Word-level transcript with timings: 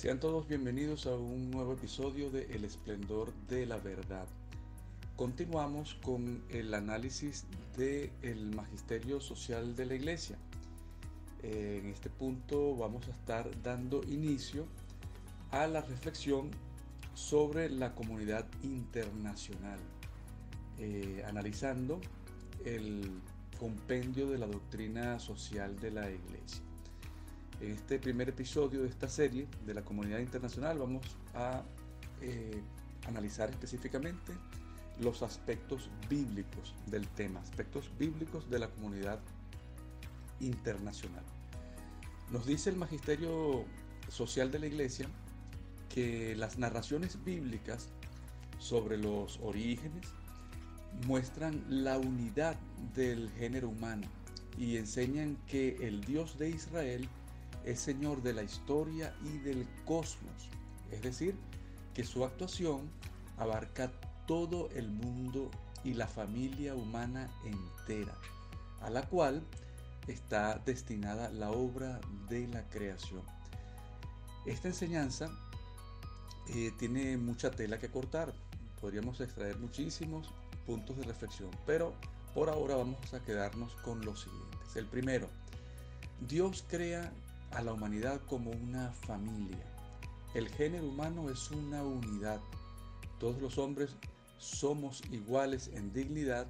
Sean 0.00 0.18
todos 0.18 0.48
bienvenidos 0.48 1.04
a 1.04 1.14
un 1.14 1.50
nuevo 1.50 1.74
episodio 1.74 2.30
de 2.30 2.44
El 2.54 2.64
esplendor 2.64 3.34
de 3.50 3.66
la 3.66 3.76
verdad. 3.76 4.26
Continuamos 5.14 5.92
con 6.02 6.42
el 6.48 6.72
análisis 6.72 7.44
del 7.76 8.10
el 8.22 8.56
magisterio 8.56 9.20
social 9.20 9.76
de 9.76 9.84
la 9.84 9.94
iglesia. 9.96 10.38
En 11.42 11.84
este 11.84 12.08
punto 12.08 12.74
vamos 12.76 13.08
a 13.08 13.10
estar 13.10 13.50
dando 13.62 14.02
inicio 14.04 14.64
a 15.50 15.66
la 15.66 15.82
reflexión 15.82 16.50
sobre 17.12 17.68
la 17.68 17.94
comunidad 17.94 18.46
internacional, 18.62 19.80
eh, 20.78 21.22
analizando 21.26 22.00
el 22.64 23.20
compendio 23.58 24.30
de 24.30 24.38
la 24.38 24.46
doctrina 24.46 25.18
social 25.18 25.78
de 25.78 25.90
la 25.90 26.10
iglesia. 26.10 26.69
En 27.60 27.72
este 27.72 27.98
primer 27.98 28.30
episodio 28.30 28.82
de 28.82 28.88
esta 28.88 29.08
serie 29.08 29.46
de 29.66 29.74
la 29.74 29.82
comunidad 29.82 30.20
internacional 30.20 30.78
vamos 30.78 31.04
a 31.34 31.62
eh, 32.22 32.62
analizar 33.06 33.50
específicamente 33.50 34.32
los 34.98 35.22
aspectos 35.22 35.90
bíblicos 36.08 36.74
del 36.86 37.06
tema, 37.08 37.40
aspectos 37.40 37.90
bíblicos 37.98 38.48
de 38.48 38.60
la 38.60 38.68
comunidad 38.68 39.20
internacional. 40.40 41.22
Nos 42.30 42.46
dice 42.46 42.70
el 42.70 42.76
Magisterio 42.76 43.64
Social 44.08 44.50
de 44.50 44.58
la 44.58 44.66
Iglesia 44.66 45.06
que 45.90 46.34
las 46.36 46.58
narraciones 46.58 47.22
bíblicas 47.24 47.88
sobre 48.58 48.96
los 48.96 49.38
orígenes 49.42 50.06
muestran 51.06 51.62
la 51.68 51.98
unidad 51.98 52.56
del 52.94 53.30
género 53.32 53.68
humano 53.68 54.06
y 54.56 54.78
enseñan 54.78 55.36
que 55.46 55.76
el 55.86 56.02
Dios 56.04 56.38
de 56.38 56.50
Israel 56.50 57.08
es 57.64 57.80
Señor 57.80 58.22
de 58.22 58.32
la 58.32 58.42
historia 58.42 59.14
y 59.24 59.38
del 59.38 59.66
cosmos, 59.84 60.48
es 60.90 61.02
decir, 61.02 61.36
que 61.94 62.04
su 62.04 62.24
actuación 62.24 62.90
abarca 63.36 63.90
todo 64.26 64.68
el 64.74 64.90
mundo 64.90 65.50
y 65.84 65.94
la 65.94 66.06
familia 66.06 66.74
humana 66.74 67.30
entera, 67.44 68.14
a 68.80 68.90
la 68.90 69.02
cual 69.02 69.42
está 70.06 70.58
destinada 70.64 71.30
la 71.30 71.50
obra 71.50 72.00
de 72.28 72.46
la 72.48 72.62
creación. 72.68 73.22
Esta 74.46 74.68
enseñanza 74.68 75.30
eh, 76.48 76.72
tiene 76.78 77.16
mucha 77.16 77.50
tela 77.50 77.78
que 77.78 77.90
cortar, 77.90 78.32
podríamos 78.80 79.20
extraer 79.20 79.58
muchísimos 79.58 80.30
puntos 80.66 80.96
de 80.96 81.04
reflexión, 81.04 81.50
pero 81.66 81.94
por 82.34 82.48
ahora 82.48 82.76
vamos 82.76 83.12
a 83.12 83.20
quedarnos 83.20 83.74
con 83.76 84.04
los 84.04 84.22
siguientes. 84.22 84.76
El 84.76 84.86
primero, 84.86 85.28
Dios 86.28 86.64
crea 86.68 87.12
a 87.52 87.62
la 87.62 87.72
humanidad 87.72 88.20
como 88.26 88.50
una 88.50 88.92
familia. 88.92 89.64
El 90.34 90.48
género 90.48 90.88
humano 90.88 91.30
es 91.30 91.50
una 91.50 91.82
unidad. 91.82 92.40
Todos 93.18 93.40
los 93.40 93.58
hombres 93.58 93.96
somos 94.38 95.02
iguales 95.10 95.70
en 95.74 95.92
dignidad 95.92 96.46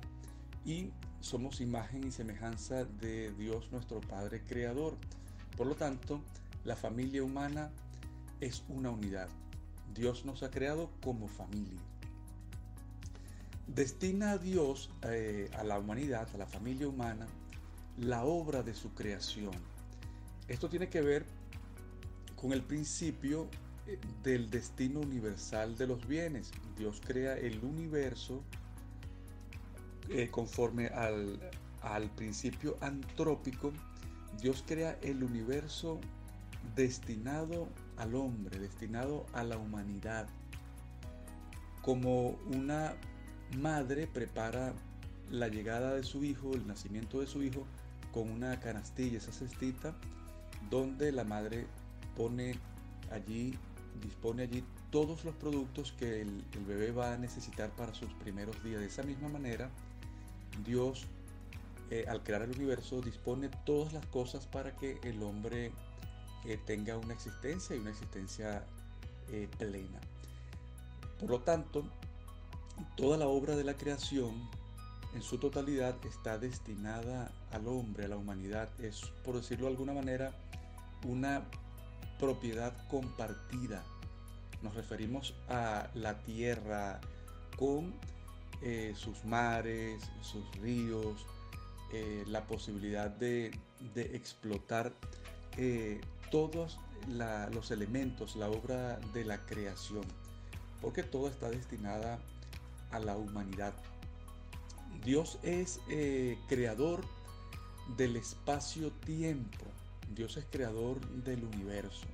y 0.65 0.91
somos 1.21 1.61
imagen 1.61 2.07
y 2.07 2.11
semejanza 2.11 2.85
de 2.85 3.33
Dios 3.33 3.71
nuestro 3.73 4.01
Padre 4.01 4.43
Creador. 4.45 4.97
Por 5.57 5.67
lo 5.67 5.75
tanto, 5.75 6.21
la 6.65 6.77
familia 6.77 7.25
humana 7.25 7.71
es 8.41 8.63
una 8.69 8.91
unidad. 8.91 9.29
Dios 9.95 10.25
nos 10.25 10.43
ha 10.43 10.51
creado 10.51 10.91
como 11.03 11.27
familia. 11.27 11.81
Destina 13.67 14.33
a 14.33 14.39
Dios, 14.39 14.91
eh, 15.03 15.51
a 15.57 15.65
la 15.65 15.79
humanidad, 15.79 16.29
a 16.35 16.39
la 16.39 16.47
familia 16.47 16.89
humana, 16.89 17.27
la 17.97 18.25
obra 18.25 18.63
de 18.63 18.75
su 18.75 18.93
creación 18.95 19.55
esto 20.51 20.69
tiene 20.69 20.89
que 20.89 21.01
ver 21.01 21.25
con 22.35 22.53
el 22.53 22.63
principio 22.63 23.49
eh, 23.87 23.99
del 24.25 24.51
destino 24.51 25.01
universal 25.01 25.77
de 25.77 25.87
los 25.87 26.07
bienes. 26.09 26.51
Dios 26.77 27.01
crea 27.07 27.39
el 27.39 27.63
universo 27.65 28.43
eh, 30.09 30.29
conforme 30.29 30.89
al, 30.89 31.39
al 31.83 32.11
principio 32.11 32.77
antrópico. 32.81 33.73
Dios 34.41 34.65
crea 34.67 34.99
el 35.03 35.23
universo 35.23 36.01
destinado 36.75 37.69
al 37.97 38.17
hombre, 38.17 38.59
destinado 38.59 39.27
a 39.33 39.45
la 39.45 39.57
humanidad. 39.57 40.29
Como 41.81 42.31
una 42.53 42.97
madre 43.57 44.09
prepara 44.09 44.75
la 45.31 45.47
llegada 45.47 45.95
de 45.95 46.03
su 46.03 46.25
hijo, 46.25 46.55
el 46.55 46.67
nacimiento 46.67 47.21
de 47.21 47.29
su 47.29 47.41
hijo, 47.45 47.67
con 48.13 48.29
una 48.29 48.59
canastilla, 48.59 49.19
esa 49.19 49.33
cestita, 49.33 49.95
donde 50.71 51.13
la 51.13 51.25
madre 51.25 51.67
pone 52.17 52.59
allí, 53.11 53.59
dispone 54.01 54.45
allí 54.45 54.65
todos 54.91 55.25
los 55.25 55.35
productos 55.37 55.93
que 55.93 56.23
el, 56.23 56.45
bebé 56.67 56.93
va 56.93 57.15
a 57.15 57.19
necesitar 57.19 57.71
para 57.71 57.95
sus 57.95 58.13
primeros 58.15 58.63
días. 58.65 58.81
De 58.81 58.87
esa 58.87 59.03
misma 59.03 59.29
manera, 59.29 59.71
Dios, 60.65 61.07
eh, 61.91 62.05
al 62.09 62.23
crear 62.23 62.43
el 62.43 62.51
universo, 62.53 63.01
dispone 63.01 63.49
todas 63.65 63.93
las 63.93 64.05
cosas 64.07 64.47
para 64.47 64.77
que 64.77 64.99
el 65.03 65.23
hombre 65.23 65.73
eh, 66.45 66.59
tenga 66.67 66.97
una 66.97 67.15
existencia 67.15 67.77
y 67.77 67.79
una 67.79 67.91
existencia 67.91 68.65
eh, 69.31 69.49
plena. 69.59 70.01
Por 71.19 71.31
lo 71.31 71.41
tanto, 71.41 71.85
toda 72.97 73.17
la 73.17 73.29
obra 73.29 73.57
de 73.57 73.65
la 73.65 73.75
creación 73.75 74.49
en 75.15 75.23
su 75.23 75.39
totalidad 75.39 75.95
está 76.05 76.39
destinada 76.39 77.31
al 77.51 77.67
hombre, 77.69 78.05
a 78.07 78.09
la 78.09 78.17
humanidad. 78.17 78.69
Es, 78.81 79.13
por 79.25 79.37
decirlo 79.37 79.67
de 79.67 79.73
alguna 79.73 79.93
manera, 79.93 80.33
una 81.05 81.45
propiedad 82.19 82.75
compartida. 82.89 83.83
Nos 84.63 84.75
referimos 84.75 85.35
a 85.49 85.89
la 85.95 86.19
tierra 86.19 87.01
con 87.57 87.95
eh, 88.63 88.93
sus 88.95 89.25
mares, 89.25 90.11
sus 90.21 90.45
ríos, 90.61 91.27
eh, 91.93 92.25
la 92.27 92.47
posibilidad 92.47 93.11
de, 93.11 93.51
explotar 93.97 94.93
eh, 95.57 96.01
todos 96.31 96.79
los 97.53 97.71
elementos, 97.71 98.37
la 98.37 98.51
obra 98.51 99.01
de 99.15 99.25
la 99.25 99.39
creación, 99.47 100.05
porque 100.83 101.03
todo 101.03 101.29
está 101.29 101.49
destinada 101.49 102.19
a 102.91 102.99
la 102.99 103.17
humanidad. 103.17 103.73
Dios 105.03 105.39
es 105.43 105.81
creador 106.47 107.01
del 107.97 108.17
espacio-tiempo 108.17 109.70
Dios 110.11 110.37
es 110.37 110.45
creador 110.51 111.01
del 111.23 111.45
universo 111.45 112.07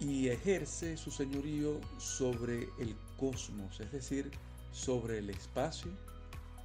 y 0.00 0.28
ejerce 0.28 0.96
su 0.96 1.10
señorío 1.10 1.80
sobre 1.98 2.68
el 2.78 2.96
cosmos, 3.16 3.80
es 3.80 3.92
decir, 3.92 4.30
sobre 4.72 5.18
el 5.18 5.30
espacio 5.30 5.92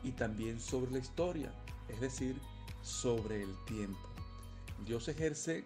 y 0.03 0.11
también 0.11 0.59
sobre 0.59 0.91
la 0.91 0.99
historia, 0.99 1.51
es 1.89 1.99
decir, 1.99 2.39
sobre 2.81 3.43
el 3.43 3.53
tiempo. 3.65 4.07
Dios 4.85 5.07
ejerce, 5.07 5.65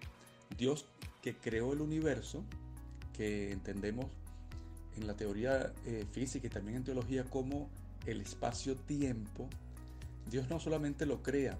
Dios 0.57 0.85
que 1.21 1.35
creó 1.35 1.73
el 1.73 1.81
universo, 1.81 2.43
que 3.13 3.51
entendemos 3.51 4.07
en 4.95 5.07
la 5.07 5.15
teoría 5.15 5.73
eh, 5.85 6.05
física 6.11 6.47
y 6.47 6.49
también 6.49 6.77
en 6.77 6.83
teología 6.83 7.23
como 7.23 7.69
el 8.05 8.21
espacio-tiempo, 8.21 9.49
Dios 10.29 10.49
no 10.49 10.59
solamente 10.59 11.05
lo 11.05 11.21
crea, 11.21 11.57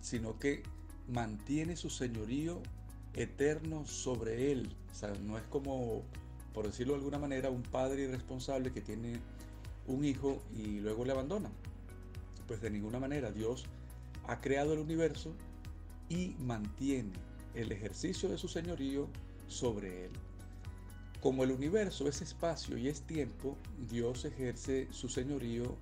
sino 0.00 0.38
que 0.38 0.62
mantiene 1.08 1.76
su 1.76 1.90
señorío 1.90 2.62
eterno 3.14 3.86
sobre 3.86 4.52
él. 4.52 4.74
O 4.90 4.94
sea, 4.94 5.12
no 5.24 5.38
es 5.38 5.44
como, 5.44 6.02
por 6.54 6.66
decirlo 6.66 6.94
de 6.94 6.98
alguna 6.98 7.18
manera, 7.18 7.50
un 7.50 7.62
padre 7.62 8.04
irresponsable 8.04 8.72
que 8.72 8.80
tiene 8.80 9.20
un 9.86 10.04
hijo 10.04 10.42
y 10.56 10.80
luego 10.80 11.04
le 11.04 11.12
abandona. 11.12 11.50
Pues 12.46 12.60
de 12.60 12.70
ninguna 12.70 12.98
manera 12.98 13.30
Dios 13.30 13.64
ha 14.26 14.40
creado 14.40 14.72
el 14.72 14.78
universo 14.78 15.34
y 16.08 16.36
mantiene 16.38 17.12
el 17.54 17.72
ejercicio 17.72 18.28
de 18.28 18.38
su 18.38 18.48
señorío 18.48 19.08
sobre 19.46 20.06
él. 20.06 20.12
Como 21.20 21.44
el 21.44 21.52
universo 21.52 22.08
es 22.08 22.20
espacio 22.20 22.76
y 22.76 22.88
es 22.88 23.02
tiempo, 23.02 23.56
Dios 23.88 24.24
ejerce 24.24 24.88
su 24.90 25.08
señorío 25.08 25.76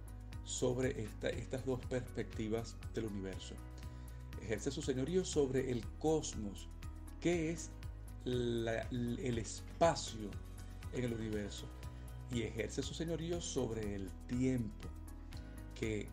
sobre 0.44 1.08
estas 1.22 1.64
dos 1.64 1.80
perspectivas 1.86 2.76
del 2.94 3.06
universo 3.06 3.54
ejerce 4.50 4.72
su 4.72 4.82
señorío 4.82 5.24
sobre 5.24 5.70
el 5.70 5.86
cosmos, 6.00 6.68
que 7.20 7.50
es 7.50 7.70
el 8.24 9.38
espacio 9.38 10.28
en 10.92 11.04
el 11.04 11.12
universo, 11.12 11.66
y 12.32 12.42
ejerce 12.42 12.82
su 12.82 12.92
señorío 12.92 13.40
sobre 13.40 13.94
el 13.94 14.10
tiempo, 14.26 14.88
que 15.76 16.08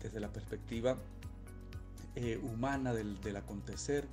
desde 0.00 0.20
la 0.20 0.32
perspectiva 0.32 0.96
eh, 2.14 2.38
humana 2.40 2.94
del, 2.94 3.18
acontecer 3.34 4.06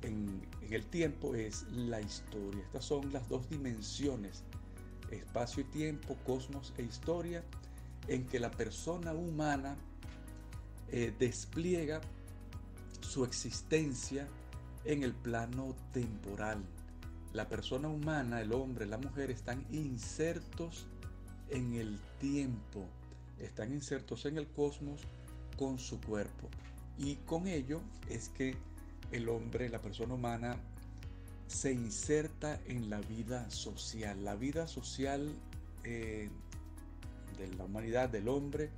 en, 0.00 0.40
el 0.70 0.86
tiempo 0.86 1.34
es 1.34 1.66
la 1.72 2.00
historia. 2.00 2.62
Estas 2.62 2.86
son 2.86 3.12
las 3.12 3.28
dos 3.28 3.50
dimensiones, 3.50 4.44
espacio 5.10 5.62
y 5.62 5.66
tiempo, 5.66 6.16
cosmos 6.24 6.72
e 6.78 6.84
historia, 6.84 7.44
en 8.08 8.26
que 8.26 8.40
la 8.40 8.50
persona 8.50 9.12
humana 9.12 9.76
eh, 10.88 11.12
despliega 11.18 12.00
su 13.10 13.24
existencia 13.24 14.28
en 14.84 15.02
el 15.02 15.12
plano 15.12 15.74
temporal, 15.92 16.62
la 17.32 17.48
persona 17.48 17.88
humana, 17.88 18.40
el 18.40 18.52
hombre, 18.52 18.86
la 18.86 18.98
mujer, 18.98 19.32
están 19.32 19.66
insertos 19.72 20.86
en 21.48 21.74
el 21.74 21.98
tiempo, 22.20 22.86
están 23.40 23.72
insertos 23.72 24.26
en 24.26 24.38
el 24.38 24.46
cosmos 24.46 25.00
con 25.58 25.80
su 25.80 26.00
cuerpo. 26.00 26.48
Y 26.98 27.16
con 27.16 27.48
ello 27.48 27.80
es 28.08 28.28
que 28.28 28.56
el 29.10 29.28
hombre, 29.28 29.68
la 29.68 29.82
persona 29.82 30.14
humana, 30.14 30.56
se 31.48 31.72
inserta 31.72 32.60
en 32.68 32.90
la 32.90 33.00
vida 33.00 33.50
social. 33.50 34.24
La 34.24 34.36
vida 34.36 34.68
social 34.68 35.34
eh, 35.82 36.30
de 37.36 37.56
la 37.56 37.64
humanidad, 37.64 38.08
del 38.08 38.28
hombre, 38.28 38.70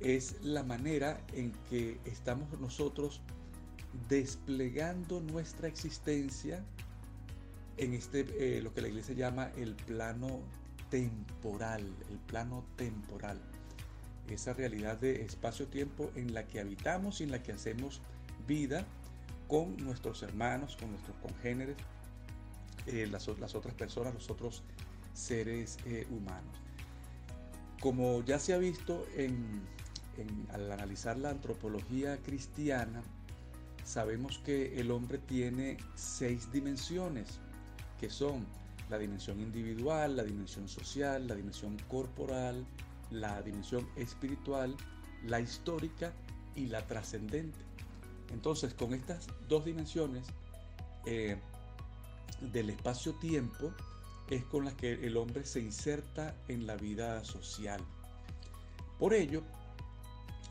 es 0.00 0.36
la 0.42 0.62
manera 0.62 1.20
en 1.32 1.52
que 1.70 1.98
estamos 2.04 2.58
nosotros 2.60 3.20
desplegando 4.08 5.20
nuestra 5.20 5.68
existencia 5.68 6.62
en 7.78 7.94
este, 7.94 8.26
eh, 8.38 8.62
lo 8.62 8.72
que 8.72 8.80
la 8.80 8.88
iglesia 8.88 9.14
llama 9.14 9.50
el 9.56 9.74
plano 9.74 10.40
temporal, 10.90 11.82
el 12.10 12.18
plano 12.18 12.64
temporal. 12.76 13.40
Esa 14.28 14.54
realidad 14.54 14.98
de 14.98 15.22
espacio-tiempo 15.22 16.10
en 16.16 16.34
la 16.34 16.46
que 16.46 16.60
habitamos 16.60 17.20
y 17.20 17.24
en 17.24 17.30
la 17.30 17.42
que 17.42 17.52
hacemos 17.52 18.00
vida 18.46 18.86
con 19.48 19.76
nuestros 19.76 20.22
hermanos, 20.22 20.76
con 20.76 20.90
nuestros 20.90 21.16
congéneres, 21.18 21.76
eh, 22.86 23.06
las, 23.10 23.28
otras 23.28 23.74
personas, 23.74 24.14
los 24.14 24.30
otros 24.30 24.62
seres 25.12 25.78
eh, 25.86 26.06
humanos. 26.10 26.60
Como 27.80 28.24
ya 28.24 28.38
se 28.38 28.54
ha 28.54 28.58
visto 28.58 29.06
al 30.52 30.72
analizar 30.72 31.16
la 31.18 31.30
antropología 31.30 32.18
cristiana, 32.18 33.02
sabemos 33.84 34.38
que 34.38 34.80
el 34.80 34.90
hombre 34.90 35.18
tiene 35.18 35.76
seis 35.94 36.50
dimensiones, 36.52 37.38
que 38.00 38.10
son 38.10 38.46
la 38.90 38.98
dimensión 38.98 39.40
individual, 39.40 40.16
la 40.16 40.24
dimensión 40.24 40.68
social, 40.68 41.26
la 41.26 41.34
dimensión 41.34 41.76
corporal, 41.88 42.64
la 43.10 43.42
dimensión 43.42 43.88
espiritual, 43.96 44.76
la 45.24 45.40
histórica 45.40 46.12
y 46.54 46.66
la 46.66 46.86
trascendente. 46.86 47.58
Entonces, 48.32 48.74
con 48.74 48.94
estas 48.94 49.26
dos 49.48 49.64
dimensiones 49.64 50.26
eh, 51.04 51.36
del 52.52 52.70
espacio-tiempo 52.70 53.72
es 54.28 54.44
con 54.44 54.64
las 54.64 54.74
que 54.74 54.92
el 55.06 55.16
hombre 55.16 55.44
se 55.44 55.60
inserta 55.60 56.34
en 56.48 56.66
la 56.66 56.76
vida 56.76 57.24
social. 57.24 57.80
Por 58.98 59.14
ello, 59.14 59.42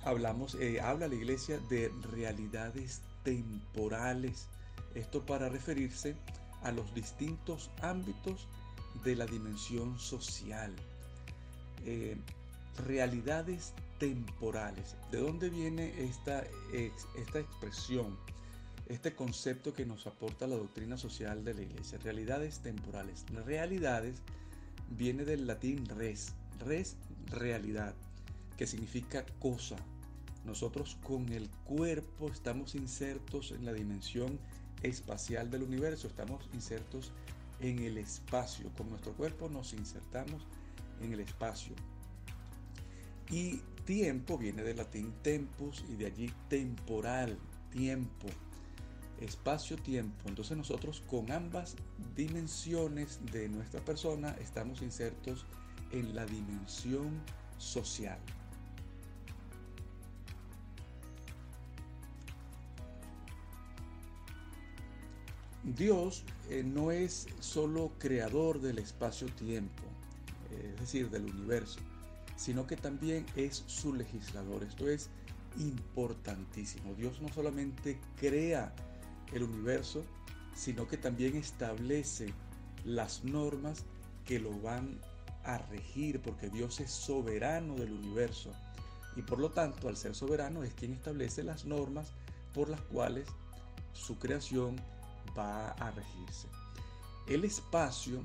hablamos, 0.06 0.56
eh, 0.56 0.80
habla 0.80 1.08
la 1.08 1.16
iglesia 1.16 1.60
de 1.70 1.92
realidades 2.14 3.02
temporales. 3.24 4.48
Esto 4.94 5.26
para 5.26 5.50
referirse 5.50 6.16
a 6.62 6.72
los 6.72 6.94
distintos 6.94 7.72
ámbitos 7.82 8.48
de 9.04 9.16
la 9.16 9.26
dimensión 9.26 10.00
social. 10.00 10.74
Eh, 11.86 12.16
realidades 12.86 13.74
temporales. 14.00 14.96
¿De 15.12 15.20
dónde 15.20 15.50
viene 15.50 15.94
esta, 16.04 16.44
esta 16.72 17.40
expresión? 17.40 18.18
Este 18.88 19.16
concepto 19.16 19.74
que 19.74 19.86
nos 19.86 20.06
aporta 20.06 20.46
la 20.46 20.56
doctrina 20.56 20.98
social 20.98 21.44
de 21.44 21.56
la 21.56 21.62
iglesia. 21.64 21.98
Realidades 22.04 22.60
temporales. 22.60 23.26
Realidades 23.46 24.22
viene 24.92 25.26
del 25.26 25.48
latín 25.48 25.86
res. 25.88 26.34
Res, 26.60 26.96
realidad, 27.32 27.96
que 28.58 28.68
significa 28.68 29.26
cosa. 29.40 29.76
Nosotros 30.46 30.98
con 31.04 31.30
el 31.30 31.50
cuerpo 31.66 32.30
estamos 32.30 32.76
insertos 32.76 33.52
en 33.52 33.66
la 33.66 33.74
dimensión 33.74 34.40
espacial 34.84 35.50
del 35.50 35.64
universo, 35.64 36.08
estamos 36.08 36.48
insertos 36.54 37.12
en 37.60 37.80
el 37.80 37.98
espacio. 37.98 38.70
Con 38.78 38.90
nuestro 38.90 39.14
cuerpo 39.14 39.50
nos 39.50 39.74
insertamos 39.74 40.46
en 41.02 41.14
el 41.14 41.20
espacio. 41.20 41.76
Y 43.32 43.58
tiempo 43.86 44.38
viene 44.38 44.64
del 44.64 44.78
latín 44.78 45.14
tempus 45.24 45.84
y 45.90 45.96
de 45.96 46.06
allí 46.06 46.32
temporal, 46.48 47.40
tiempo, 47.72 48.28
espacio-tiempo. 49.20 50.30
Entonces 50.30 50.58
nosotros 50.58 51.02
con 51.08 51.32
ambas 51.32 51.76
dimensiones 52.16 53.20
de 53.32 53.50
nuestra 53.50 53.84
persona 53.84 54.36
estamos 54.40 54.82
insertos 54.82 55.46
en 55.92 56.16
la 56.16 56.26
dimensión 56.26 57.22
social. 57.58 58.20
Dios 65.66 66.24
eh, 66.50 66.64
no 66.64 66.92
es 66.92 67.28
solo 67.40 67.92
creador 67.98 68.62
del 68.62 68.80
espacio-tiempo, 68.80 69.84
es 70.52 70.80
decir, 70.80 71.10
del 71.10 71.26
universo 71.26 71.80
sino 72.36 72.68
que 72.68 72.76
también 72.76 73.26
es 73.36 73.64
su 73.68 73.94
legislador. 73.94 74.64
Esto 74.64 74.90
es 74.90 75.10
importantísimo. 75.58 76.94
Dios 76.96 77.22
no 77.22 77.30
solamente 77.30 78.00
crea 78.18 78.74
el 79.34 79.44
universo, 79.44 80.04
sino 80.56 80.88
que 80.88 80.98
también 80.98 81.36
establece 81.36 82.34
las 82.84 83.24
normas 83.24 83.84
que 84.26 84.40
lo 84.40 84.60
van 84.60 85.00
a 85.44 85.58
regir, 85.58 86.22
porque 86.22 86.50
Dios 86.50 86.80
es 86.80 86.92
soberano 86.92 87.76
del 87.76 87.94
universo. 87.94 88.52
Y 89.16 89.22
por 89.22 89.40
lo 89.40 89.52
tanto, 89.52 89.88
al 89.88 89.96
ser 89.96 90.14
soberano, 90.14 90.64
es 90.64 90.74
quien 90.74 90.94
establece 90.94 91.44
las 91.44 91.66
normas 91.66 92.12
por 92.54 92.70
las 92.70 92.82
cuales 92.82 93.28
su 93.94 94.18
creación 94.20 94.76
va 95.38 95.72
a 95.72 95.92
regirse. 95.92 96.48
El 97.28 97.44
espacio, 97.44 98.22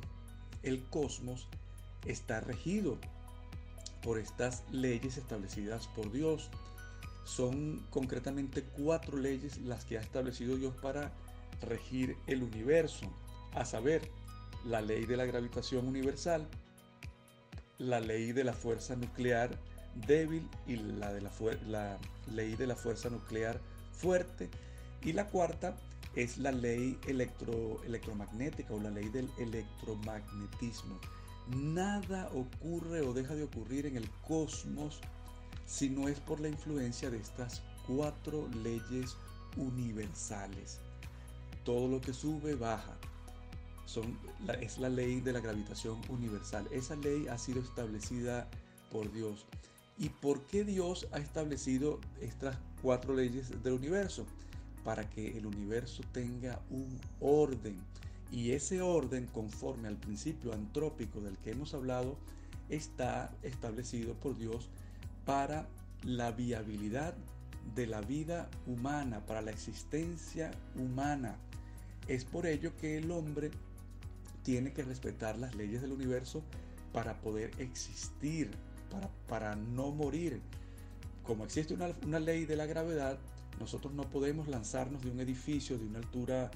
el 0.62 0.82
cosmos, 0.84 1.48
está 2.04 2.40
regido 2.40 2.98
por 4.02 4.18
estas 4.18 4.62
leyes 4.70 5.16
establecidas 5.16 5.86
por 5.88 6.10
Dios. 6.10 6.50
Son 7.24 7.84
concretamente 7.90 8.62
cuatro 8.62 9.18
leyes 9.18 9.58
las 9.58 9.84
que 9.84 9.98
ha 9.98 10.00
establecido 10.00 10.56
Dios 10.56 10.74
para 10.82 11.12
regir 11.62 12.16
el 12.26 12.42
universo, 12.42 13.06
a 13.54 13.64
saber, 13.64 14.10
la 14.64 14.80
ley 14.82 15.06
de 15.06 15.16
la 15.16 15.24
gravitación 15.24 15.86
universal, 15.86 16.46
la 17.78 18.00
ley 18.00 18.32
de 18.32 18.44
la 18.44 18.52
fuerza 18.52 18.94
nuclear 18.94 19.58
débil 20.06 20.48
y 20.66 20.76
la, 20.76 21.12
de 21.12 21.20
la, 21.20 21.30
la 21.66 21.98
ley 22.30 22.56
de 22.56 22.66
la 22.66 22.76
fuerza 22.76 23.08
nuclear 23.08 23.60
fuerte. 23.92 24.50
Y 25.02 25.12
la 25.12 25.28
cuarta 25.28 25.76
es 26.14 26.38
la 26.38 26.52
ley 26.52 26.98
electro, 27.06 27.82
electromagnética 27.84 28.74
o 28.74 28.80
la 28.80 28.90
ley 28.90 29.08
del 29.08 29.30
electromagnetismo. 29.38 30.99
Nada 31.49 32.30
ocurre 32.32 33.00
o 33.00 33.12
deja 33.12 33.35
de 33.35 33.44
ocurrir 33.44 33.87
en 33.87 33.96
el 33.96 34.08
cosmos 34.26 35.00
si 35.66 35.88
no 35.88 36.08
es 36.08 36.18
por 36.20 36.40
la 36.40 36.49
influencia 36.49 37.11
de 37.11 37.18
estas 37.18 37.62
cuatro 37.87 38.49
leyes 38.62 39.16
universales. 39.56 40.80
Todo 41.64 41.88
lo 41.88 42.00
que 42.00 42.12
sube, 42.12 42.54
baja. 42.54 42.96
Son, 43.87 44.18
es 44.61 44.78
la 44.78 44.88
ley 44.88 45.20
de 45.20 45.32
la 45.32 45.40
gravitación 45.40 46.00
universal. 46.08 46.66
Esa 46.70 46.96
ley 46.96 47.26
ha 47.28 47.38
sido 47.38 47.61
establecida 47.61 48.49
por 48.90 49.12
Dios. 49.12 49.46
¿Y 49.99 50.08
por 50.08 50.42
qué 50.46 50.64
Dios 50.64 51.08
ha 51.12 51.18
establecido 51.18 52.00
estas 52.20 52.56
cuatro 52.82 53.14
leyes 53.14 53.62
del 53.62 53.75
universo? 53.75 54.26
Para 54.84 55.08
que 55.08 55.37
el 55.37 55.46
universo 55.46 56.02
tenga 56.12 56.60
un 56.70 56.99
orden 57.20 57.76
y 58.32 58.52
ese 58.52 58.80
orden, 58.80 59.26
conforme 59.26 59.88
al 59.88 59.96
principio 59.96 60.52
antrópico 60.52 61.20
del 61.20 61.37
que 61.38 61.50
hemos 61.50 61.75
hablado, 61.75 62.16
está 62.68 63.34
establecido 63.42 64.14
por 64.14 64.38
Dios 64.38 64.68
para 65.25 65.66
la 66.04 66.30
viabilidad 66.30 67.14
de 67.75 67.87
la 67.87 68.00
vida 68.00 68.49
humana, 68.66 69.26
para 69.26 69.42
la 69.42 69.50
existencia 69.50 70.52
humana. 70.76 71.37
Es 72.06 72.25
por 72.25 72.46
ello 72.46 72.76
que 72.76 72.99
el 72.99 73.10
hombre 73.10 73.50
tiene 74.42 74.72
que 74.72 74.82
respetar 74.82 75.37
las 75.38 75.54
leyes 75.54 75.82
del 75.82 75.92
universo 75.92 76.42
para 76.92 77.20
poder 77.20 77.50
existir, 77.58 78.50
para, 78.90 79.08
para 79.28 79.56
no 79.56 79.90
morir. 79.90 80.40
Como 81.25 81.44
existe 81.44 81.75
una, 81.75 81.88
una 82.06 82.20
ley 82.20 82.46
de 82.46 82.56
la 82.56 82.66
gravedad, 82.66 83.18
nosotros 83.61 83.93
no 83.93 84.05
podemos 84.05 84.49
lanzarnos 84.49 85.02
de 85.02 85.11
un 85.11 85.21
edificio 85.21 85.79
de 85.79 85.85
una 85.85 85.99
altura 85.99 86.50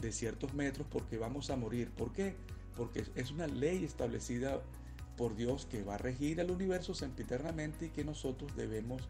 de 0.00 0.10
ciertos 0.10 0.54
metros 0.54 0.86
porque 0.90 1.18
vamos 1.18 1.50
a 1.50 1.56
morir. 1.56 1.90
¿Por 1.90 2.12
qué? 2.12 2.34
Porque 2.76 3.04
es 3.14 3.30
una 3.30 3.46
ley 3.46 3.84
establecida 3.84 4.62
por 5.16 5.36
Dios 5.36 5.66
que 5.70 5.82
va 5.82 5.94
a 5.94 5.98
regir 5.98 6.40
el 6.40 6.50
universo 6.50 6.94
sempiternamente 6.94 7.86
y 7.86 7.90
que 7.90 8.04
nosotros 8.04 8.56
debemos 8.56 9.02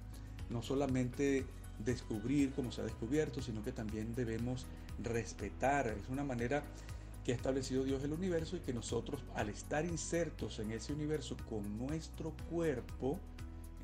no 0.50 0.62
solamente 0.62 1.45
descubrir 1.85 2.53
como 2.53 2.73
se 2.73 2.81
ha 2.81 2.85
descubierto, 2.85 3.41
sino 3.43 3.62
que 3.62 3.73
también 3.73 4.15
debemos 4.15 4.67
respetar. 5.03 5.88
Es 5.88 6.09
una 6.09 6.25
manera 6.25 6.65
que 7.25 7.33
ha 7.33 7.35
establecido 7.35 7.85
Dios 7.85 8.03
el 8.05 8.12
universo 8.12 8.57
y 8.57 8.61
que 8.61 8.73
nosotros 8.73 9.23
al 9.35 9.49
estar 9.49 9.85
insertos 9.85 10.59
en 10.59 10.71
ese 10.71 10.93
universo 10.93 11.37
con 11.49 11.76
nuestro 11.79 12.33
cuerpo, 12.50 13.19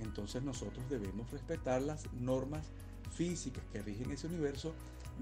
entonces 0.00 0.42
nosotros 0.42 0.88
debemos 0.88 1.30
respetar 1.30 1.82
las 1.82 2.12
normas 2.12 2.70
físicas 3.14 3.64
que 3.72 3.82
rigen 3.82 4.10
ese 4.10 4.26
universo 4.26 4.74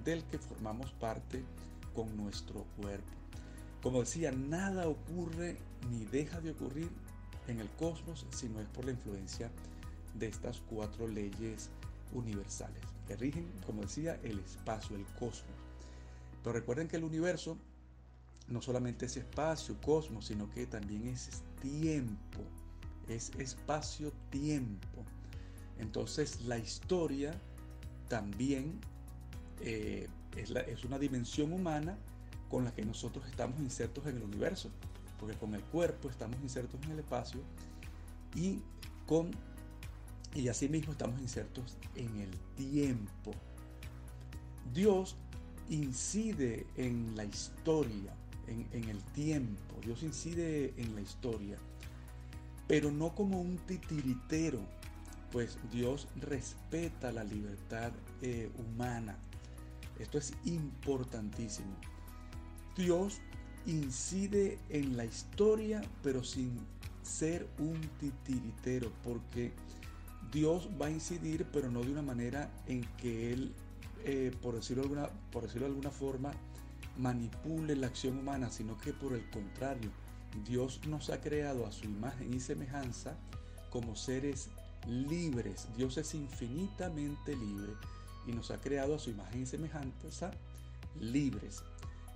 del 0.04 0.24
que 0.24 0.38
formamos 0.38 0.92
parte 0.92 1.42
con 1.94 2.16
nuestro 2.16 2.64
cuerpo. 2.80 3.12
Como 3.82 4.00
decía, 4.00 4.30
nada 4.32 4.88
ocurre 4.88 5.56
ni 5.90 6.04
deja 6.04 6.40
de 6.40 6.50
ocurrir 6.50 6.90
en 7.48 7.60
el 7.60 7.68
cosmos 7.70 8.26
si 8.30 8.48
no 8.48 8.60
es 8.60 8.68
por 8.68 8.84
la 8.84 8.92
influencia 8.92 9.50
de 10.14 10.28
estas 10.28 10.60
cuatro 10.68 11.08
leyes 11.08 11.70
universales 12.12 12.82
que 13.06 13.16
rigen, 13.16 13.50
como 13.66 13.82
decía, 13.82 14.20
el 14.22 14.38
espacio, 14.38 14.96
el 14.96 15.04
cosmos. 15.18 15.56
Pero 16.42 16.52
recuerden 16.52 16.86
que 16.86 16.96
el 16.96 17.04
universo 17.04 17.58
no 18.48 18.62
solamente 18.62 19.06
es 19.06 19.16
espacio, 19.16 19.80
cosmos, 19.80 20.26
sino 20.26 20.48
que 20.50 20.66
también 20.66 21.08
es 21.08 21.42
tiempo, 21.60 22.40
es 23.08 23.30
espacio-tiempo. 23.38 25.04
Entonces 25.78 26.42
la 26.42 26.58
historia 26.58 27.34
también 28.10 28.80
eh, 29.60 30.08
es, 30.36 30.84
una 30.84 30.98
dimensión 30.98 31.52
humana 31.52 31.96
con 32.50 32.64
la 32.64 32.74
que 32.74 32.84
nosotros 32.84 33.24
estamos 33.30 33.58
insertos 33.60 34.04
en 34.06 34.16
el 34.16 34.22
universo, 34.24 34.68
porque 35.18 35.36
con 35.36 35.54
el 35.54 35.62
cuerpo 35.62 36.10
estamos 36.10 36.36
insertos 36.42 36.80
en 36.84 36.90
el 36.90 36.98
espacio 36.98 37.40
y 38.34 38.58
con 39.06 39.30
y 40.34 40.48
asimismo 40.48 40.92
estamos 40.92 41.20
insertos 41.20 41.76
en 41.94 42.20
el 42.20 42.30
tiempo. 42.56 43.32
Dios 44.72 45.16
incide 45.68 46.66
en 46.76 47.16
la 47.16 47.24
historia, 47.24 48.12
en, 48.46 48.88
el 48.88 49.02
tiempo, 49.12 49.76
Dios 49.84 50.02
incide 50.02 50.74
en 50.76 50.94
la 50.94 51.00
historia, 51.00 51.58
pero 52.66 52.90
no 52.90 53.14
como 53.14 53.40
un 53.40 53.56
titiritero, 53.58 54.60
pues 55.32 55.58
Dios 55.70 56.08
respeta 56.16 57.12
la 57.12 57.24
libertad 57.24 57.92
eh, 58.22 58.50
humana. 58.58 59.16
Esto 59.98 60.18
es 60.18 60.32
importantísimo. 60.44 61.76
Dios 62.76 63.20
incide 63.66 64.58
en 64.68 64.96
la 64.96 65.04
historia, 65.04 65.82
pero 66.02 66.24
sin 66.24 66.58
ser 67.02 67.48
un 67.58 67.80
titiritero, 67.98 68.90
porque 69.04 69.52
Dios 70.32 70.68
va 70.80 70.86
a 70.86 70.90
incidir, 70.90 71.46
pero 71.52 71.70
no 71.70 71.82
de 71.82 71.92
una 71.92 72.02
manera 72.02 72.50
en 72.66 72.84
que 72.96 73.32
Él, 73.32 73.52
eh, 74.04 74.32
por, 74.40 74.54
decirlo 74.54 74.84
alguna, 74.84 75.08
por 75.30 75.42
decirlo 75.42 75.66
de 75.66 75.72
alguna 75.72 75.90
forma, 75.90 76.32
manipule 76.96 77.76
la 77.76 77.88
acción 77.88 78.18
humana, 78.18 78.50
sino 78.50 78.78
que 78.78 78.92
por 78.92 79.14
el 79.14 79.28
contrario, 79.30 79.90
Dios 80.46 80.80
nos 80.86 81.10
ha 81.10 81.20
creado 81.20 81.66
a 81.66 81.72
su 81.72 81.86
imagen 81.86 82.32
y 82.32 82.40
semejanza 82.40 83.16
como 83.70 83.96
seres 83.96 84.48
libres. 84.86 85.68
Dios 85.76 85.96
es 85.98 86.14
infinitamente 86.14 87.36
libre 87.36 87.72
y 88.26 88.32
nos 88.32 88.50
ha 88.50 88.58
creado 88.58 88.94
a 88.94 88.98
su 88.98 89.10
imagen 89.10 89.42
y 89.42 89.46
semejanza 89.46 90.30
libres. 91.00 91.62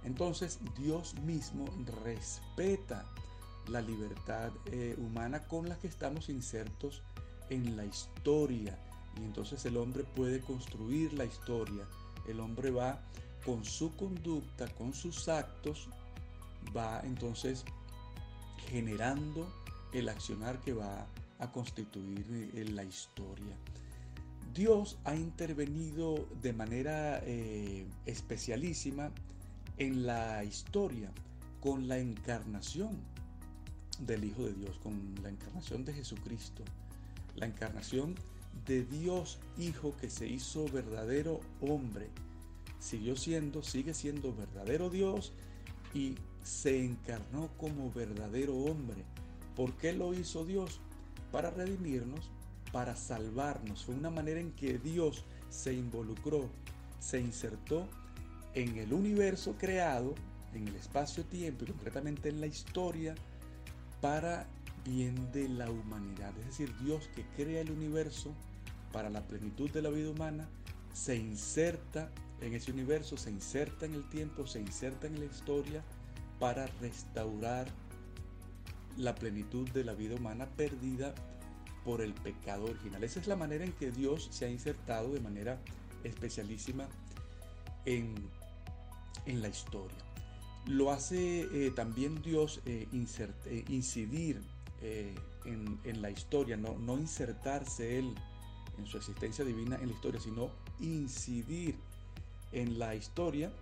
Entonces 0.05 0.59
Dios 0.77 1.15
mismo 1.21 1.65
respeta 2.05 3.05
la 3.69 3.81
libertad 3.81 4.53
eh, 4.67 4.95
humana 4.99 5.41
con 5.41 5.69
la 5.69 5.79
que 5.79 5.87
estamos 5.87 6.29
insertos 6.29 7.03
en 7.51 7.77
la 7.77 7.85
historia. 7.85 8.79
Y 9.21 9.25
entonces 9.25 9.65
el 9.65 9.77
hombre 9.77 10.05
puede 10.05 10.41
construir 10.41 11.13
la 11.15 11.25
historia. 11.25 11.87
El 12.29 12.41
hombre 12.41 12.71
va 12.71 13.01
con 13.45 13.65
su 13.65 13.95
conducta, 13.97 14.69
con 14.75 14.95
sus 14.95 15.29
actos, 15.29 15.89
va 16.77 17.01
entonces 17.05 17.65
generando 18.71 19.53
el 19.93 20.09
accionar 20.09 20.61
que 20.61 20.73
va 20.73 21.07
a 21.45 21.53
constituir 21.53 22.51
eh, 22.55 22.65
la 22.65 22.85
historia. 22.85 23.57
Dios 24.55 24.99
ha 25.05 25.15
intervenido 25.15 26.29
de 26.43 26.53
manera 26.53 27.21
eh, 27.25 27.87
especialísima 28.07 29.11
en 29.79 30.07
la 30.07 30.45
historia 30.45 31.11
con 31.61 31.89
la 31.89 31.99
encarnación 31.99 32.97
del 34.01 34.25
Hijo 34.25 34.45
de 34.45 34.55
Dios, 34.55 34.79
con 34.79 35.15
la 35.23 35.29
encarnación 35.29 35.85
de 35.85 35.93
Jesucristo, 35.93 36.63
la 37.37 37.47
encarnación 37.47 38.15
de 38.67 38.85
Dios 38.85 39.39
Hijo 39.59 39.97
que 40.01 40.11
se 40.11 40.27
hizo 40.29 40.67
verdadero 40.69 41.41
hombre 41.61 42.11
siguió 42.85 43.17
siendo, 43.17 43.63
sigue 43.63 43.95
siendo 43.95 44.35
verdadero 44.35 44.91
Dios 44.91 45.33
y 45.95 46.17
se 46.43 46.85
encarnó 46.85 47.49
como 47.57 47.91
verdadero 47.91 48.55
hombre. 48.55 49.03
¿Por 49.57 49.75
qué 49.77 49.95
lo 49.95 50.13
hizo 50.13 50.45
Dios? 50.45 50.81
Para 51.35 51.51
redimirnos, 51.51 52.31
para 52.71 52.95
salvarnos. 52.95 53.85
Fue 53.85 53.97
una 53.97 54.09
manera 54.09 54.39
en 54.39 54.53
que 54.53 54.79
Dios 54.79 55.25
se 55.51 55.75
involucró, 55.75 56.49
se 57.01 57.19
insertó 57.19 57.89
en 58.55 58.79
el 58.79 58.93
universo 58.93 59.57
creado, 59.59 60.15
en 60.55 60.69
el 60.69 60.77
espacio-tiempo 60.77 61.65
y 61.65 61.73
concretamente 61.73 62.29
en 62.29 62.41
la 62.41 62.47
historia, 62.47 63.17
para 64.01 64.47
bien 64.85 65.33
de 65.33 65.49
la 65.49 65.69
humanidad. 65.69 66.31
Es 66.39 66.47
decir, 66.47 66.73
Dios 66.85 67.11
que 67.17 67.25
crea 67.35 67.63
el 67.63 67.73
universo 67.73 68.33
para 68.93 69.11
la 69.11 69.27
plenitud 69.27 69.69
de 69.73 69.83
la 69.83 69.91
vida 69.91 70.11
humana, 70.11 70.49
se 70.93 71.17
inserta 71.17 72.13
en 72.43 72.55
ese 72.55 72.71
universo, 72.71 73.17
se 73.17 73.33
inserta 73.33 73.87
en 73.87 73.95
el 73.95 74.09
tiempo, 74.09 74.47
se 74.47 74.61
inserta 74.61 75.09
en 75.09 75.19
la 75.19 75.25
historia 75.25 75.83
para 76.39 76.69
restaurar 76.81 77.67
la 78.97 79.15
plenitud 79.15 79.69
de 79.71 79.85
la 79.85 79.95
vida 79.95 80.15
humana 80.15 80.47
perdida 80.57 81.15
por 81.85 82.01
el 82.01 82.15
pecado 82.15 82.65
original. 82.65 83.05
Esa 83.05 83.21
es 83.21 83.27
la 83.27 83.37
manera 83.37 83.65
en 83.65 83.73
que 83.73 83.91
Dios 83.91 84.29
se 84.31 84.47
ha 84.47 84.49
insertado 84.49 85.13
de 85.13 85.21
manera 85.21 85.61
especialísima 86.03 86.89
en, 87.85 88.15
en 89.27 89.43
la 89.43 89.49
historia. 89.49 89.99
Lo 90.67 90.91
hace 90.91 91.43
eh, 91.53 91.71
también 91.71 92.23
Dios 92.23 92.63
eh, 92.65 92.89
eh, 92.91 93.65
incidir 93.69 94.41
en, 95.45 95.79
en, 95.85 96.03
la 96.03 96.11
historia, 96.11 96.57
no, 96.57 96.77
no 96.79 96.99
insertarse 96.99 97.99
Él 97.99 98.15
en 98.79 98.87
su 98.87 98.99
existencia 98.99 99.45
divina 99.45 99.77
en 99.77 99.89
la 99.89 99.95
historia, 99.95 100.21
sino 100.21 100.51
incidir 100.81 101.77
en 102.53 102.79
la 102.79 102.95
historia, 102.95 103.53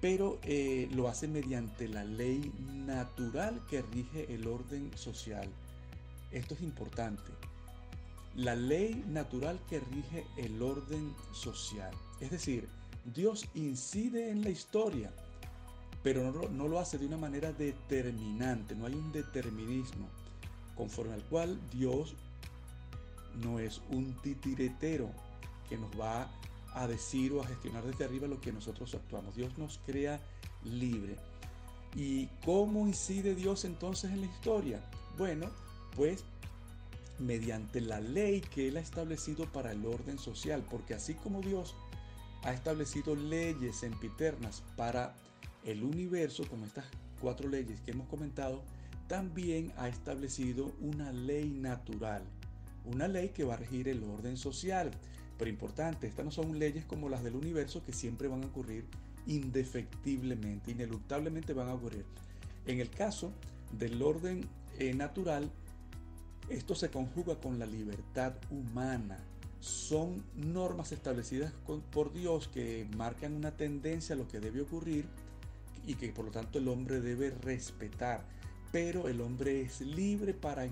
pero 0.00 0.38
eh, 0.42 0.88
lo 0.92 1.08
hace 1.08 1.28
mediante 1.28 1.88
la 1.88 2.04
ley 2.04 2.52
natural 2.86 3.60
que 3.68 3.82
rige 3.82 4.32
el 4.32 4.46
orden 4.46 4.90
social. 4.96 5.48
Esto 6.32 6.54
es 6.54 6.62
importante. 6.62 7.32
La 8.34 8.54
ley 8.54 9.04
natural 9.08 9.60
que 9.68 9.80
rige 9.80 10.24
el 10.36 10.62
orden 10.62 11.14
social. 11.32 11.92
Es 12.20 12.30
decir, 12.30 12.68
Dios 13.04 13.46
incide 13.54 14.30
en 14.30 14.42
la 14.42 14.50
historia, 14.50 15.12
pero 16.02 16.32
no, 16.32 16.48
no, 16.48 16.68
lo 16.68 16.78
hace 16.78 16.96
de 16.96 17.06
una 17.06 17.16
manera 17.16 17.52
determinante, 17.52 18.74
no 18.74 18.86
hay 18.86 18.94
un 18.94 19.12
determinismo, 19.12 20.08
conforme 20.76 21.14
al 21.14 21.24
cual 21.24 21.58
Dios 21.72 22.14
no 23.42 23.58
es 23.58 23.82
un 23.90 24.14
titiretero 24.22 25.10
que 25.68 25.76
nos 25.76 25.90
va 25.98 26.30
a 26.74 26.86
decir 26.86 27.32
o 27.32 27.42
a 27.42 27.46
gestionar 27.46 27.84
desde 27.84 28.04
arriba 28.04 28.28
lo 28.28 28.40
que 28.40 28.52
nosotros 28.52 28.94
actuamos. 28.94 29.34
Dios 29.36 29.56
nos 29.58 29.78
crea 29.86 30.20
libre. 30.64 31.16
¿Y 31.94 32.26
cómo 32.44 32.86
incide 32.86 33.34
Dios 33.34 33.64
entonces 33.64 34.12
en 34.12 34.20
la 34.20 34.26
historia? 34.26 34.80
Bueno, 35.18 35.50
pues 35.96 36.24
mediante 37.18 37.80
la 37.80 38.00
ley 38.00 38.40
que 38.40 38.68
Él 38.68 38.76
ha 38.76 38.80
establecido 38.80 39.46
para 39.46 39.72
el 39.72 39.84
orden 39.84 40.18
social, 40.18 40.64
porque 40.70 40.94
así 40.94 41.14
como 41.14 41.40
Dios 41.40 41.74
ha 42.42 42.52
establecido 42.52 43.14
leyes 43.14 43.76
sempiternas 43.76 44.62
para 44.76 45.14
el 45.64 45.82
universo, 45.82 46.44
como 46.48 46.64
estas 46.64 46.86
cuatro 47.20 47.48
leyes 47.48 47.80
que 47.80 47.90
hemos 47.90 48.08
comentado, 48.08 48.62
también 49.08 49.72
ha 49.76 49.88
establecido 49.88 50.72
una 50.80 51.12
ley 51.12 51.50
natural, 51.50 52.22
una 52.84 53.08
ley 53.08 53.30
que 53.30 53.44
va 53.44 53.54
a 53.54 53.58
regir 53.58 53.88
el 53.88 54.02
orden 54.04 54.36
social. 54.36 54.90
Pero 55.40 55.48
importante, 55.48 56.06
estas 56.06 56.26
no 56.26 56.30
son 56.30 56.58
leyes 56.58 56.84
como 56.84 57.08
las 57.08 57.24
del 57.24 57.34
universo 57.34 57.82
que 57.82 57.94
siempre 57.94 58.28
van 58.28 58.44
a 58.44 58.46
ocurrir 58.48 58.84
indefectiblemente, 59.26 60.70
ineluctablemente 60.70 61.54
van 61.54 61.70
a 61.70 61.74
ocurrir. 61.74 62.04
En 62.66 62.78
el 62.78 62.90
caso 62.90 63.32
del 63.72 64.02
orden 64.02 64.46
eh, 64.78 64.92
natural, 64.92 65.50
esto 66.50 66.74
se 66.74 66.90
conjuga 66.90 67.40
con 67.40 67.58
la 67.58 67.64
libertad 67.64 68.34
humana. 68.50 69.18
Son 69.60 70.22
normas 70.36 70.92
establecidas 70.92 71.54
por 71.90 72.12
Dios 72.12 72.48
que 72.48 72.86
marcan 72.94 73.32
una 73.32 73.52
tendencia 73.52 74.14
a 74.16 74.18
lo 74.18 74.28
que 74.28 74.40
debe 74.40 74.60
ocurrir 74.60 75.06
y 75.86 75.94
que 75.94 76.12
por 76.12 76.26
lo 76.26 76.32
tanto 76.32 76.58
el 76.58 76.68
hombre 76.68 77.00
debe 77.00 77.30
respetar. 77.30 78.26
Pero 78.72 79.08
el 79.08 79.22
hombre 79.22 79.62
es 79.62 79.80
libre 79.80 80.34
para 80.34 80.68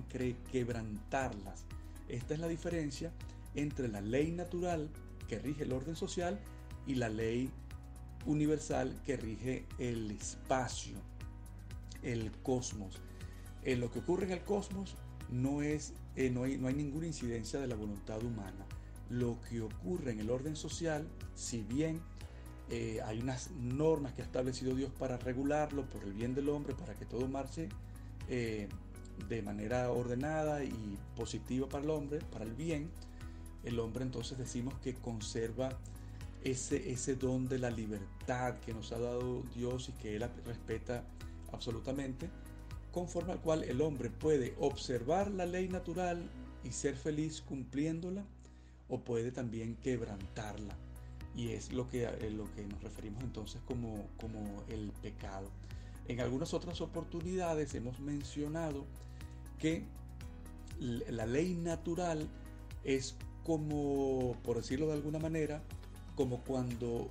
quebrantarlas. 0.53 1.65
Esta 2.07 2.35
es 2.35 2.41
la 2.41 2.49
diferencia 2.49 3.15
entre 3.59 3.88
la 3.88 4.00
ley 4.00 4.31
natural 4.31 4.88
que 5.29 5.38
rige 5.38 5.65
el 5.65 5.73
orden 5.73 5.97
social 5.97 6.38
y 6.87 6.95
la 6.95 7.09
ley 7.09 7.50
universal 8.27 8.95
que 9.05 9.17
rige 9.17 9.67
el 9.79 10.11
espacio, 10.11 10.97
el 12.03 12.33
cosmos. 12.43 13.00
En 13.62 13.81
lo 13.81 13.91
que 13.91 13.99
ocurre 14.00 14.27
en 14.27 14.33
el 14.33 14.43
cosmos 14.43 14.97
no, 15.31 15.62
es, 15.62 15.93
eh, 16.17 16.31
no, 16.31 16.45
hay, 16.45 16.57
no 16.59 16.69
hay 16.69 16.75
ninguna 16.75 17.07
incidencia 17.07 17.61
de 17.61 17.67
la 17.67 17.75
voluntad 17.75 18.23
humana. 18.23 18.67
Lo 19.11 19.38
que 19.49 19.61
ocurre 19.61 20.12
en 20.12 20.21
el 20.21 20.31
orden 20.31 20.57
social, 20.57 21.07
si 21.35 21.62
bien 21.62 22.00
eh, 22.71 23.00
hay 23.05 23.21
unas 23.21 23.50
normas 23.53 24.12
que 24.12 24.23
ha 24.23 24.25
establecido 24.25 24.75
Dios 24.75 24.93
para 24.99 25.17
regularlo, 25.17 25.88
por 25.88 26.05
el 26.05 26.12
bien 26.12 26.35
del 26.35 26.49
hombre, 26.50 26.75
para 26.75 26.95
que 26.95 27.07
todo 27.07 27.27
marche 27.27 27.69
eh, 28.29 28.69
de 29.29 29.43
manera 29.43 29.91
ordenada 29.91 30.62
y 30.62 30.99
positiva 31.17 31.69
para 31.69 31.85
el 31.85 31.91
hombre, 31.91 32.21
para 32.31 32.45
el 32.45 32.53
bien, 32.53 32.91
el 33.65 33.81
hombre 33.81 34.05
entonces 34.05 34.38
decimos 34.38 34.75
que 34.83 34.95
conserva 34.95 35.71
ese, 36.45 36.91
ese 36.91 37.17
don 37.17 37.49
de 37.49 37.59
la 37.59 37.71
libertad 37.71 38.57
que 38.61 38.73
nos 38.73 38.93
ha 38.93 38.99
dado 38.99 39.43
Dios 39.55 39.88
y 39.88 39.93
que 39.93 40.17
Él 40.17 40.29
respeta 40.45 41.05
absolutamente, 41.53 42.31
conforme 42.93 43.33
al 43.33 43.41
cual 43.41 43.65
el 43.65 43.81
hombre 43.81 44.11
puede 44.11 44.55
observar 44.59 45.31
la 45.31 45.47
ley 45.47 45.69
natural 45.69 46.31
y 46.65 46.73
ser 46.73 46.97
feliz 46.97 47.43
cumpliéndola, 47.43 48.25
o 48.88 49.00
puede 49.00 49.33
también 49.33 49.77
quebrantarla. 49.77 50.77
Y 51.35 51.50
es 51.50 51.73
lo 51.73 51.88
que, 51.88 52.05
eh, 52.05 52.31
lo 52.31 52.53
que 52.55 52.67
nos 52.67 52.83
referimos 52.83 53.23
entonces 53.23 53.61
como, 53.67 54.09
como 54.19 54.65
el 54.69 54.93
pecado. 55.03 55.50
En 56.09 56.21
algunas 56.21 56.55
otras 56.55 56.81
oportunidades 56.81 57.75
hemos 57.75 58.00
mencionado 58.00 58.87
que 59.59 59.85
la 60.81 61.27
ley 61.27 61.55
natural 61.55 62.29
es 62.85 63.17
como, 63.49 64.37
por 64.45 64.59
decirlo 64.59 64.88
de 64.88 64.93
alguna 64.93 65.19
manera, 65.19 65.62
como 66.14 66.45
cuando 66.45 67.09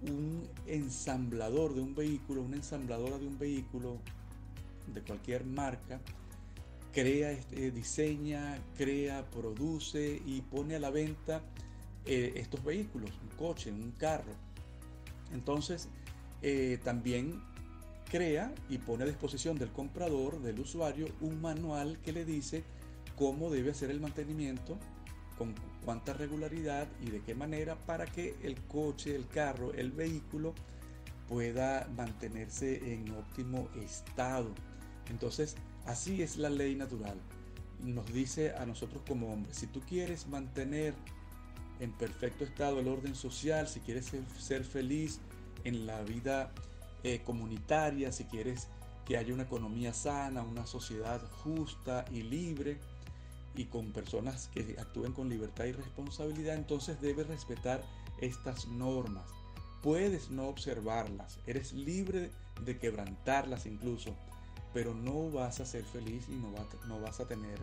un 0.00 0.48
ensamblador 0.66 1.74
de 1.74 1.82
un 1.82 1.94
vehículo, 1.94 2.40
una 2.40 2.56
ensambladora 2.56 3.18
de 3.18 3.26
un 3.26 3.38
vehículo 3.38 3.98
de 4.94 5.02
cualquier 5.02 5.44
marca, 5.44 6.00
crea, 6.90 7.32
este, 7.32 7.70
diseña, 7.70 8.58
crea, 8.78 9.26
produce 9.30 10.22
y 10.24 10.40
pone 10.40 10.74
a 10.74 10.80
la 10.80 10.88
venta 10.88 11.42
eh, 12.06 12.32
estos 12.36 12.64
vehículos, 12.64 13.10
un 13.22 13.36
coche, 13.36 13.70
un 13.70 13.90
carro. 13.90 14.32
Entonces, 15.34 15.90
eh, 16.40 16.78
también 16.82 17.42
crea 18.10 18.54
y 18.70 18.78
pone 18.78 19.04
a 19.04 19.06
disposición 19.06 19.58
del 19.58 19.70
comprador, 19.70 20.40
del 20.40 20.60
usuario, 20.60 21.08
un 21.20 21.42
manual 21.42 21.98
que 22.02 22.12
le 22.12 22.24
dice 22.24 22.64
cómo 23.16 23.50
debe 23.50 23.72
hacer 23.72 23.90
el 23.90 24.00
mantenimiento, 24.00 24.78
con 25.36 25.54
cuánta 25.84 26.12
regularidad 26.12 26.88
y 27.00 27.10
de 27.10 27.20
qué 27.20 27.34
manera 27.34 27.76
para 27.76 28.06
que 28.06 28.36
el 28.42 28.60
coche, 28.62 29.14
el 29.14 29.26
carro, 29.28 29.72
el 29.74 29.90
vehículo 29.90 30.54
pueda 31.28 31.88
mantenerse 31.96 32.92
en 32.92 33.10
óptimo 33.10 33.68
estado. 33.82 34.50
Entonces, 35.10 35.56
así 35.86 36.22
es 36.22 36.36
la 36.36 36.50
ley 36.50 36.74
natural. 36.74 37.18
Nos 37.82 38.06
dice 38.12 38.54
a 38.54 38.64
nosotros 38.66 39.02
como 39.06 39.32
hombres, 39.32 39.56
si 39.56 39.66
tú 39.66 39.80
quieres 39.80 40.26
mantener 40.26 40.94
en 41.80 41.92
perfecto 41.92 42.44
estado 42.44 42.80
el 42.80 42.88
orden 42.88 43.14
social, 43.14 43.68
si 43.68 43.80
quieres 43.80 44.12
ser, 44.38 44.64
feliz 44.64 45.20
en 45.64 45.86
la 45.86 46.02
vida 46.02 46.52
eh, 47.02 47.22
comunitaria, 47.24 48.12
si 48.12 48.24
quieres 48.24 48.68
que 49.04 49.18
haya 49.18 49.34
una 49.34 49.42
economía 49.42 49.92
sana, 49.92 50.42
una 50.42 50.66
sociedad 50.66 51.20
justa 51.42 52.04
y 52.10 52.22
libre 52.22 52.78
y 53.54 53.66
con 53.66 53.92
personas 53.92 54.48
que 54.48 54.76
actúen 54.78 55.12
con 55.12 55.28
libertad 55.28 55.64
y 55.64 55.72
responsabilidad, 55.72 56.56
entonces 56.56 57.00
debes 57.00 57.26
respetar 57.26 57.84
estas 58.20 58.66
normas. 58.68 59.30
Puedes 59.82 60.30
no 60.30 60.48
observarlas, 60.48 61.38
eres 61.46 61.72
libre 61.72 62.30
de 62.64 62.78
quebrantarlas 62.78 63.66
incluso, 63.66 64.14
pero 64.72 64.94
no 64.94 65.30
vas 65.30 65.60
a 65.60 65.66
ser 65.66 65.84
feliz 65.84 66.26
y 66.28 66.36
no, 66.36 66.52
no 66.88 67.00
vas 67.00 67.20
a 67.20 67.28
tener 67.28 67.58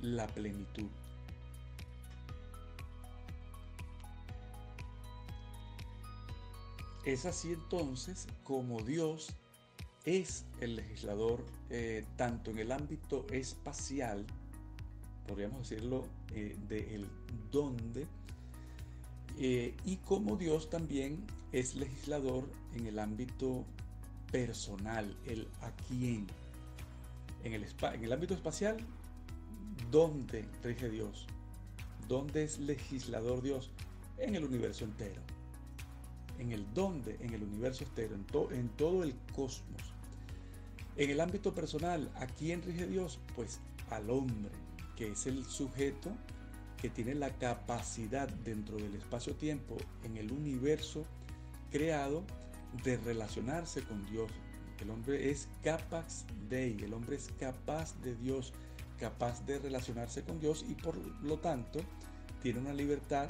la 0.00 0.26
plenitud. 0.26 0.88
Es 7.04 7.24
así 7.24 7.52
entonces 7.52 8.26
como 8.42 8.82
Dios 8.82 9.28
es 10.04 10.44
el 10.60 10.76
legislador 10.76 11.44
eh, 11.70 12.04
tanto 12.16 12.50
en 12.50 12.58
el 12.58 12.72
ámbito 12.72 13.26
espacial, 13.30 14.26
podríamos 15.26 15.68
decirlo, 15.68 16.04
eh, 16.32 16.56
del 16.68 17.06
dónde, 17.50 18.06
eh, 19.38 19.74
y 19.84 19.96
como 19.98 20.36
Dios 20.36 20.70
también 20.70 21.24
es 21.52 21.74
legislador 21.74 22.48
en 22.74 22.86
el 22.86 22.98
ámbito 22.98 23.64
personal, 24.30 25.16
el 25.26 25.48
a 25.60 25.70
quién. 25.88 26.26
En 27.44 27.52
el, 27.52 27.64
en 27.64 28.04
el 28.04 28.12
ámbito 28.12 28.34
espacial, 28.34 28.76
¿dónde 29.90 30.48
rige 30.62 30.88
Dios? 30.88 31.26
¿Dónde 32.08 32.44
es 32.44 32.58
legislador 32.58 33.42
Dios? 33.42 33.70
En 34.18 34.34
el 34.34 34.44
universo 34.44 34.84
entero 34.84 35.22
en 36.38 36.52
el 36.52 36.72
dónde, 36.74 37.16
en 37.20 37.32
el 37.34 37.42
universo 37.42 37.84
entero, 37.84 38.14
en, 38.14 38.56
en 38.56 38.68
todo 38.70 39.02
el 39.02 39.14
cosmos. 39.34 39.82
En 40.96 41.10
el 41.10 41.20
ámbito 41.20 41.54
personal, 41.54 42.10
¿a 42.16 42.26
quién 42.26 42.62
rige 42.62 42.86
Dios? 42.86 43.18
Pues 43.34 43.60
al 43.90 44.10
hombre, 44.10 44.50
que 44.96 45.12
es 45.12 45.26
el 45.26 45.44
sujeto 45.44 46.10
que 46.80 46.90
tiene 46.90 47.14
la 47.14 47.30
capacidad 47.30 48.28
dentro 48.28 48.76
del 48.76 48.94
espacio-tiempo, 48.94 49.76
en 50.04 50.16
el 50.16 50.32
universo 50.32 51.04
creado, 51.70 52.24
de 52.84 52.96
relacionarse 52.98 53.82
con 53.82 54.04
Dios. 54.06 54.30
El 54.80 54.90
hombre 54.90 55.30
es 55.30 55.48
capaz 55.62 56.26
de, 56.50 56.72
el 56.72 56.92
hombre 56.92 57.16
es 57.16 57.30
capaz 57.38 57.94
de 58.02 58.14
Dios, 58.16 58.52
capaz 58.98 59.44
de 59.46 59.58
relacionarse 59.58 60.22
con 60.22 60.40
Dios 60.40 60.64
y 60.68 60.74
por 60.74 60.96
lo 61.22 61.38
tanto 61.38 61.80
tiene 62.42 62.60
una 62.60 62.74
libertad 62.74 63.28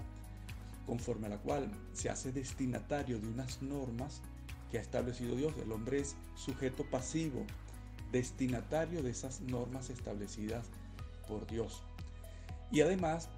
conforme 0.87 1.27
a 1.27 1.31
la 1.31 1.39
cual 1.39 1.71
se 1.93 2.11
hace 2.11 2.33
destinatario 2.33 3.19
de 3.19 3.29
unas 3.29 3.63
normas 3.63 4.23
que 4.71 4.79
ha 4.79 4.83
establecido 4.83 5.37
Dios. 5.37 5.55
El 5.63 5.71
hombre 5.73 6.01
es 6.01 6.17
sujeto 6.35 6.85
pasivo, 6.91 7.45
destinatario 8.11 9.03
de 9.03 9.11
esas 9.11 9.41
normas 9.41 9.91
establecidas 9.91 10.67
por 11.27 11.47
Dios. 11.47 11.83
Y 12.71 12.81
además, 12.81 13.29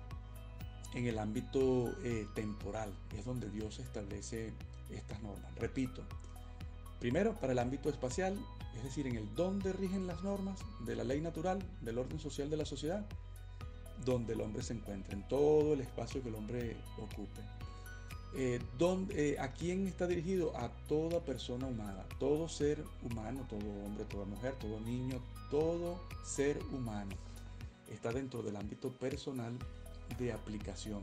en 0.95 1.07
el 1.07 1.19
ámbito 1.19 1.93
eh, 2.03 2.27
temporal, 2.35 2.93
es 3.17 3.25
donde 3.25 3.51
Dios 3.51 3.79
establece 3.79 4.53
estas 4.91 5.21
normas. 5.23 5.55
Repito, 5.57 6.03
primero 6.99 7.35
para 7.35 7.53
el 7.53 7.59
ámbito 7.59 7.89
espacial, 7.89 8.39
es 8.77 8.85
decir, 8.85 9.07
en 9.07 9.17
el 9.17 9.35
donde 9.35 9.73
rigen 9.73 10.07
las 10.07 10.23
normas 10.23 10.61
de 10.87 10.97
la 10.97 11.05
ley 11.05 11.21
natural, 11.21 11.59
del 11.83 11.99
orden 11.99 12.19
social 12.19 12.49
de 12.49 12.57
la 12.57 12.65
sociedad, 12.65 13.07
donde 14.05 14.35
el 14.35 14.41
hombre 14.41 14.63
se 14.63 14.75
encuentra, 14.75 15.13
en 15.13 15.27
todo 15.29 15.75
el 15.75 15.81
espacio 15.81 16.23
que 16.23 16.29
el 16.29 16.37
hombre 16.37 16.77
ocupe. 16.97 17.43
Eh, 18.35 18.61
donde, 18.79 19.33
eh, 19.33 19.39
¿A 19.39 19.53
quién 19.53 19.87
está 19.87 20.07
dirigido? 20.07 20.55
A 20.57 20.69
toda 20.87 21.21
persona 21.21 21.67
humana, 21.67 22.05
todo 22.19 22.49
ser 22.49 22.85
humano, 23.03 23.47
todo 23.49 23.67
hombre, 23.85 24.05
toda 24.05 24.27
mujer, 24.27 24.55
todo 24.61 24.79
niño, 24.81 25.19
todo 25.51 25.99
ser 26.25 26.59
humano 26.73 27.28
está 27.91 28.13
dentro 28.13 28.43
del 28.43 28.57
ámbito 28.57 28.91
personal 28.93 29.57
de 30.19 30.33
aplicación, 30.33 31.03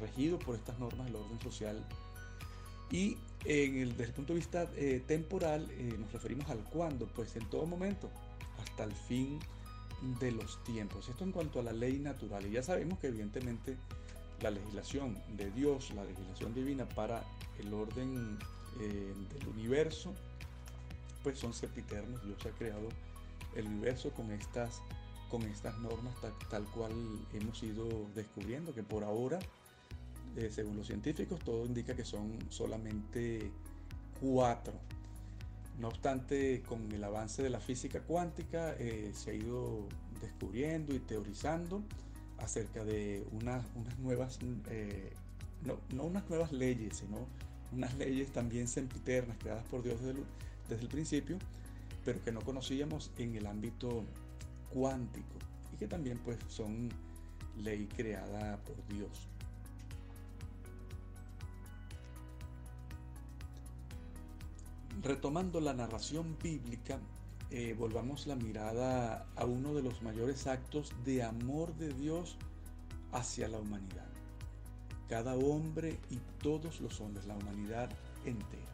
regido 0.00 0.38
por 0.38 0.56
estas 0.56 0.78
normas 0.78 1.06
del 1.06 1.16
orden 1.16 1.40
social. 1.40 1.84
Y 2.90 3.16
en 3.44 3.78
el, 3.78 3.90
desde 3.90 4.04
el 4.04 4.12
punto 4.12 4.32
de 4.32 4.38
vista 4.38 4.70
eh, 4.76 5.02
temporal 5.06 5.68
nos 5.98 6.12
referimos 6.12 6.48
al 6.48 6.64
cuándo, 6.64 7.06
pues 7.06 7.36
en 7.36 7.48
todo 7.50 7.66
momento, 7.66 8.10
hasta 8.58 8.84
el 8.84 8.92
fin 8.92 9.38
de 10.20 10.32
los 10.32 10.62
tiempos. 10.64 11.08
Esto 11.08 11.24
en 11.24 11.32
cuanto 11.32 11.60
a 11.60 11.62
la 11.62 11.72
ley 11.72 11.98
natural. 11.98 12.46
Y 12.46 12.52
ya 12.52 12.62
sabemos 12.62 12.98
que 12.98 13.08
evidentemente 13.08 13.76
la 14.40 14.50
legislación 14.50 15.18
de 15.36 15.50
Dios, 15.50 15.90
la 15.94 16.04
legislación 16.04 16.54
divina 16.54 16.88
para 16.88 17.22
el 17.58 17.72
orden 17.74 18.38
eh, 18.80 19.14
del 19.34 19.48
universo, 19.48 20.14
pues 21.22 21.38
son 21.38 21.52
sepiternos. 21.52 22.24
Dios 22.24 22.38
ha 22.46 22.50
creado 22.56 22.88
el 23.56 23.66
universo 23.66 24.10
con 24.12 24.30
estas, 24.30 24.80
con 25.28 25.42
estas 25.42 25.78
normas 25.78 26.14
tal, 26.50 26.64
cual 26.66 26.92
hemos 27.34 27.62
ido 27.62 27.86
descubriendo, 28.14 28.74
que 28.74 28.82
por 28.82 29.04
ahora, 29.04 29.38
eh, 30.36 30.50
según 30.52 30.76
los 30.76 30.86
científicos, 30.86 31.40
todo 31.40 31.66
indica 31.66 31.94
que 31.94 32.04
son 32.04 32.38
solamente 32.48 33.50
cuatro. 34.20 34.74
No 35.78 35.88
obstante, 35.88 36.62
con 36.66 36.90
el 36.90 37.04
avance 37.04 37.42
de 37.42 37.50
la 37.50 37.60
física 37.60 38.00
cuántica 38.00 38.74
eh, 38.78 39.12
se 39.14 39.30
ha 39.30 39.34
ido 39.34 39.86
descubriendo 40.20 40.94
y 40.94 40.98
teorizando 40.98 41.82
acerca 42.38 42.84
de 42.84 43.24
unas, 43.32 43.64
unas 43.76 43.98
nuevas, 43.98 44.38
eh, 44.70 45.12
no, 45.64 46.04
unas 46.04 46.28
nuevas 46.28 46.52
leyes, 46.52 46.96
sino 46.96 47.26
unas 47.72 47.94
leyes 47.96 48.32
también 48.32 48.66
sempiternas 48.66 49.36
creadas 49.38 49.64
por 49.66 49.82
Dios 49.82 50.00
desde 50.00 50.18
el, 50.18 50.24
desde 50.68 50.82
el 50.82 50.88
principio, 50.88 51.38
pero 52.04 52.22
que 52.24 52.32
no 52.32 52.40
conocíamos 52.40 53.12
en 53.18 53.36
el 53.36 53.46
ámbito 53.46 54.04
cuántico 54.70 55.36
y 55.72 55.76
que 55.76 55.86
también 55.86 56.18
pues 56.18 56.38
son 56.48 56.88
ley 57.56 57.88
creada 57.96 58.56
por 58.64 58.76
Dios. 58.86 59.28
Retomando 65.02 65.60
la 65.60 65.74
narración 65.74 66.36
bíblica, 66.42 66.98
eh, 67.50 67.74
volvamos 67.78 68.26
la 68.26 68.34
mirada 68.34 69.26
a 69.36 69.44
uno 69.44 69.72
de 69.74 69.82
los 69.82 70.02
mayores 70.02 70.46
actos 70.46 70.92
de 71.04 71.22
amor 71.22 71.74
de 71.76 71.92
Dios 71.94 72.36
hacia 73.12 73.48
la 73.48 73.58
humanidad. 73.58 74.08
Cada 75.08 75.34
hombre 75.36 75.98
y 76.10 76.18
todos 76.42 76.80
los 76.80 77.00
hombres, 77.00 77.26
la 77.26 77.36
humanidad 77.36 77.90
entera. 78.24 78.68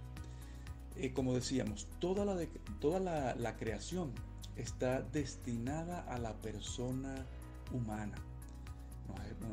Eh, 0.96 1.12
como 1.12 1.34
decíamos, 1.34 1.88
toda, 2.00 2.24
la, 2.24 2.36
toda 2.80 3.00
la, 3.00 3.56
creación 3.56 4.12
está 4.56 5.02
destinada 5.02 6.00
a 6.00 6.18
la 6.18 6.34
persona 6.34 7.26
humana. 7.72 8.16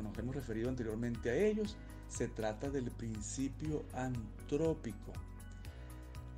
Nos, 0.02 0.18
hemos 0.18 0.34
referido 0.34 0.68
anteriormente 0.68 1.30
a 1.30 1.34
ellos. 1.34 1.76
Se 2.08 2.28
trata 2.28 2.70
del 2.70 2.90
principio 2.90 3.84
antrópico. 3.94 5.12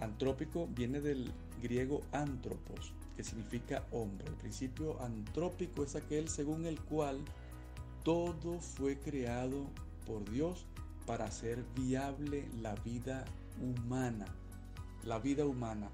Antrópico 0.01 0.69
viene 0.69 1.01
del 1.01 1.33
griego 1.63 2.03
antropos, 2.13 2.93
que 3.17 3.25
significa 3.25 3.87
hombre. 3.91 4.27
El 4.29 4.35
principio 4.35 5.01
antrópico 5.03 5.83
es 5.85 5.97
aquel 5.97 6.29
según 6.29 6.67
el 6.67 6.81
cual 6.81 7.21
todo 8.03 8.61
fue 8.61 8.99
creado 8.99 9.67
por 10.07 10.29
Dios 10.31 10.67
para 11.07 11.27
hacer 11.27 11.65
viable 11.75 12.49
la 12.61 12.75
vida 12.77 13.25
humana. 13.61 14.27
La 15.05 15.19
vida 15.19 15.47
humana. 15.47 15.91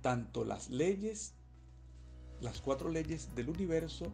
Tanto 0.00 0.44
las 0.44 0.68
leyes, 0.70 1.34
las 2.42 2.60
cuatro 2.60 2.90
leyes 2.90 3.34
del 3.34 3.48
universo 3.48 4.12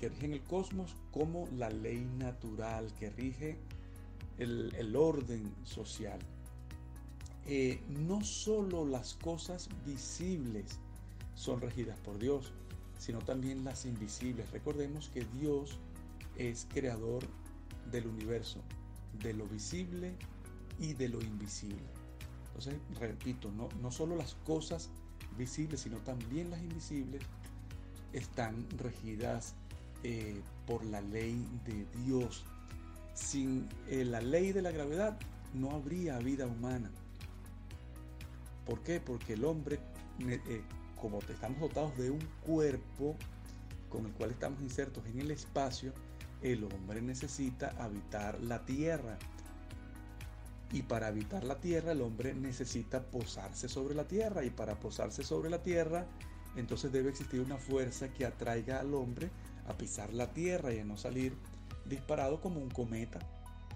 que 0.00 0.08
rigen 0.08 0.32
el 0.32 0.42
cosmos, 0.42 0.94
como 1.10 1.48
la 1.56 1.68
ley 1.70 2.08
natural 2.18 2.94
que 2.94 3.10
rige 3.10 3.58
el, 4.38 4.94
orden 4.94 5.52
social. 5.64 6.20
Eh, 7.46 7.80
no 7.88 8.22
solo 8.22 8.86
las 8.86 9.14
cosas 9.14 9.68
visibles 9.84 10.78
son 11.34 11.60
regidas 11.60 11.98
por 11.98 12.18
Dios, 12.18 12.52
sino 12.98 13.18
también 13.18 13.64
las 13.64 13.84
invisibles. 13.86 14.50
Recordemos 14.52 15.08
que 15.08 15.24
Dios 15.40 15.78
es 16.36 16.68
creador 16.72 17.24
del 17.90 18.06
universo, 18.06 18.60
de 19.20 19.34
lo 19.34 19.46
visible 19.46 20.14
y 20.78 20.92
de 20.92 21.08
lo 21.08 21.20
invisible. 21.20 21.88
Entonces, 22.48 22.76
repito, 23.00 23.50
no, 23.50 23.68
no 23.80 23.90
solo 23.90 24.14
las 24.14 24.34
cosas 24.46 24.90
visibles, 25.36 25.80
sino 25.80 25.98
también 25.98 26.50
las 26.50 26.60
invisibles 26.60 27.22
están 28.12 28.66
regidas 28.78 29.54
eh, 30.02 30.40
por 30.66 30.84
la 30.84 31.00
ley 31.00 31.46
de 31.64 31.86
Dios. 32.04 32.44
Sin 33.14 33.68
eh, 33.88 34.04
la 34.04 34.20
ley 34.20 34.52
de 34.52 34.62
la 34.62 34.70
gravedad 34.70 35.18
no 35.54 35.70
habría 35.72 36.18
vida 36.18 36.46
humana. 36.46 36.90
¿Por 38.64 38.80
qué? 38.82 39.00
Porque 39.00 39.32
el 39.32 39.44
hombre, 39.44 39.80
eh, 40.20 40.62
como 41.00 41.20
estamos 41.20 41.58
dotados 41.60 41.96
de 41.96 42.10
un 42.10 42.20
cuerpo 42.44 43.16
con 43.88 44.06
el 44.06 44.12
cual 44.12 44.30
estamos 44.30 44.60
insertos 44.60 45.04
en 45.06 45.20
el 45.20 45.30
espacio, 45.30 45.92
el 46.42 46.64
hombre 46.64 47.00
necesita 47.02 47.74
habitar 47.78 48.40
la 48.40 48.64
tierra. 48.64 49.18
Y 50.70 50.82
para 50.82 51.06
habitar 51.06 51.44
la 51.44 51.58
tierra 51.60 51.92
el 51.92 52.02
hombre 52.02 52.34
necesita 52.34 53.02
posarse 53.02 53.68
sobre 53.68 53.94
la 53.94 54.06
tierra. 54.06 54.44
Y 54.44 54.50
para 54.50 54.78
posarse 54.78 55.24
sobre 55.24 55.48
la 55.48 55.62
tierra, 55.62 56.06
entonces 56.58 56.92
debe 56.92 57.10
existir 57.10 57.40
una 57.40 57.56
fuerza 57.56 58.08
que 58.08 58.26
atraiga 58.26 58.80
al 58.80 58.94
hombre 58.94 59.30
a 59.66 59.76
pisar 59.76 60.12
la 60.12 60.32
tierra 60.32 60.72
y 60.72 60.80
a 60.80 60.84
no 60.84 60.96
salir 60.96 61.34
disparado 61.84 62.40
como 62.40 62.60
un 62.60 62.70
cometa, 62.70 63.20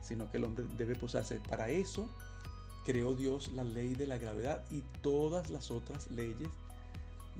sino 0.03 0.31
que 0.31 0.39
el 0.39 0.45
hombre 0.45 0.65
debe 0.77 0.95
posarse. 0.95 1.41
Para 1.49 1.69
eso 1.69 2.09
creó 2.85 3.15
Dios 3.15 3.53
la 3.53 3.65
ley 3.65 3.95
de 3.95 4.07
la 4.07 4.19
gravedad 4.19 4.65
y 4.71 4.83
todas 5.01 5.51
las 5.51 5.71
otras 5.71 6.11
leyes 6.11 6.49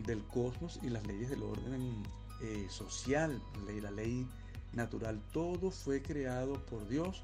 del 0.07 0.23
cosmos 0.25 0.79
y 0.83 0.89
las 0.89 1.07
leyes 1.07 1.29
del 1.31 1.43
orden 1.43 2.03
eh, 2.43 2.67
social, 2.71 3.43
la 3.83 3.91
ley 3.91 4.27
natural. 4.73 5.21
Todo 5.33 5.71
fue 5.71 6.03
creado 6.03 6.55
por 6.67 6.89
Dios 6.89 7.23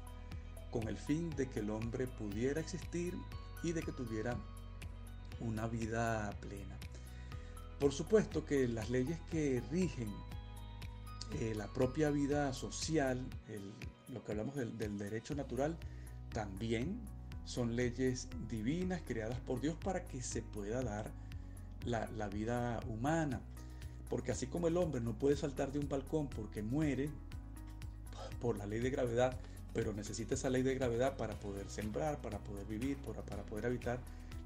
con 0.71 0.87
el 0.87 0.97
fin 0.97 1.29
de 1.31 1.49
que 1.49 1.59
el 1.59 1.69
hombre 1.69 2.07
pudiera 2.07 2.59
existir 2.59 3.15
y 3.63 3.71
de 3.71 3.81
que 3.81 3.91
tuviera 3.91 4.37
una 5.39 5.67
vida 5.67 6.31
plena. 6.41 6.77
Por 7.79 7.93
supuesto 7.93 8.45
que 8.45 8.67
las 8.67 8.89
leyes 8.89 9.19
que 9.31 9.61
rigen 9.71 10.13
eh, 11.39 11.53
la 11.55 11.67
propia 11.67 12.09
vida 12.09 12.51
social, 12.53 13.25
lo 14.11 14.23
que 14.23 14.31
hablamos 14.33 14.55
del, 14.55 14.97
derecho 14.97 15.33
natural, 15.33 15.77
también 16.33 16.99
son 17.45 17.75
leyes 17.75 18.27
divinas 18.49 19.01
creadas 19.05 19.39
por 19.39 19.61
Dios 19.61 19.77
para 19.81 20.03
que 20.03 20.21
se 20.21 20.41
pueda 20.41 20.83
dar 20.83 21.11
la, 21.85 22.27
vida 22.27 22.81
humana. 22.89 23.41
Porque 24.09 24.31
así 24.31 24.47
como 24.47 24.67
el 24.67 24.75
hombre 24.75 24.99
no 24.99 25.13
puede 25.13 25.37
saltar 25.37 25.71
de 25.71 25.79
un 25.79 25.87
balcón 25.87 26.27
porque 26.27 26.61
muere, 26.61 27.09
por 28.41 28.57
la 28.57 28.65
ley 28.65 28.79
de 28.79 28.89
gravedad, 28.89 29.37
pero 29.73 29.93
necesita 29.93 30.33
esa 30.33 30.49
ley 30.49 30.63
de 30.63 30.75
gravedad 30.75 31.15
para 31.15 31.39
poder 31.39 31.69
sembrar, 31.69 32.21
para 32.21 32.39
poder 32.39 32.65
vivir, 32.65 32.97
para 32.97 33.43
poder 33.43 33.67
habitar 33.67 33.99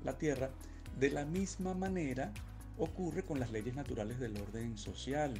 la 0.03 0.17
tierra. 0.17 0.51
De 0.99 1.09
la 1.09 1.25
misma 1.25 1.73
manera 1.73 2.31
ocurre 2.77 3.23
con 3.23 3.39
las 3.39 3.51
leyes 3.51 3.75
naturales 3.75 4.19
del 4.19 4.37
orden 4.37 4.77
social. 4.77 5.33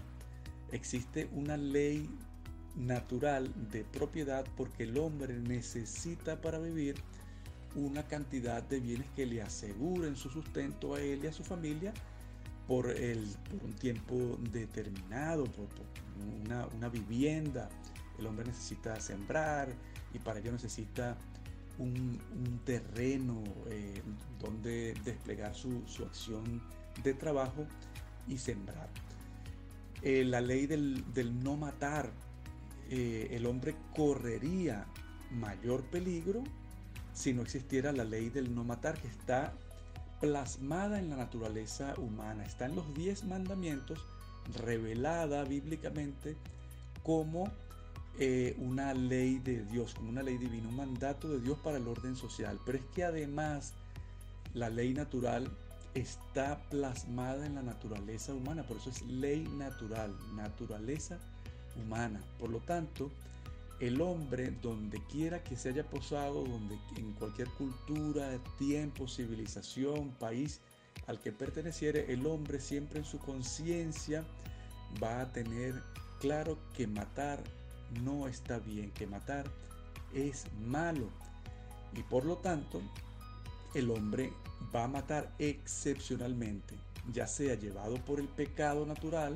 Existe 0.72 1.30
una 1.34 1.58
ley 1.58 2.10
natural 2.76 3.52
de 3.72 3.84
propiedad 3.84 4.46
porque 4.58 4.84
el 4.84 4.98
hombre 4.98 5.38
necesita 5.40 6.42
para 6.42 6.60
vivir 6.60 6.96
una 7.76 8.04
cantidad 8.04 8.64
de 8.64 8.80
bienes 8.80 9.08
que 9.16 9.26
le 9.26 9.42
aseguren 9.42 10.16
su 10.16 10.30
sustento 10.30 10.96
a 10.96 11.02
él 11.02 11.24
y 11.24 11.28
a 11.28 11.34
su 11.34 11.44
familia 11.44 11.94
por, 12.68 12.90
el, 12.90 13.26
por 13.50 13.64
un 13.64 13.74
tiempo 13.74 14.38
determinado, 14.52 15.44
por, 15.46 15.68
una, 16.44 16.68
una, 16.68 16.90
vivienda, 16.90 17.70
el 18.18 18.28
hombre 18.28 18.46
necesita 18.46 19.00
sembrar 19.00 19.74
y 20.14 20.20
para 20.20 20.40
ello 20.40 20.52
necesita 20.52 21.18
un, 21.78 22.20
terreno 22.66 23.44
eh, 23.70 24.02
donde 24.40 24.94
desplegar 25.04 25.54
su, 25.54 25.84
acción 26.06 26.62
de 27.04 27.14
trabajo 27.14 27.66
y 28.28 28.38
sembrar. 28.38 28.90
Eh, 30.02 30.26
la 30.26 30.42
ley 30.42 30.68
del, 30.68 31.04
no 31.44 31.56
matar, 31.56 32.12
eh, 32.90 33.30
el 33.32 33.46
hombre 33.46 33.76
correría 33.96 34.86
mayor 35.32 35.84
peligro 35.84 36.44
si 37.14 37.34
no 37.34 37.42
existiera 37.42 37.92
la 37.92 38.04
ley 38.04 38.30
del 38.30 38.54
no 38.54 38.64
matar 38.64 39.00
que 39.00 39.08
está 39.08 39.54
plasmada 40.20 41.00
en 41.00 41.10
la 41.10 41.18
naturaleza 41.18 41.94
humana, 41.98 42.44
está 42.44 42.66
en 42.66 42.76
los 42.76 42.94
diez 42.94 43.24
mandamientos, 43.24 44.00
revelada 44.58 45.44
bíblicamente 45.44 46.36
como 47.04 47.52
eh, 48.20 48.56
una 48.58 48.94
ley 48.94 49.40
de 49.40 49.64
Dios, 49.66 49.94
como 49.94 50.10
una 50.10 50.24
ley 50.24 50.38
divina, 50.38 50.70
un 50.70 50.76
mandato 50.76 51.30
de 51.30 51.40
Dios 51.40 51.58
para 51.60 51.78
el 51.78 51.88
orden 51.88 52.16
social. 52.16 52.60
Pero 52.66 52.78
es 52.78 52.86
que 52.94 53.04
además 53.04 53.74
la 54.54 54.70
ley 54.70 54.94
natural 54.94 55.50
está 55.94 56.62
plasmada 56.70 57.46
en 57.46 57.56
la 57.56 57.62
naturaleza 57.62 58.34
humana, 58.34 58.64
por 58.64 58.78
eso 58.78 58.90
es 58.90 59.02
ley 59.04 59.44
natural, 59.58 60.16
naturaleza 60.36 61.20
humana. 61.76 62.22
Por 62.40 62.50
lo 62.50 62.60
tanto, 62.60 63.12
el 63.80 64.02
hombre, 64.02 64.52
donde 64.62 65.02
quiera 65.12 65.44
que 65.44 65.56
se 65.56 65.70
haya 65.70 65.90
posado, 65.90 66.44
donde 66.44 66.78
en 66.98 67.14
cualquier 67.14 67.50
cultura, 67.50 68.40
tiempo, 68.58 69.08
civilización, 69.08 70.12
país 70.20 70.62
al 71.08 71.20
que 71.20 71.32
perteneciere, 71.32 72.12
el 72.14 72.26
hombre 72.26 72.60
siempre 72.60 73.00
en 73.00 73.06
su 73.06 73.20
conciencia 73.20 74.24
va 75.02 75.22
a 75.22 75.32
tener 75.32 75.82
claro 76.20 76.58
que 76.74 76.88
matar 76.88 77.44
no 78.02 78.28
está 78.28 78.60
bien, 78.60 78.92
que 78.92 79.08
matar 79.08 79.46
es 80.14 80.46
malo. 80.66 81.10
Y 81.96 82.02
por 82.04 82.26
lo 82.26 82.38
tanto, 82.38 82.82
el 83.74 83.92
hombre 83.92 84.32
va 84.74 84.86
a 84.86 84.88
matar 84.88 85.32
excepcionalmente, 85.40 86.76
ya 87.12 87.28
sea 87.28 87.56
llevado 87.56 87.96
por 88.06 88.20
el 88.20 88.28
pecado 88.28 88.86
natural, 88.86 89.36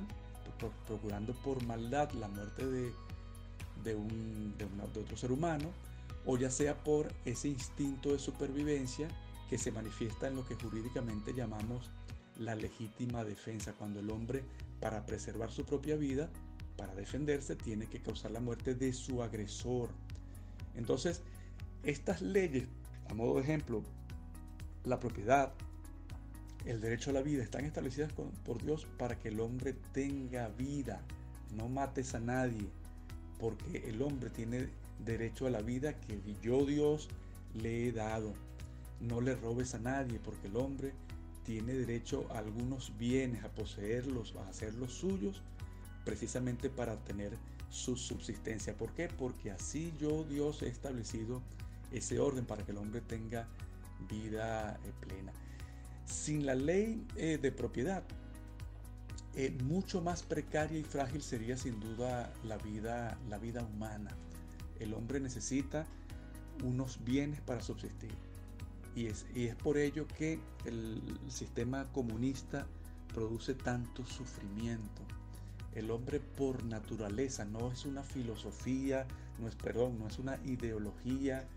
procurando 0.87 1.33
por 1.33 1.63
maldad 1.65 2.11
la 2.11 2.27
muerte 2.27 2.65
de, 2.65 2.91
de, 3.83 3.95
un, 3.95 4.55
de, 4.57 4.65
otro 4.99 5.17
ser 5.17 5.31
humano, 5.31 5.69
o 6.25 6.37
ya 6.37 6.49
sea 6.49 6.83
por 6.83 7.13
ese 7.25 7.49
instinto 7.49 8.11
de 8.11 8.19
supervivencia 8.19 9.07
que 9.49 9.57
se 9.57 9.71
manifiesta 9.71 10.27
en 10.27 10.35
lo 10.35 10.45
que 10.45 10.55
jurídicamente 10.55 11.33
llamamos 11.33 11.89
la 12.37 12.55
legítima 12.55 13.23
defensa, 13.23 13.73
cuando 13.73 13.99
el 13.99 14.09
hombre, 14.09 14.43
para 14.79 15.05
preservar 15.05 15.51
su 15.51 15.65
propia 15.65 15.95
vida, 15.95 16.29
para 16.75 16.93
defenderse 16.95 17.55
tiene 17.55 17.87
que 17.87 18.01
causar 18.01 18.31
la 18.31 18.39
muerte 18.39 18.75
de 18.75 18.93
su 18.93 19.23
agresor. 19.23 19.89
Entonces, 20.75 21.21
estas 21.83 22.21
leyes, 22.21 22.67
a 23.09 23.13
modo 23.13 23.35
de 23.35 23.41
ejemplo, 23.41 23.83
la 24.87 24.99
propiedad, 24.99 25.53
el 26.65 26.81
derecho 26.81 27.11
a 27.11 27.13
la 27.13 27.21
vida, 27.21 27.43
están 27.43 27.65
establecidas 27.65 28.11
por 28.11 28.61
Dios 28.61 28.87
para 28.97 29.17
que 29.19 29.29
el 29.29 29.39
hombre 29.39 29.73
tenga 29.93 30.49
vida. 30.49 31.01
No 31.55 31.69
mates 31.69 32.13
a 32.13 32.19
nadie, 32.19 32.69
porque 33.39 33.89
el 33.89 34.01
hombre 34.01 34.29
tiene 34.29 34.69
derecho 35.05 35.47
a 35.47 35.49
la 35.49 35.61
vida 35.61 35.99
que 36.01 36.19
yo 36.41 36.65
Dios 36.65 37.07
le 37.53 37.87
he 37.87 37.91
dado. 37.91 38.33
No 38.99 39.21
le 39.21 39.35
robes 39.35 39.75
a 39.75 39.79
nadie, 39.79 40.19
porque 40.19 40.47
el 40.47 40.57
hombre 40.57 40.93
tiene 41.45 41.73
derecho 41.73 42.27
a 42.31 42.39
algunos 42.39 42.97
bienes, 42.97 43.43
a 43.43 43.49
poseerlos, 43.49 44.35
a 44.35 44.49
hacerlos 44.49 44.93
suyos 44.93 45.41
precisamente 46.03 46.69
para 46.69 46.97
tener 47.03 47.37
su 47.69 47.95
subsistencia. 47.95 48.75
¿Por 48.75 48.91
qué? 48.93 49.07
Porque 49.07 49.51
así 49.51 49.93
yo, 49.99 50.23
Dios, 50.23 50.61
he 50.61 50.67
establecido 50.67 51.41
ese 51.91 52.19
orden 52.19 52.45
para 52.45 52.65
que 52.65 52.71
el 52.71 52.77
hombre 52.77 53.01
tenga 53.01 53.47
vida 54.09 54.79
eh, 54.83 54.93
plena. 54.99 55.31
Sin 56.05 56.45
la 56.45 56.55
ley 56.55 57.05
eh, 57.15 57.37
de 57.41 57.51
propiedad, 57.51 58.03
mucho 59.63 60.01
más 60.01 60.23
precaria 60.23 60.79
y 60.79 60.83
frágil 60.83 61.21
sería 61.21 61.57
sin 61.57 61.79
duda 61.79 62.33
la 62.43 62.57
vida, 62.57 63.19
la 63.29 63.37
vida 63.37 63.61
humana. 63.63 64.09
El 64.79 64.95
hombre 64.95 65.19
necesita 65.19 65.85
unos 66.63 67.03
bienes 67.03 67.39
para 67.41 67.61
subsistir. 67.61 68.11
Y 68.95 69.05
es, 69.05 69.27
y 69.35 69.45
es 69.45 69.55
por 69.55 69.77
ello 69.77 70.07
que 70.07 70.39
el 70.65 71.19
sistema 71.29 71.85
comunista 71.91 72.65
produce 73.13 73.53
tanto 73.53 74.05
sufrimiento. 74.05 75.03
El 75.73 75.91
hombre 75.91 76.19
por 76.19 76.63
naturaleza 76.63 77.45
no 77.45 77.71
es 77.71 77.85
una 77.85 78.01
filosofía, 78.01 79.05
no 79.39 79.47
es, 79.47 79.55
perdón, 79.55 79.99
no 79.99 80.07
es 80.07 80.17
una 80.17 80.37
ideología 80.45 81.47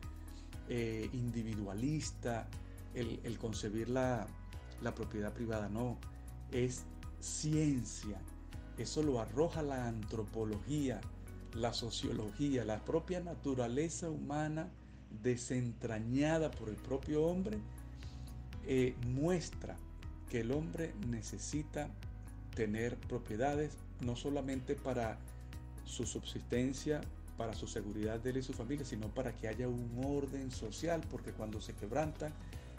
eh, 0.72 1.10
individualista 1.12 2.46
el, 2.94 3.38
concebir 3.38 3.88
la, 3.88 4.24
propiedad 4.94 5.32
privada, 5.32 5.68
no, 5.68 5.98
es 6.52 6.84
ciencia. 7.18 8.20
Eso 8.78 9.02
lo 9.02 9.20
arroja 9.20 9.62
la 9.62 9.88
antropología, 9.88 11.00
la 11.54 11.72
sociología, 11.72 12.64
la 12.64 12.84
propia 12.84 13.18
naturaleza 13.18 14.08
humana 14.08 14.68
desentrañada 15.24 16.52
por 16.52 16.68
el 16.68 16.76
propio 16.76 17.24
hombre, 17.24 17.58
eh, 18.64 18.94
muestra 19.08 19.76
que 20.28 20.42
el 20.42 20.52
hombre 20.52 20.94
necesita 21.08 21.88
tener 22.54 22.96
propiedades 22.96 23.76
no 24.00 24.14
solamente 24.14 24.76
para 24.76 25.18
su 25.84 26.06
subsistencia, 26.06 27.00
para 27.40 27.54
su 27.54 27.66
seguridad 27.66 28.20
de 28.20 28.28
él 28.28 28.36
y 28.36 28.42
su 28.42 28.52
familia, 28.52 28.84
sino 28.84 29.08
para 29.08 29.34
que 29.34 29.48
haya 29.48 29.66
un 29.66 29.98
orden 30.04 30.50
social, 30.50 31.00
porque 31.10 31.32
cuando 31.32 31.58
se 31.58 31.72
quebrantan 31.72 32.34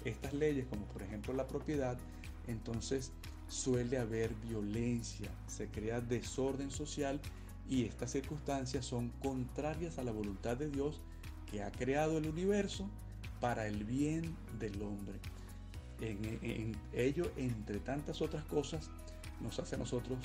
estas 0.06 0.34
leyes, 0.34 0.68
como 0.70 0.86
por 0.86 1.02
ejemplo 1.02 1.34
la 1.34 1.48
propiedad, 1.48 1.98
entonces 2.46 3.12
suele 3.48 3.98
haber 3.98 4.36
violencia, 4.36 5.32
se 5.48 5.68
crea 5.70 6.00
desorden 6.00 6.70
social 6.70 7.20
y 7.68 7.86
estas 7.86 8.12
circunstancias 8.12 8.86
son 8.86 9.10
contrarias 9.20 9.98
a 9.98 10.04
la 10.04 10.12
voluntad 10.12 10.58
de 10.58 10.70
Dios 10.70 11.02
que 11.50 11.64
ha 11.64 11.72
creado 11.72 12.20
el 12.20 12.28
universo 12.28 12.88
para 13.40 13.66
el 13.66 13.84
bien 13.84 14.36
del 14.60 14.80
hombre. 14.84 15.18
En, 16.02 16.78
ello, 16.94 17.32
entre 17.36 17.80
tantas 17.80 18.22
otras 18.22 18.46
cosas, 18.46 18.92
nos 19.42 19.58
hace 19.58 19.74
a 19.74 19.80
nosotros 19.80 20.20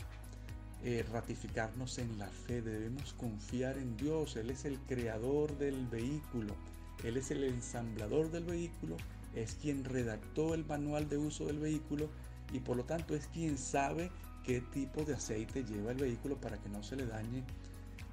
eh, 0.87 1.05
ratificarnos 1.11 1.99
en 1.99 2.17
la 2.17 2.29
fe. 2.29 2.63
Debemos 2.63 3.13
confiar 3.15 3.77
en 3.77 3.97
Dios. 3.97 4.37
Él 4.37 4.51
es 4.51 4.65
el 4.65 4.79
creador 4.79 5.59
del 5.59 5.85
vehículo. 5.89 6.55
Él 7.03 7.17
es 7.17 7.33
el 7.33 7.43
ensamblador 7.43 8.31
del 8.31 8.45
vehículo. 8.45 8.97
Es 9.35 9.57
quien 9.57 9.83
redactó 9.83 10.55
el 10.55 10.65
manual 10.65 11.09
de 11.09 11.19
uso 11.19 11.47
del 11.47 11.59
vehículo 11.59 12.09
y 12.53 12.61
por 12.61 12.77
lo 12.77 12.85
tanto 12.85 13.17
es 13.17 13.27
quien 13.27 13.59
sabe 13.59 14.13
qué 14.45 14.61
tipo 14.61 15.03
de 15.03 15.15
aceite 15.15 15.65
lleva 15.65 15.91
el 15.91 15.99
vehículo 15.99 16.41
para 16.41 16.57
que 16.57 16.69
no 16.69 16.85
se 16.85 16.95
le 16.95 17.05
dañe 17.05 17.43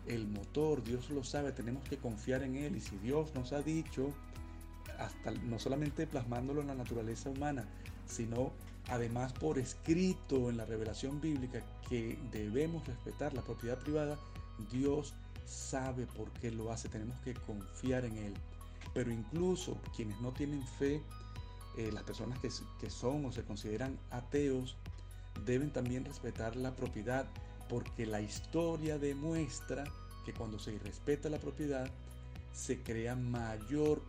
el 0.07 0.27
motor, 0.27 0.83
Dios 0.83 1.12
lo 1.12 1.23
sabe, 1.23 1.51
tenemos 1.51 1.88
que 1.88 1.97
confiar 1.97 2.41
en 2.41 2.55
Él. 2.55 2.75
Y 2.75 2.81
si 2.81 2.97
Dios 2.97 3.36
nos 3.36 3.53
ha 3.53 3.62
dicho, 3.62 4.12
hasta 4.97 5.29
no 5.29 5.59
solamente 5.59 6.07
plasmándolo 6.07 6.62
en 6.62 6.67
la 6.67 6.75
naturaleza 6.75 7.29
humana, 7.29 7.65
sino 8.07 8.51
además 8.89 9.33
por 9.33 9.57
escrito 9.57 10.49
en 10.49 10.57
la 10.57 10.65
revelación 10.65 11.21
bíblica 11.21 11.61
que 11.87 12.17
debemos 12.31 12.85
respetar 12.87 13.33
la 13.33 13.43
propiedad 13.43 13.79
privada, 13.79 14.17
Dios 14.71 15.13
sabe 15.45 16.05
por 16.05 16.31
qué 16.33 16.51
lo 16.51 16.71
hace, 16.71 16.89
tenemos 16.89 17.17
que 17.21 17.33
confiar 17.33 18.05
en 18.05 18.17
Él. 18.17 18.33
Pero 18.93 19.11
incluso 19.11 19.77
quienes 19.95 20.19
no 20.21 20.31
tienen 20.31 20.65
fe, 20.79 21.01
eh, 21.77 21.91
las 21.91 22.03
personas 22.03 22.39
que, 22.39 22.49
que 22.79 22.89
son 22.89 23.25
o 23.25 23.31
se 23.31 23.43
consideran 23.43 23.97
ateos, 24.11 24.77
deben 25.45 25.71
también 25.71 26.05
respetar 26.05 26.55
la 26.55 26.75
propiedad 26.75 27.27
porque 27.69 28.05
la 28.05 28.21
historia 28.21 28.97
demuestra 28.97 29.83
que 30.25 30.33
cuando 30.33 30.59
se 30.59 30.73
irrespeta 30.73 31.29
la 31.29 31.39
propiedad, 31.39 31.89
se 32.53 32.81
crea 32.81 33.15
mayor 33.15 34.01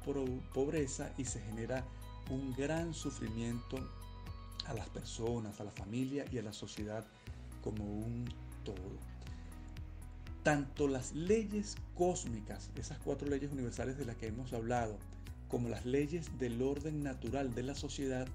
pobreza 0.52 1.12
y 1.16 1.24
se 1.24 1.40
genera 1.40 1.84
un 2.30 2.52
gran 2.52 2.92
sufrimiento 2.94 3.78
a 4.66 4.74
las 4.74 4.88
personas, 4.88 5.60
a 5.60 5.64
la 5.64 5.70
familia 5.70 6.24
y 6.30 6.38
a 6.38 6.42
la 6.42 6.52
sociedad 6.52 7.04
como 7.62 7.84
un 7.84 8.24
todo. 8.64 8.98
Tanto 10.42 10.88
las 10.88 11.14
leyes 11.14 11.76
cósmicas, 11.94 12.70
esas 12.76 12.98
cuatro 12.98 13.28
leyes 13.28 13.50
universales 13.52 13.96
de 13.96 14.04
las 14.04 14.16
que 14.16 14.26
hemos 14.26 14.52
hablado, 14.52 14.98
como 15.48 15.68
las 15.68 15.86
leyes 15.86 16.38
del 16.38 16.60
orden 16.60 17.02
natural 17.02 17.54
de 17.54 17.62
la 17.62 17.74
sociedad, 17.74 18.26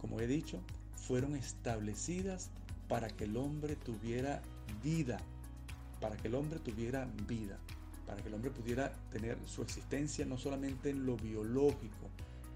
como 0.00 0.20
he 0.20 0.26
dicho, 0.26 0.60
fueron 0.94 1.36
establecidas 1.36 2.50
para 2.88 3.08
que 3.08 3.24
el 3.24 3.36
hombre 3.36 3.76
tuviera 3.76 4.42
vida, 4.82 5.18
para 6.00 6.16
que 6.16 6.28
el 6.28 6.34
hombre 6.34 6.58
tuviera 6.60 7.06
vida, 7.26 7.58
para 8.06 8.22
que 8.22 8.28
el 8.28 8.34
hombre 8.34 8.50
pudiera 8.50 8.92
tener 9.10 9.36
su 9.46 9.62
existencia 9.62 10.24
no 10.24 10.38
solamente 10.38 10.90
en 10.90 11.04
lo 11.04 11.16
biológico, 11.16 12.08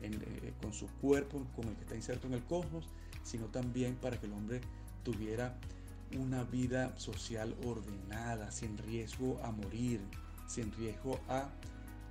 eh, 0.03 0.53
con 0.61 0.73
su 0.73 0.87
cuerpo, 1.01 1.47
con 1.55 1.69
el 1.69 1.75
que 1.75 1.83
está 1.83 1.97
inserto 1.97 2.27
en 2.27 2.35
el 2.35 2.45
cosmos, 2.45 2.87
sino 3.23 3.47
también 3.47 3.97
para 3.97 4.19
que 4.19 4.27
el 4.27 4.33
hombre 4.33 4.61
tuviera 5.05 5.57
una 6.19 6.45
vida 6.45 6.99
social 6.99 7.55
ordenada, 7.65 8.51
sin 8.51 8.77
riesgo 8.79 9.41
a 9.45 9.53
morir, 9.53 10.01
sin 10.49 10.73
riesgo 10.73 11.21
a 11.29 11.49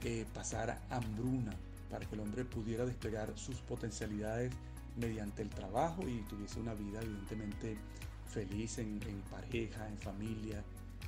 eh, 0.04 0.26
pasar 0.34 0.82
hambruna, 0.90 1.54
para 1.90 2.06
que 2.06 2.16
el 2.16 2.22
hombre 2.22 2.46
pudiera 2.46 2.86
desplegar 2.86 3.38
sus 3.38 3.58
potencialidades 3.58 4.54
mediante 4.96 5.42
el 5.42 5.50
trabajo 5.50 6.08
y 6.08 6.22
tuviese 6.30 6.60
una 6.60 6.74
vida 6.74 7.02
evidentemente 7.02 7.78
feliz 8.28 8.78
en, 8.78 9.00
pareja, 9.30 9.88
en 9.88 9.98
familia, 9.98 10.64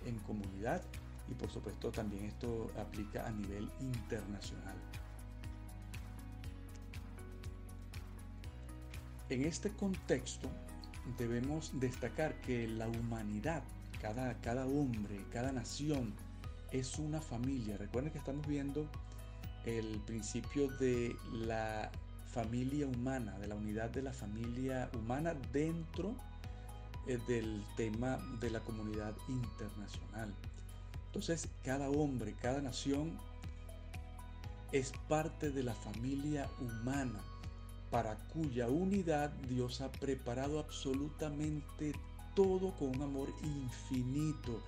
en 0.06 0.18
comunidad 0.20 0.82
y 1.30 1.34
por 1.34 1.50
supuesto 1.50 1.92
también 1.92 2.26
esto 2.26 2.72
aplica 2.78 3.28
a 3.28 3.32
nivel 3.32 3.70
internacional. 3.80 4.76
En 9.32 9.46
este 9.46 9.72
contexto 9.72 10.50
debemos 11.18 11.72
destacar 11.80 12.36
que 12.42 12.68
la 12.68 12.90
humanidad, 12.90 13.64
cada, 14.02 14.34
cada 14.42 14.66
hombre, 14.66 15.24
cada 15.32 15.54
nación 15.54 16.14
es 16.74 17.00
una 17.00 17.22
familia. 17.22 17.78
Recuerden 17.78 18.12
que 18.12 18.18
estamos 18.18 18.46
viendo 18.46 18.90
el 19.66 20.02
principio 20.02 20.68
de 20.80 21.16
la 21.32 21.90
familia 22.34 22.88
humana, 22.88 23.40
de 23.40 23.48
la 23.48 23.56
unidad 23.56 23.90
de 23.92 24.02
la 24.02 24.12
familia 24.12 24.90
humana 25.00 25.34
dentro 25.54 26.14
eh, 27.08 27.18
del 27.26 27.64
tema 27.78 28.18
de 28.42 28.50
la 28.50 28.60
comunidad 28.60 29.16
internacional. 29.30 30.36
Entonces, 31.06 31.48
cada 31.64 31.90
hombre, 31.90 32.36
cada 32.42 32.62
nación 32.62 33.18
es 34.74 34.92
parte 35.08 35.52
de 35.52 35.64
la 35.64 35.74
familia 35.74 36.50
humana 36.60 37.22
para 37.92 38.16
cuya 38.16 38.70
unidad 38.70 39.30
Dios 39.50 39.82
ha 39.82 39.92
preparado 39.92 40.60
absolutamente 40.60 41.94
todo 42.36 42.74
con 42.78 42.96
un 42.96 43.02
amor 43.02 43.30
infinito 43.44 44.64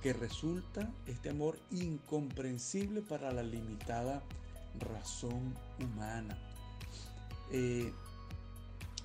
que 0.00 0.12
resulta 0.12 0.88
este 1.06 1.30
amor 1.30 1.58
incomprensible 1.72 3.02
para 3.02 3.32
la 3.32 3.42
limitada 3.42 4.22
razón 4.78 5.54
humana. 5.80 6.38
Eh, 7.50 7.92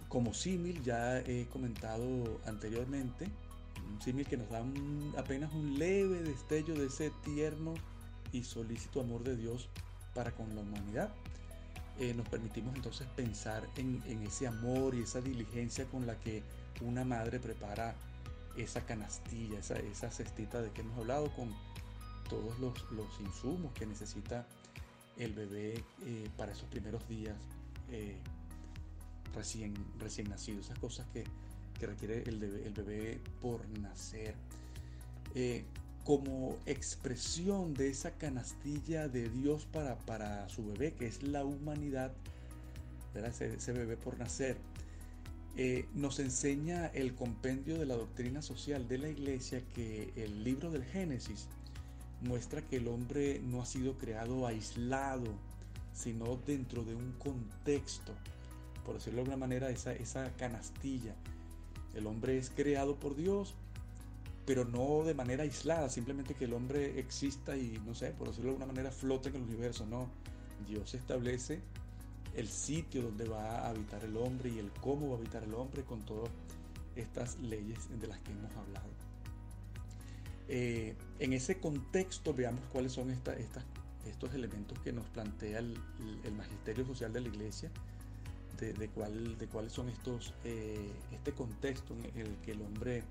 como 0.07 0.35
símil, 0.35 0.83
ya 0.83 1.19
he 1.21 1.47
comentado 1.47 2.39
anteriormente, 2.45 3.27
un 3.91 3.99
símil 3.99 4.27
que 4.27 4.37
nos 4.37 4.49
da 4.49 4.63
apenas 5.17 5.51
un 5.53 5.79
leve 5.79 6.21
destello 6.21 6.75
de 6.75 6.85
ese 6.85 7.11
tierno 7.23 7.73
y 8.31 8.43
solícito 8.43 9.01
amor 9.01 9.23
de 9.23 9.35
Dios 9.35 9.69
para 10.13 10.31
con 10.31 10.55
la 10.55 10.61
humanidad. 10.61 11.11
Eh, 11.99 12.13
nos 12.15 12.27
permitimos 12.27 12.75
entonces 12.75 13.07
pensar 13.15 13.69
en, 13.75 14.01
ese 14.25 14.47
amor 14.47 14.95
y 14.95 15.03
esa 15.03 15.21
diligencia 15.21 15.85
con 15.85 16.07
la 16.07 16.19
que 16.19 16.43
una 16.81 17.03
madre 17.03 17.39
prepara 17.39 17.95
esa 18.57 18.85
canastilla, 18.85 19.59
esa, 19.59 20.11
cestita 20.11 20.61
de 20.61 20.71
que 20.71 20.81
hemos 20.81 20.97
hablado 20.97 21.31
con 21.35 21.53
todos 22.29 22.57
los, 22.59 23.19
insumos 23.19 23.73
que 23.73 23.85
necesita 23.85 24.47
el 25.17 25.33
bebé 25.33 25.83
eh, 26.03 26.29
para 26.35 26.51
esos 26.51 26.67
primeros 26.69 27.07
días 27.07 27.37
eh, 27.91 28.17
recién, 29.35 29.73
nacido, 30.29 30.61
esas 30.61 30.79
cosas 30.79 31.05
que, 31.13 31.23
requiere 31.79 32.23
el 32.23 32.39
bebé, 32.39 32.65
el 32.65 32.73
bebé, 32.73 33.21
por 33.41 33.67
nacer. 33.79 34.35
Como 36.03 36.57
expresión 36.65 37.73
de 37.73 37.89
esa 37.89 38.11
canastilla 38.11 39.07
de 39.07 39.29
Dios 39.29 39.65
para, 39.71 39.97
para 39.99 40.49
su 40.49 40.65
bebé, 40.65 40.93
que 40.93 41.07
es 41.07 41.23
la 41.23 41.45
humanidad, 41.45 42.11
ese, 43.15 43.71
bebé 43.71 43.95
por 43.95 44.17
nacer, 44.17 44.57
eh, 45.55 45.85
nos 45.93 46.19
enseña 46.19 46.87
el 46.87 47.13
compendio 47.13 47.77
de 47.77 47.85
la 47.85 47.95
doctrina 47.95 48.41
social 48.41 48.87
de 48.87 48.97
la 48.97 49.09
iglesia 49.09 49.61
que 49.75 50.11
el 50.15 50.43
libro 50.43 50.71
del 50.71 50.83
Génesis 50.83 51.47
muestra 52.21 52.61
que 52.61 52.77
el 52.77 52.87
hombre 52.87 53.39
no 53.43 53.61
ha 53.61 53.65
sido 53.65 53.97
creado 53.97 54.47
aislado, 54.47 55.31
sino 55.93 56.37
dentro 56.47 56.83
de 56.83 56.95
un 56.95 57.13
contexto, 57.13 58.13
por 58.85 58.95
decirlo 58.95 59.17
de 59.17 59.21
alguna 59.21 59.37
manera, 59.37 59.69
esa, 59.69 59.93
esa 59.93 60.31
canastilla. 60.37 61.13
El 61.93 62.07
hombre 62.07 62.37
es 62.37 62.49
creado 62.49 62.95
por 62.95 63.15
Dios, 63.15 63.53
pero 64.45 64.65
no 64.65 65.03
de 65.03 65.13
manera 65.13 65.43
aislada, 65.43 65.89
simplemente 65.89 66.35
que 66.35 66.45
el 66.45 66.53
hombre 66.53 66.99
exista 66.99 67.55
y, 67.55 67.79
no 67.85 67.95
sé, 67.95 68.11
por 68.11 68.27
decirlo 68.27 68.51
de 68.51 68.55
alguna 68.55 68.73
manera, 68.73 68.91
flote 68.91 69.29
en 69.29 69.35
el 69.35 69.43
universo, 69.43 69.85
no. 69.85 70.09
Dios 70.67 70.93
establece 70.93 71.61
el 72.35 72.47
sitio 72.47 73.03
donde 73.03 73.27
va 73.27 73.59
a 73.59 73.69
habitar 73.69 74.03
el 74.03 74.17
hombre 74.17 74.49
y 74.49 74.59
el 74.59 74.71
cómo 74.71 75.09
va 75.09 75.15
a 75.15 75.17
habitar 75.17 75.43
el 75.43 75.53
hombre 75.53 75.83
con 75.83 76.01
todas 76.01 76.29
estas 76.95 77.39
leyes 77.39 77.77
de 77.99 78.07
las 78.07 78.19
que 78.19 78.31
hemos 78.31 78.53
hablado. 78.55 78.89
Eh, 80.47 80.95
en 81.19 81.33
ese 81.33 81.59
contexto 81.59 82.33
veamos 82.33 82.63
cuáles 82.71 82.91
son 82.91 83.09
estas, 83.11 83.37
estos 84.05 84.33
elementos 84.33 84.77
que 84.79 84.91
nos 84.91 85.05
plantea 85.07 85.59
el, 85.59 85.77
magisterio 86.35 86.85
social 86.85 87.13
de 87.13 87.21
la 87.21 87.27
iglesia, 87.29 87.71
de, 88.59 88.87
cuál, 88.89 89.37
de 89.37 89.47
cuáles 89.47 89.73
son 89.73 89.89
estos, 89.89 90.33
eh, 90.45 90.89
este 91.11 91.33
contexto 91.33 91.93
en 91.93 92.17
el 92.17 92.35
que 92.37 92.51
el 92.51 92.61
hombre 92.61 93.03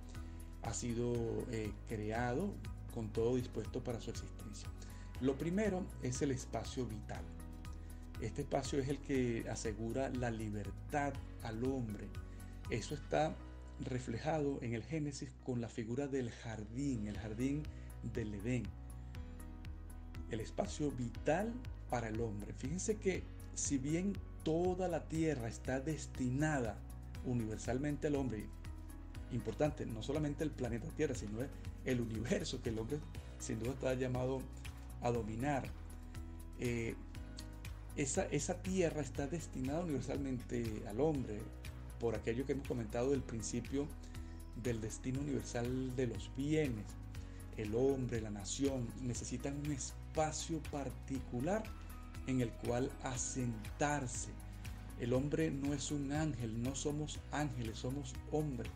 ha 0.62 0.72
sido 0.75 1.12
eh, 1.51 1.72
creado 1.88 2.55
con 2.94 3.09
todo 3.11 3.37
dispuesto 3.37 3.83
para 3.83 4.01
su 4.01 4.11
existencia. 4.11 4.68
Lo 5.20 5.37
primero 5.37 5.85
es 6.03 6.22
el 6.22 6.31
espacio 6.31 6.87
vital. 6.87 7.25
Este 8.20 8.42
espacio 8.42 8.79
es 8.79 8.88
el 8.88 8.98
que 8.98 9.46
asegura 9.51 10.11
la 10.11 10.31
libertad 10.31 11.12
al 11.42 11.64
hombre. 11.64 12.09
Eso 12.70 12.94
está 12.94 13.35
reflejado 13.81 14.59
en 14.62 14.75
el 14.75 14.85
Génesis 14.85 15.33
con 15.44 15.61
la 15.61 15.68
figura 15.68 16.07
del 16.07 16.31
jardín, 16.31 17.09
el 17.09 17.18
jardín 17.18 17.62
del 18.12 18.35
Edén. 18.35 18.64
El 20.31 20.40
espacio 20.40 20.90
vital 20.92 21.53
para 21.90 22.09
el 22.09 22.20
hombre. 22.20 22.53
Fíjense 22.55 22.96
que 22.96 23.25
si 23.55 23.79
bien 23.79 24.12
toda 24.44 24.88
la 24.88 25.09
tierra 25.09 25.48
está 25.48 25.81
destinada 25.81 26.79
universalmente 27.25 28.07
al 28.07 28.16
hombre, 28.16 28.46
importante, 29.33 29.87
no 29.87 30.03
solamente 30.03 30.45
el 30.45 30.51
planeta 30.51 30.88
Tierra, 30.97 31.14
sino 31.14 31.38
el 31.85 32.01
universo 32.01 32.61
que 32.62 32.71
el 32.71 32.79
hombre 32.79 32.99
sin 33.38 33.59
duda 33.59 33.73
está 33.73 33.95
llamado 33.95 34.40
a 35.01 35.11
dominar. 35.11 35.64
Eh, 36.59 36.95
esa, 37.97 38.25
esa 38.27 38.62
tierra 38.62 39.03
está 39.03 39.27
destinada 39.27 39.81
universalmente 39.81 40.83
al 40.88 41.01
hombre, 41.01 41.40
por 42.01 42.14
aquello 42.14 42.47
que 42.47 42.53
hemos 42.53 42.66
comentado 42.66 43.11
del 43.11 43.23
principio 43.23 43.87
del 44.62 44.81
destino 44.81 45.21
universal 45.21 45.95
de 45.97 46.07
los 46.09 46.31
bienes. 46.37 46.85
El 47.57 47.75
hombre, 47.75 48.21
la 48.21 48.31
nación 48.31 48.88
necesitan 49.03 49.57
un 49.64 49.73
espacio 49.73 50.61
particular 50.71 51.62
en 52.27 52.40
el 52.40 52.51
cual 52.51 52.90
asentarse. 53.03 54.31
El 55.01 55.12
hombre 55.12 55.51
no 55.51 55.75
es 55.75 55.90
un 55.90 56.12
ángel, 56.12 56.62
no 56.62 56.75
somos 56.75 57.18
ángeles, 57.31 57.79
somos 57.79 58.14
hombres. 58.31 58.71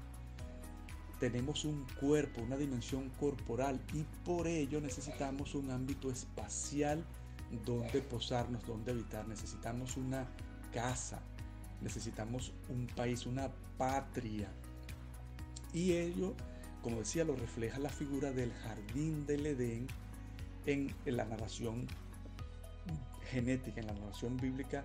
Tenemos 1.21 1.65
un 1.65 1.87
cuerpo, 1.99 2.43
una 2.43 2.57
dimensión 2.57 3.11
corporal 3.19 3.81
y 3.95 4.05
por 4.25 4.47
ello 4.47 4.81
necesitamos 4.81 5.55
un 5.55 5.71
ámbito 5.71 6.11
espacial 6.11 7.05
donde 7.65 8.03
posarnos, 8.03 8.67
donde 8.67 8.93
habitar. 8.93 9.27
Necesitamos 9.27 9.97
una 9.97 10.27
casa, 10.73 11.23
necesitamos 11.81 12.53
un 12.69 12.87
país, 12.89 13.25
una 13.27 13.51
patria. 13.79 14.49
Y 15.73 15.93
ello, 15.93 16.35
como 16.83 16.99
decía, 16.99 17.25
lo 17.25 17.35
refleja 17.37 17.79
la 17.79 17.91
figura 17.91 18.33
del 18.33 18.53
jardín 18.53 19.27
del 19.27 19.47
Edén 19.47 19.87
en, 20.67 20.95
la 21.07 21.25
narración 21.25 21.87
genética, 23.31 23.81
en 23.81 23.87
la 23.87 23.95
narración 23.95 24.37
bíblica 24.37 24.85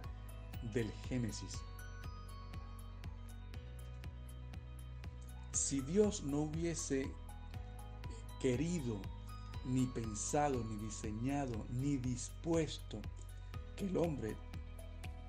del 0.74 0.91
Génesis. 1.10 1.58
Si 5.71 5.79
Dios 5.79 6.23
no 6.23 6.41
hubiese 6.41 7.10
querido 8.41 8.99
ni 9.63 9.86
pensado, 9.86 10.62
ni 10.65 10.75
diseñado, 10.75 11.65
ni 11.69 11.95
dispuesto 11.95 12.99
que 13.77 13.86
el 13.86 13.95
hombre 13.95 14.36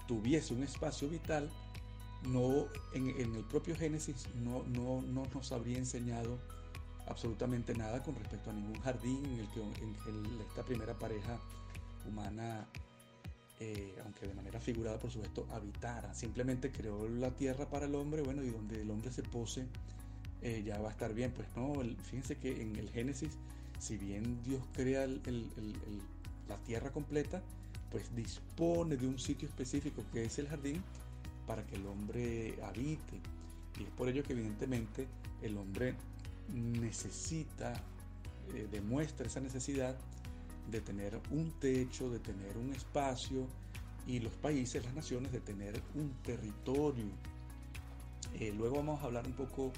tuviese 0.09 0.53
un 0.53 0.65
espacio 0.65 1.09
vital, 1.09 1.49
no, 2.25 2.67
en, 2.93 3.37
el 3.37 3.45
propio 3.45 3.77
Génesis 3.77 4.27
no, 4.35 4.65
no, 4.65 5.01
no, 5.03 5.29
nos 5.33 5.53
habría 5.53 5.79
enseñado 5.79 6.41
absolutamente 7.07 7.73
nada 7.77 8.03
con 8.03 8.17
respecto 8.17 8.51
a 8.51 8.53
ningún 8.53 8.81
jardín 8.81 9.25
en 9.25 9.39
el 9.39 9.49
que 9.49 9.61
en 9.61 10.41
esta 10.49 10.65
primera 10.65 10.99
pareja 10.99 11.39
humana, 12.05 12.67
eh, 13.61 13.95
aunque 14.03 14.27
de 14.27 14.35
manera 14.35 14.59
figurada 14.59 14.99
por 14.99 15.13
supuesto, 15.13 15.47
habitara. 15.53 16.13
Simplemente 16.15 16.73
creó 16.73 17.09
la 17.09 17.31
tierra 17.31 17.71
para 17.71 17.87
el 17.87 17.95
hombre, 17.95 18.23
bueno, 18.23 18.43
y 18.43 18.51
donde 18.51 18.83
el 18.83 18.91
hombre 18.91 19.13
se 19.13 19.23
pose 19.23 19.69
eh, 20.43 20.63
ya 20.65 20.79
va 20.79 20.89
a 20.89 20.93
estar 20.93 21.15
bien. 21.15 21.33
Pues 21.33 21.49
no, 21.57 21.75
fíjense 22.03 22.37
que 22.37 22.63
en 22.63 22.77
el 22.77 22.91
Génesis 22.91 23.39
si 23.83 23.99
bien 23.99 24.41
Dios 24.45 24.63
crea 24.73 25.09
la 25.09 26.57
tierra 26.65 26.93
completa, 26.93 27.43
pues 27.91 28.15
dispone 28.15 28.97
de 28.97 29.09
un 29.09 29.19
sitio 29.19 29.49
específico 29.49 30.05
que 30.13 30.25
es 30.25 30.39
el 30.39 30.47
jardín 30.47 30.81
para 31.49 31.67
que 31.67 31.75
el 31.75 31.87
hombre 31.87 32.57
habite. 32.63 33.21
Y 33.81 33.83
es 33.83 33.91
por 33.91 34.09
ello 34.09 34.23
que 34.23 34.35
evidentemente 34.35 35.09
el 35.43 35.57
hombre 35.57 35.97
necesita, 36.55 37.73
eh, 38.55 38.69
demuestra 38.71 39.27
esa 39.27 39.41
necesidad 39.41 39.97
de 40.71 40.81
tener 40.81 41.21
un 41.33 41.51
techo, 41.59 42.09
de 42.09 42.21
tener 42.21 42.57
un 42.57 42.73
espacio 42.73 43.49
y 44.07 44.21
los 44.21 44.33
países, 44.35 44.85
las 44.85 44.95
naciones, 44.95 45.33
de 45.33 45.41
tener 45.41 45.83
un 45.97 46.13
territorio. 46.23 47.11
Eh, 48.39 48.55
luego 48.57 48.77
vamos 48.77 49.03
a 49.03 49.07
hablar 49.07 49.27
un 49.27 49.33
poco 49.33 49.73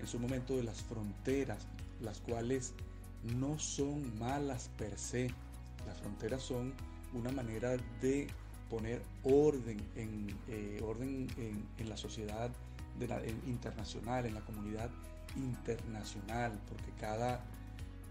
en 0.00 0.06
su 0.06 0.18
momento 0.18 0.56
de 0.56 0.62
las 0.62 0.82
fronteras, 0.82 1.66
las 2.00 2.20
cuales 2.20 2.74
no 3.22 3.58
son 3.58 4.18
malas 4.18 4.70
per 4.76 4.98
se. 4.98 5.30
Las 5.86 5.98
fronteras 5.98 6.42
son 6.42 6.74
una 7.12 7.30
manera 7.32 7.76
de 8.00 8.28
poner 8.68 9.02
orden 9.22 9.78
en, 9.94 10.36
eh, 10.48 10.80
orden 10.82 11.28
en, 11.36 11.88
la 11.88 11.96
sociedad 11.96 12.50
internacional, 13.46 14.26
en 14.26 14.34
la 14.34 14.40
comunidad 14.40 14.90
internacional, 15.36 16.58
porque 16.68 16.90
cada, 16.98 17.44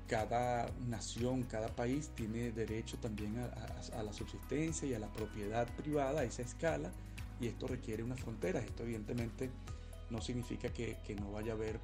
cada 0.08 0.70
nación, 0.88 1.44
cada 1.44 1.68
país 1.76 2.10
tiene 2.16 2.52
derecho 2.52 2.98
también 2.98 3.38
a, 3.38 4.04
la 4.04 4.14
subsistencia 4.14 4.88
y 4.88 4.94
a 4.94 5.00
la 5.00 5.12
propiedad 5.12 5.68
privada 5.76 6.22
a 6.22 6.24
esa 6.24 6.44
escala, 6.44 6.92
y 7.42 7.48
esto 7.48 7.68
requiere 7.68 8.04
unas 8.04 8.20
fronteras. 8.22 8.64
Esto 8.64 8.84
evidentemente 8.84 9.50
no 10.10 10.22
significa 10.22 10.70
que, 10.70 10.98
que 11.06 11.16
no 11.16 11.32
vaya 11.32 11.54
a 11.54 11.56
haber 11.56 11.80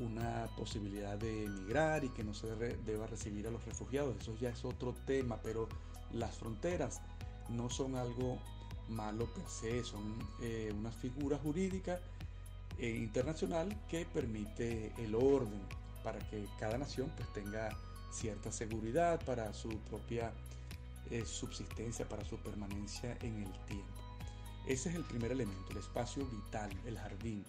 una 0.00 0.48
posibilidad 0.56 1.18
de 1.18 1.44
emigrar 1.44 2.04
y 2.04 2.10
que 2.10 2.22
no 2.22 2.34
se 2.34 2.46
deba 2.56 3.06
recibir 3.06 3.46
a 3.46 3.50
los 3.50 3.64
refugiados. 3.64 4.16
Eso 4.20 4.36
ya 4.40 4.50
es 4.50 4.64
otro 4.64 4.94
tema, 5.06 5.38
pero 5.42 5.68
las 6.12 6.36
fronteras 6.36 7.00
no 7.48 7.70
son 7.70 7.96
algo 7.96 8.38
malo 8.88 9.26
per 9.26 9.48
se, 9.48 9.84
son 9.84 10.18
eh, 10.40 10.72
una 10.76 10.90
figura 10.90 11.36
jurídica 11.38 12.00
e 12.78 12.88
internacional 12.90 13.76
que 13.88 14.06
permite 14.06 14.92
el 14.98 15.14
orden 15.14 15.60
para 16.02 16.18
que 16.30 16.46
cada 16.58 16.78
nación 16.78 17.12
pues 17.16 17.30
tenga 17.32 17.76
cierta 18.12 18.50
seguridad 18.50 19.22
para 19.24 19.52
su 19.52 19.68
propia 19.90 20.32
eh, 21.10 21.24
subsistencia, 21.26 22.08
para 22.08 22.24
su 22.24 22.36
permanencia 22.38 23.16
en 23.20 23.42
el 23.42 23.52
tiempo. 23.66 24.07
Ese 24.68 24.90
es 24.90 24.96
el 24.96 25.04
primer 25.04 25.32
elemento, 25.32 25.70
el 25.70 25.78
espacio 25.78 26.26
vital, 26.26 26.70
el 26.84 26.98
jardín. 26.98 27.42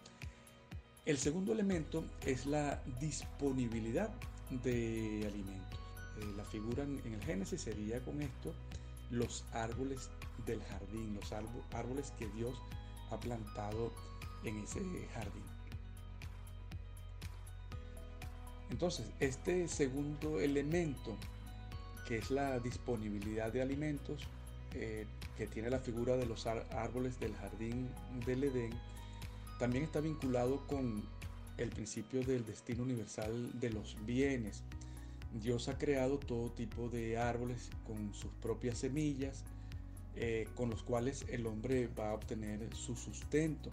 El 1.05 1.17
segundo 1.17 1.51
elemento 1.51 2.05
es 2.25 2.45
la 2.45 2.82
disponibilidad 3.01 4.10
de 4.63 5.25
alimentos. 5.27 5.79
Eh, 6.17 6.34
la 6.38 6.45
figura 6.45 6.84
en, 6.84 7.01
el 7.13 7.21
Génesis 7.21 7.60
sería 7.60 7.99
con 8.05 8.21
esto 8.21 8.53
los 9.11 9.43
árboles 9.51 10.09
del 10.45 10.63
jardín, 10.63 11.13
los 11.13 11.34
árboles 11.74 12.13
que 12.17 12.30
Dios 12.30 12.57
ha 13.11 13.20
plantado 13.20 13.91
en 14.45 14.57
ese 14.59 14.80
jardín. 15.13 15.43
Entonces, 18.70 19.07
este 19.20 19.67
segundo 19.67 20.39
elemento, 20.39 21.17
que 22.07 22.20
es 22.20 22.32
la 22.32 22.59
disponibilidad 22.59 23.51
de 23.51 23.61
alimentos, 23.61 24.26
eh, 24.74 25.05
que 25.38 25.47
tiene 25.47 25.70
la 25.70 25.80
figura 25.80 26.17
de 26.17 26.26
los 26.26 26.47
árboles 26.47 27.20
del 27.20 27.34
jardín 27.36 27.89
del 28.26 28.43
Edén, 28.43 28.72
también 29.59 29.84
está 29.84 29.99
vinculado 29.99 30.65
con 30.67 31.03
el 31.57 31.70
principio 31.70 32.24
del 32.24 32.45
destino 32.45 32.84
universal 32.84 33.59
de 33.59 33.70
los 33.70 33.97
bienes. 34.05 34.63
Dios 35.41 35.67
ha 35.67 35.78
creado 35.78 36.17
todo 36.17 36.51
tipo 36.51 36.89
de 36.89 37.17
árboles 37.17 37.70
con 37.86 38.13
sus 38.13 38.32
propias 38.41 38.80
semillas, 38.80 39.43
eh, 40.15 40.47
con 40.55 40.70
los 40.70 40.82
cuales 40.84 41.26
el 41.30 41.45
hombre 41.45 41.88
va 41.88 42.11
a 42.11 42.13
obtener 42.13 42.74
su 42.76 42.95
sustento. 42.95 43.70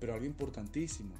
Pero 0.00 0.14
algo 0.14 0.26
importantísimo, 0.26 1.12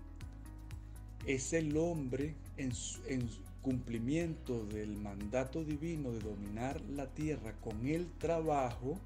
es 1.27 1.53
el 1.53 1.77
hombre 1.77 2.35
en, 2.57 2.73
en 3.07 3.29
cumplimiento 3.63 4.65
del 4.67 4.97
mandato 4.97 5.65
divino 5.65 6.13
de 6.13 6.21
dominar 6.21 6.81
la 6.83 7.07
tierra 7.09 7.53
con 7.61 7.87
el 7.87 8.11
trabajo, 8.19 8.99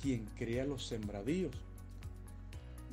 quien 0.00 0.26
crea 0.36 0.64
los 0.64 0.86
sembradíos. 0.86 1.54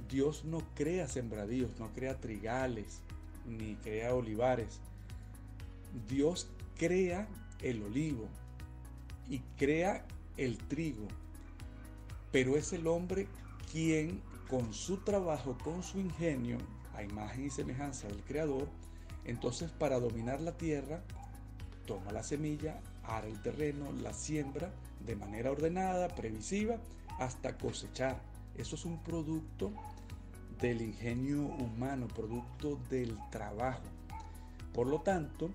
Dios 0.10 0.46
no 0.46 0.62
crea 0.76 1.08
sembradíos, 1.08 1.72
no 1.80 1.92
crea 1.94 2.20
trigales, 2.20 3.02
ni 3.46 3.76
crea 3.76 4.14
olivares. 4.14 4.80
Dios 6.08 6.50
crea 6.78 7.28
el 7.62 7.84
olivo 7.84 8.28
y 9.30 9.40
crea 9.58 10.06
el 10.38 10.58
trigo, 10.58 11.08
pero 12.32 12.56
es 12.56 12.74
el 12.74 12.88
hombre 12.88 13.28
quien 13.72 14.22
con 14.50 14.74
su 14.74 14.98
trabajo, 14.98 15.58
con 15.64 15.84
su 15.84 16.00
ingenio, 16.00 16.58
a 16.94 17.04
imagen 17.04 17.46
y 17.46 17.50
semejanza 17.50 18.08
del 18.08 18.24
Creador, 18.24 18.68
entonces 19.28 19.72
para 19.72 20.00
dominar 20.00 20.42
la 20.42 20.54
tierra, 20.54 21.02
toma 21.86 22.12
la 22.12 22.24
semilla, 22.24 22.80
ara 23.04 23.28
el 23.28 23.42
terreno, 23.42 23.92
la 24.02 24.14
siembra 24.14 24.72
de 25.06 25.16
manera 25.16 25.52
ordenada, 25.52 26.08
previsiva, 26.10 26.78
hasta 27.20 27.58
cosechar. 27.58 28.22
Eso 28.56 28.76
es 28.76 28.86
un 28.86 29.04
producto 29.04 29.72
del 30.60 30.82
ingenio 30.82 31.42
humano, 31.42 32.08
producto 32.08 32.80
del 32.90 33.18
trabajo. 33.30 33.84
Por 34.74 34.88
lo 34.88 35.02
tanto, 35.02 35.52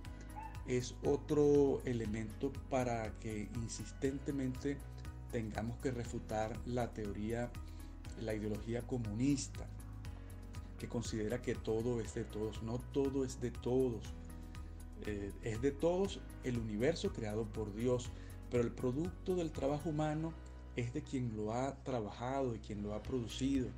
es 0.67 0.95
otro 1.05 1.81
elemento 1.85 2.53
para 2.71 3.11
que 3.19 3.49
insistentemente 3.57 4.79
tengamos 5.33 5.77
que 5.79 5.91
refutar 5.91 6.57
la 6.67 6.93
teoría, 6.93 7.51
la 8.21 8.35
ideología 8.35 8.83
comunista, 8.83 9.67
que 10.83 10.89
considera 10.89 11.41
que 11.41 11.55
todo 11.55 12.01
es 12.01 12.13
de 12.15 12.25
todos. 12.25 12.61
No 12.65 12.81
todo 12.93 13.25
es 13.25 13.41
de 13.41 13.53
todos. 13.53 14.03
Eh, 15.07 15.31
es 15.45 15.63
de 15.63 15.71
todos 15.71 16.19
el 16.43 16.59
universo 16.59 17.13
creado 17.13 17.45
por 17.45 17.73
Dios, 17.73 18.11
pero 18.51 18.65
el 18.65 18.73
producto 18.73 19.37
del 19.37 19.53
trabajo 19.53 19.91
humano 19.91 20.33
es 20.75 20.93
de 20.93 21.03
quien 21.03 21.37
lo 21.37 21.55
ha 21.55 21.77
trabajado, 21.85 22.53
de 22.53 22.59
quien 22.59 22.83
lo 22.83 22.95
ha 22.95 23.03
producido. 23.05 23.69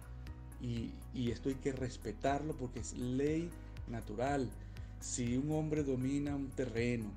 Y, 0.63 0.93
y 1.13 1.31
esto 1.31 1.51
hay 1.51 1.57
que 1.57 1.73
respetarlo 1.73 2.57
porque 2.57 2.81
es 2.81 2.95
ley 2.95 3.51
natural 3.87 4.51
si 4.99 5.37
un 5.37 5.53
hombre 5.53 5.85
domina 5.85 6.35
un 6.35 6.49
terreno, 6.49 7.13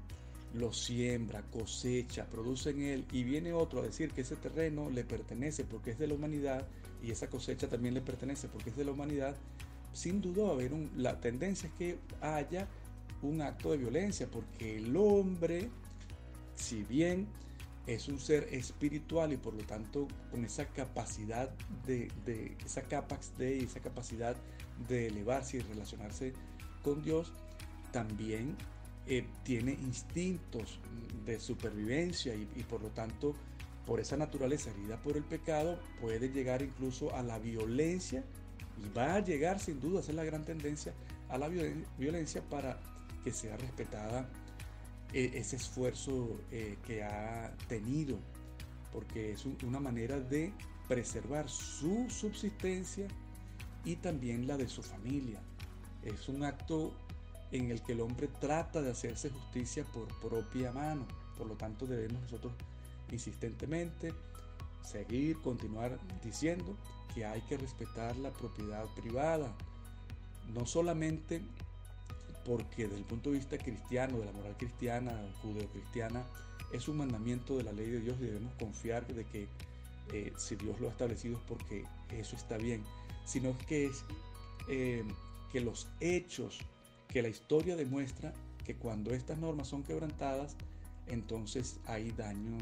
lo 0.53 0.73
siembra, 0.73 1.43
cosecha, 1.43 2.25
produce 2.25 2.71
en 2.71 2.81
él 2.81 3.05
y 3.13 3.23
viene 3.23 3.53
otro 3.53 3.79
a 3.79 3.85
decir 3.85 4.11
que 4.11 4.21
ese 4.21 4.35
terreno 4.35 4.89
le 4.89 5.05
pertenece 5.05 5.63
porque 5.63 5.91
es 5.91 5.97
de 5.97 6.07
la 6.07 6.15
humanidad 6.15 6.67
y 7.01 7.11
esa 7.11 7.29
cosecha 7.29 7.69
también 7.69 7.93
le 7.93 8.01
pertenece 8.01 8.49
porque 8.49 8.71
es 8.71 8.75
de 8.75 8.83
la 8.83 8.91
humanidad, 8.91 9.35
sin 9.97 10.21
duda 10.21 10.51
haber 10.51 10.71
la 10.95 11.19
tendencia 11.19 11.67
es 11.69 11.73
que 11.73 11.99
haya 12.21 12.67
un 13.23 13.41
acto 13.41 13.71
de 13.71 13.77
violencia 13.77 14.29
porque 14.29 14.77
el 14.77 14.95
hombre, 14.95 15.71
si 16.55 16.83
bien 16.83 17.27
es 17.87 18.07
un 18.07 18.19
ser 18.19 18.47
espiritual 18.51 19.33
y 19.33 19.37
por 19.37 19.55
lo 19.55 19.63
tanto 19.63 20.07
con 20.29 20.45
esa 20.45 20.67
capacidad 20.67 21.49
de, 21.87 22.11
esa 22.63 22.83
capax 22.83 23.35
de 23.39 23.63
esa 23.63 23.79
capacidad 23.79 24.35
de 24.87 25.07
elevarse 25.07 25.57
y 25.57 25.59
relacionarse 25.61 26.33
con 26.83 27.01
Dios, 27.01 27.33
también 27.91 28.55
eh, 29.07 29.25
tiene 29.43 29.71
instintos 29.71 30.79
de 31.25 31.39
supervivencia 31.39 32.35
y, 32.35 32.45
por 32.69 32.83
lo 32.83 32.89
tanto 32.89 33.33
por 33.87 33.99
esa 33.99 34.15
naturaleza 34.15 34.69
herida 34.69 35.01
por 35.01 35.17
el 35.17 35.23
pecado 35.23 35.79
puede 35.99 36.29
llegar 36.29 36.61
incluso 36.61 37.15
a 37.15 37.23
la 37.23 37.39
violencia 37.39 38.23
y 38.23 38.36
va 38.95 39.15
a 39.15 39.19
llegar 39.19 39.59
sin 39.59 39.79
duda, 39.79 39.99
esa 39.99 40.11
es 40.11 40.15
la 40.15 40.23
gran 40.23 40.45
tendencia, 40.45 40.93
a 41.29 41.37
la 41.37 41.47
violencia 41.47 42.41
para 42.49 42.79
que 43.23 43.31
sea 43.31 43.57
respetada 43.57 44.29
eh, 45.13 45.31
ese 45.35 45.55
esfuerzo 45.55 46.39
eh, 46.51 46.77
que 46.85 47.03
ha 47.03 47.53
tenido, 47.67 48.17
porque 48.91 49.33
es 49.33 49.45
una 49.63 49.79
manera 49.79 50.19
de 50.19 50.53
preservar 50.87 51.49
su 51.49 52.09
subsistencia 52.09 53.07
y 53.83 53.95
también 53.97 54.47
la 54.47 54.57
de 54.57 54.67
su 54.67 54.81
familia. 54.83 55.41
Es 56.03 56.29
un 56.29 56.43
acto 56.43 56.93
en 57.51 57.71
el 57.71 57.81
que 57.81 57.93
el 57.93 58.01
hombre 58.01 58.27
trata 58.39 58.81
de 58.81 58.91
hacerse 58.91 59.29
justicia 59.29 59.85
por 59.85 60.07
propia 60.19 60.71
mano. 60.71 61.05
Por 61.37 61.47
lo 61.47 61.55
tanto, 61.55 61.85
debemos 61.85 62.21
nosotros 62.23 62.53
insistentemente 63.11 64.13
seguir, 64.83 65.41
continuar 65.41 65.97
diciendo 66.23 66.75
que 67.17 67.25
hay 67.25 67.41
que 67.41 67.57
respetar 67.57 68.15
la 68.17 68.31
propiedad 68.31 68.85
privada. 68.95 69.51
No 70.53 70.67
solamente 70.67 71.41
porque 72.45 72.83
desde 72.83 72.97
el 72.97 73.05
punto 73.05 73.31
de 73.31 73.37
vista 73.39 73.57
cristiano, 73.57 74.19
de 74.19 74.25
la 74.25 74.31
moral 74.33 74.55
cristiana, 74.55 75.11
judeocristiana, 75.41 76.23
es 76.71 76.87
un 76.87 76.97
mandamiento 76.97 77.57
de 77.57 77.63
la 77.63 77.71
ley 77.71 77.89
de 77.89 78.01
Dios 78.01 78.17
y 78.19 78.25
debemos 78.25 78.53
confiar 78.59 79.07
de 79.07 79.25
que 79.25 79.47
eh, 80.13 80.31
si 80.37 80.55
Dios 80.57 80.79
lo 80.79 80.89
ha 80.89 80.91
establecido 80.91 81.37
es 81.37 81.43
porque 81.47 81.85
eso 82.11 82.35
está 82.35 82.57
bien, 82.57 82.83
sino 83.25 83.57
que 83.67 83.87
es 83.87 84.03
eh, 84.69 85.03
que 85.51 85.59
los 85.59 85.87
hechos 85.99 86.59
que 87.07 87.23
la 87.23 87.29
historia 87.29 87.75
demuestra 87.75 88.31
que 88.63 88.75
cuando 88.75 89.11
estas 89.11 89.39
normas 89.39 89.69
son 89.69 89.81
quebrantadas, 89.81 90.55
entonces 91.07 91.79
hay 91.87 92.11
daño 92.11 92.57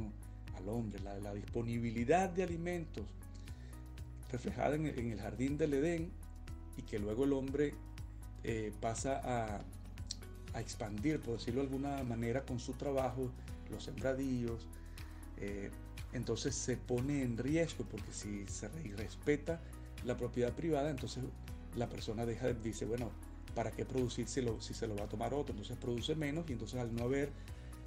al 0.55 0.69
hombre. 0.69 1.01
La, 1.01 1.33
disponibilidad 1.33 2.29
de 2.29 2.43
alimentos 2.43 3.05
reflejada 4.31 4.75
en, 4.75 4.85
el 4.85 5.19
jardín 5.19 5.57
del 5.57 5.73
Edén 5.73 6.11
y 6.77 6.81
que 6.83 6.99
luego 6.99 7.25
el 7.25 7.33
hombre 7.33 7.73
eh, 8.43 8.73
pasa 8.81 9.21
a, 9.23 9.61
expandir, 10.59 11.19
por 11.19 11.37
decirlo 11.37 11.61
de 11.61 11.67
alguna 11.67 12.01
manera, 12.03 12.45
con 12.45 12.59
su 12.59 12.73
trabajo, 12.73 13.29
los 13.69 13.83
sembradíos, 13.83 14.67
eh, 15.35 15.69
entonces 16.13 16.55
se 16.55 16.77
pone 16.77 17.23
en 17.23 17.37
riesgo 17.37 17.83
porque 17.83 18.13
si 18.13 18.47
se 18.47 18.69
respeta 18.95 19.59
la 20.05 20.15
propiedad 20.15 20.53
privada, 20.53 20.89
entonces 20.89 21.25
la 21.75 21.89
persona 21.89 22.25
deja, 22.25 22.53
dice, 22.53 22.85
bueno, 22.85 23.11
¿para 23.53 23.71
qué 23.71 23.83
producírselo 23.83 24.61
si 24.61 24.73
se 24.73 24.87
lo 24.87 24.95
va 24.95 25.03
a 25.03 25.09
tomar 25.09 25.33
otro? 25.33 25.51
Entonces 25.51 25.77
produce 25.77 26.15
menos 26.15 26.45
y 26.49 26.53
entonces 26.53 26.79
al 26.79 26.95
no 26.95 27.03
haber 27.03 27.31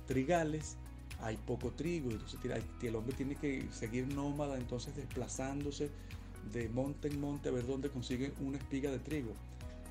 trigales 0.06 0.76
hay 1.20 1.36
poco 1.36 1.70
trigo, 1.70 2.10
entonces 2.10 2.38
el 2.82 2.94
hombre 2.94 3.16
tiene 3.16 3.34
que 3.34 3.66
seguir 3.72 4.06
nómada, 4.14 4.56
entonces 4.56 4.94
desplazándose 4.94 5.90
de 6.52 6.68
monte 6.68 7.08
en 7.08 7.20
monte 7.20 7.48
a 7.48 7.52
ver 7.52 7.66
dónde 7.66 7.90
consigue 7.90 8.32
una 8.40 8.58
espiga 8.58 8.90
de 8.90 8.98
trigo. 8.98 9.32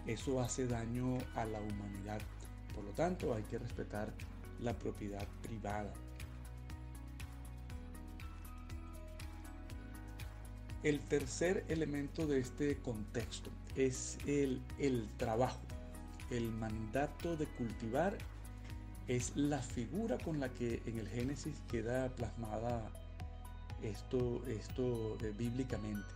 Eso 0.06 0.42
hace 0.42 0.68
daño 0.68 1.18
a 1.36 1.46
la 1.46 1.60
humanidad. 1.60 2.22
Por 2.74 2.84
lo 2.84 2.92
tanto, 2.92 3.34
hay 3.34 3.44
que 3.44 3.58
respetar 3.58 4.14
la 4.62 4.74
propiedad 4.74 5.28
privada. 5.42 5.94
El 10.84 11.00
tercer 11.02 11.66
elemento 11.68 12.28
de 12.28 12.40
este 12.40 12.78
contexto 12.78 13.50
es 13.76 14.18
el, 14.26 14.62
el 14.80 15.08
trabajo. 15.18 15.60
El 16.30 16.52
mandato 16.52 17.36
de 17.36 17.46
cultivar 17.46 18.18
es 19.08 19.36
la 19.36 19.60
figura 19.60 20.18
con 20.18 20.40
la 20.40 20.50
que 20.50 20.82
en 20.86 21.00
el 21.00 21.08
Génesis 21.08 21.56
queda 21.70 22.10
plasmada 22.10 22.90
esto, 23.82 24.44
esto 24.48 25.18
eh, 25.22 25.34
bíblicamente. 25.38 26.08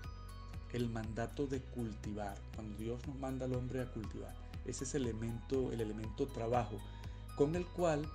El 0.73 0.89
mandato 0.89 1.47
de 1.47 1.59
cultivar, 1.59 2.37
cuando 2.55 2.77
Dios 2.77 3.05
nos 3.07 3.17
manda 3.19 3.45
al 3.45 3.55
hombre 3.55 3.81
a 3.81 3.91
cultivar. 3.91 4.33
Ese 4.65 4.83
es 4.83 4.95
el 4.95 5.03
elemento, 5.03 5.71
el 5.71 5.81
elemento 5.81 6.27
trabajo, 6.27 6.77
con 7.35 7.55
el 7.55 7.65
cual 7.65 8.05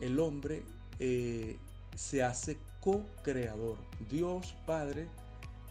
el 0.00 0.18
hombre 0.18 0.62
eh, 0.98 1.56
se 1.94 2.22
hace 2.22 2.58
co-creador. 2.80 3.76
Dios 4.10 4.54
Padre, 4.66 5.06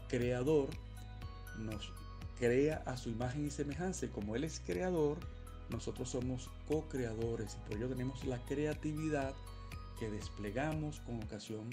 creador, 0.07 0.69
nos 1.57 1.91
crea 2.39 2.83
a 2.85 2.97
su 2.97 3.09
imagen 3.09 3.45
y 3.45 3.49
semejanza. 3.49 4.05
Y 4.05 4.09
como 4.09 4.35
Él 4.35 4.43
es 4.43 4.61
creador, 4.65 5.17
nosotros 5.69 6.09
somos 6.09 6.49
co-creadores 6.67 7.55
y 7.55 7.67
por 7.67 7.77
ello 7.77 7.89
tenemos 7.89 8.23
la 8.25 8.37
creatividad 8.45 9.33
que 9.99 10.09
desplegamos 10.09 10.99
con 11.01 11.21
ocasión 11.21 11.69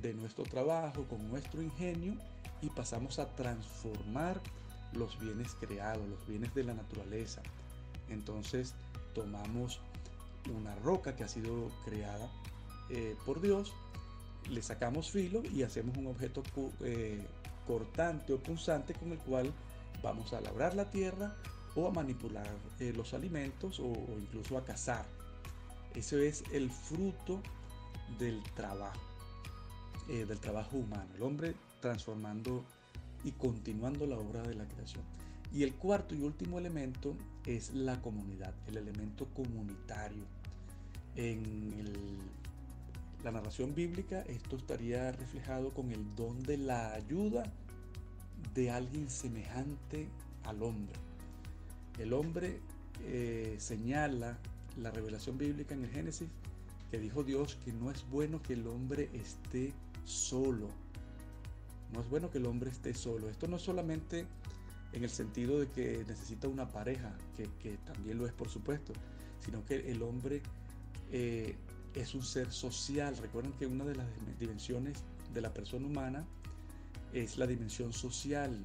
de 0.00 0.14
nuestro 0.14 0.44
trabajo, 0.44 1.04
con 1.08 1.28
nuestro 1.28 1.62
ingenio 1.62 2.14
y 2.62 2.70
pasamos 2.70 3.18
a 3.18 3.26
transformar 3.34 4.40
los 4.92 5.18
bienes 5.18 5.54
creados, 5.60 6.08
los 6.08 6.26
bienes 6.26 6.54
de 6.54 6.64
la 6.64 6.74
naturaleza. 6.74 7.42
Entonces 8.08 8.74
tomamos 9.14 9.80
una 10.54 10.74
roca 10.76 11.14
que 11.16 11.24
ha 11.24 11.28
sido 11.28 11.70
creada 11.84 12.30
eh, 12.88 13.16
por 13.26 13.40
Dios, 13.40 13.72
le 14.48 14.62
sacamos 14.62 15.10
filo 15.10 15.42
y 15.44 15.62
hacemos 15.62 15.96
un 15.96 16.06
objeto 16.06 16.42
eh, 16.80 17.24
cortante 17.66 18.32
o 18.32 18.38
punzante 18.38 18.94
con 18.94 19.12
el 19.12 19.18
cual 19.18 19.52
vamos 20.02 20.32
a 20.32 20.40
labrar 20.40 20.74
la 20.74 20.90
tierra 20.90 21.36
o 21.74 21.86
a 21.86 21.90
manipular 21.90 22.48
eh, 22.80 22.92
los 22.94 23.14
alimentos 23.14 23.80
o, 23.80 23.92
incluso 24.18 24.56
a 24.56 24.64
cazar. 24.64 25.06
Ese 25.94 26.26
es 26.26 26.44
el 26.52 26.70
fruto 26.70 27.40
del 28.18 28.42
trabajo, 28.54 29.00
del 30.08 30.38
trabajo 30.40 30.76
humano, 30.76 31.08
el 31.14 31.22
hombre 31.22 31.54
transformando 31.82 32.64
y 33.24 33.32
continuando 33.32 34.06
la 34.06 34.16
obra 34.16 34.40
de 34.42 34.54
la 34.54 34.66
creación. 34.66 35.02
Y 35.52 35.64
el 35.64 35.74
cuarto 35.74 36.14
y 36.14 36.22
último 36.22 36.58
elemento 36.58 37.14
es 37.44 37.74
la 37.74 38.00
comunidad, 38.00 38.54
el 38.68 38.78
elemento 38.78 39.26
comunitario. 39.34 40.24
En 41.14 41.74
la 43.22 43.32
narración 43.32 43.74
bíblica, 43.74 44.22
esto 44.22 44.56
estaría 44.56 45.12
reflejado 45.12 45.68
con 45.74 45.92
el 45.92 46.14
don 46.16 46.42
de 46.42 46.56
la 46.56 46.94
ayuda 46.94 47.42
de 48.54 48.70
alguien 48.70 49.10
semejante 49.10 50.08
al 50.44 50.62
hombre. 50.62 50.98
El 51.98 52.14
hombre 52.14 52.60
eh, 53.04 53.56
señala 53.58 54.38
la 54.80 54.90
revelación 54.90 55.36
bíblica 55.36 55.74
en 55.74 55.84
el 55.84 55.90
Génesis 55.90 56.28
que 56.90 56.98
dijo 56.98 57.24
Dios 57.24 57.58
que 57.64 57.72
no 57.72 57.90
es 57.90 58.08
bueno 58.10 58.42
que 58.42 58.52
el 58.52 58.66
hombre 58.66 59.08
esté 59.14 59.72
solo. 60.04 60.68
No 61.92 62.00
es 62.00 62.08
bueno 62.08 62.30
que 62.30 62.38
el 62.38 62.46
hombre 62.46 62.70
esté 62.70 62.94
solo. 62.94 63.28
Esto 63.28 63.48
no 63.48 63.56
es 63.56 63.62
solamente 63.62 64.26
en 64.92 65.04
el 65.04 65.10
sentido 65.10 65.60
de 65.60 65.68
que 65.68 66.04
necesita 66.06 66.48
una 66.48 66.68
pareja, 66.68 67.14
que, 67.36 67.76
también 67.84 68.18
lo 68.18 68.26
es 68.26 68.32
por 68.32 68.48
supuesto, 68.48 68.92
sino 69.40 69.64
que 69.64 69.90
el 69.90 70.02
hombre 70.02 70.42
eh, 71.10 71.56
es 71.94 72.14
un 72.14 72.22
ser 72.22 72.50
social. 72.50 73.16
Recuerden 73.16 73.52
que 73.52 73.66
una 73.66 73.84
de 73.84 73.96
las 73.96 74.06
dimensiones 74.38 75.02
de 75.32 75.40
la 75.40 75.52
persona 75.52 75.86
humana 75.86 76.26
es 77.12 77.36
la 77.36 77.46
dimensión 77.46 77.92
social, 77.92 78.64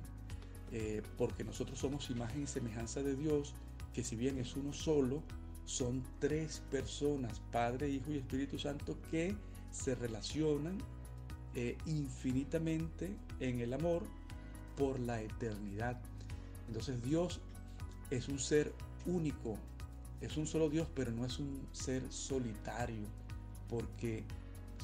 eh, 0.72 1.02
porque 1.18 1.44
nosotros 1.44 1.80
somos 1.80 2.10
imagen 2.10 2.44
y 2.44 2.48
semejanza 2.48 3.02
de 3.02 3.16
Dios, 3.16 3.54
que 3.94 4.04
si 4.04 4.16
bien 4.16 4.38
es 4.38 4.56
uno 4.56 4.74
solo, 4.74 5.24
son 5.66 6.04
tres 6.20 6.62
personas, 6.72 7.42
Padre, 7.52 7.90
Hijo 7.90 8.12
y 8.12 8.18
Espíritu 8.18 8.58
Santo, 8.58 8.98
que 9.12 9.36
se 9.72 9.96
relacionan 9.96 10.78
eh, 11.60 11.76
infinitamente 11.88 13.18
en 13.40 13.62
el 13.62 13.74
amor 13.74 14.04
por 14.78 15.00
la 15.00 15.24
eternidad. 15.24 16.00
Entonces 16.68 17.02
Dios 17.02 17.42
es 18.12 18.30
un 18.30 18.38
ser 18.38 18.76
único, 19.08 19.58
es 20.22 20.38
un 20.38 20.46
solo 20.46 20.70
Dios, 20.70 20.88
pero 20.94 21.10
no 21.10 21.26
es 21.26 21.40
un 21.40 21.68
ser 21.72 22.04
solitario, 22.12 23.08
porque 23.68 24.24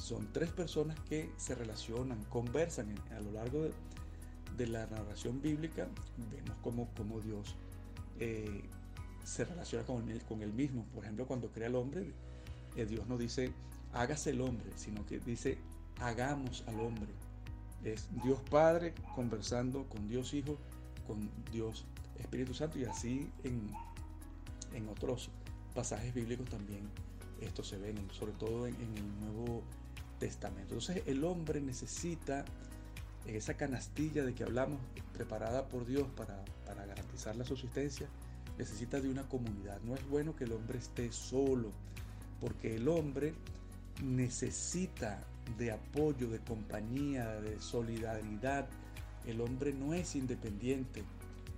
son 0.02 0.32
tres 0.32 0.50
personas 0.50 0.98
que 1.08 1.30
se 1.36 1.54
relacionan, 1.54 2.24
conversan 2.24 2.92
a 3.16 3.20
lo 3.20 3.30
largo 3.30 3.68
de, 4.56 4.66
la 4.66 4.88
narración 4.88 5.40
bíblica, 5.40 5.86
vemos 6.32 6.56
cómo, 6.60 6.88
cómo 6.96 7.20
Dios 7.20 7.54
eh, 8.18 8.64
se 9.22 9.44
relaciona 9.44 9.86
con 9.86 10.10
él, 10.10 10.24
con 10.24 10.40
mismo. 10.56 10.84
Por 10.92 11.04
ejemplo, 11.04 11.24
cuando 11.28 11.52
crea 11.52 11.68
el 11.68 11.76
hombre, 11.76 12.12
eh, 12.74 12.84
Dios 12.84 13.06
no 13.06 13.16
dice 13.16 13.52
hágase 13.92 14.30
el 14.30 14.40
hombre, 14.40 14.72
sino 14.74 15.06
que 15.06 15.20
dice 15.20 15.56
hagamos 16.00 16.64
al 16.66 16.80
hombre. 16.80 17.12
Es 17.82 18.08
Dios 18.22 18.40
Padre 18.50 18.94
conversando 19.14 19.84
con 19.88 20.08
Dios 20.08 20.32
Hijo, 20.32 20.56
con 21.06 21.30
Dios 21.52 21.84
Espíritu 22.18 22.54
Santo 22.54 22.78
y 22.78 22.84
así 22.84 23.30
en, 23.42 23.70
en 24.72 24.88
otros 24.88 25.30
pasajes 25.74 26.14
bíblicos 26.14 26.48
también 26.48 26.88
esto 27.40 27.62
se 27.62 27.78
ve, 27.78 27.94
sobre 28.12 28.32
todo 28.32 28.66
en, 28.66 28.74
el 28.74 29.20
Nuevo 29.20 29.62
Testamento. 30.18 30.74
Entonces 30.74 31.02
el 31.06 31.24
hombre 31.24 31.60
necesita 31.60 32.44
esa 33.26 33.54
canastilla 33.54 34.24
de 34.24 34.34
que 34.34 34.44
hablamos, 34.44 34.80
preparada 35.12 35.68
por 35.68 35.86
Dios 35.86 36.06
para, 36.16 36.44
para 36.66 36.86
garantizar 36.86 37.36
la 37.36 37.44
subsistencia, 37.44 38.06
necesita 38.58 39.00
de 39.00 39.08
una 39.08 39.22
comunidad. 39.28 39.80
No 39.82 39.94
es 39.94 40.08
bueno 40.08 40.36
que 40.36 40.44
el 40.44 40.52
hombre 40.52 40.78
esté 40.78 41.10
solo, 41.12 41.70
porque 42.40 42.76
el 42.76 42.88
hombre 42.88 43.34
necesita 44.02 45.22
de 45.58 45.72
apoyo, 45.72 46.28
de 46.28 46.40
compañía, 46.40 47.40
de 47.40 47.60
solidaridad. 47.60 48.68
El 49.26 49.40
hombre 49.40 49.72
no 49.72 49.94
es 49.94 50.16
independiente. 50.16 51.02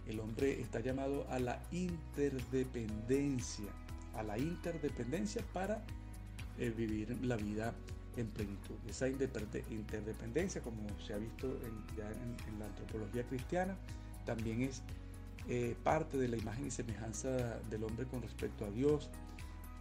El 0.07 0.21
hombre 0.21 0.61
está 0.61 0.81
llamado 0.81 1.27
a 1.31 1.39
la 1.39 1.61
interdependencia 1.73 3.73
a 4.17 4.23
la 4.23 4.39
interdependencia 4.39 5.43
para 5.53 5.83
eh, 6.59 6.73
vivir 6.77 7.17
la 7.23 7.37
vida 7.37 7.75
en 8.17 8.29
plenitud. 8.29 8.77
Esa 8.89 9.09
interdependencia, 9.09 10.63
como 10.63 10.89
se 11.01 11.13
ha 11.13 11.19
visto 11.19 11.47
en, 11.47 11.97
ya 11.97 12.11
en, 12.11 12.59
la 12.59 12.67
antropología 12.67 13.25
cristiana, 13.25 13.77
también 14.25 14.63
es 14.63 14.83
eh, 15.49 15.77
parte 15.85 16.17
de 16.17 16.29
la 16.29 16.37
imagen 16.37 16.67
y 16.67 16.71
semejanza 16.71 17.61
del 17.71 17.85
hombre 17.85 18.07
con 18.07 18.23
respecto 18.23 18.65
a 18.65 18.71
Dios, 18.71 19.11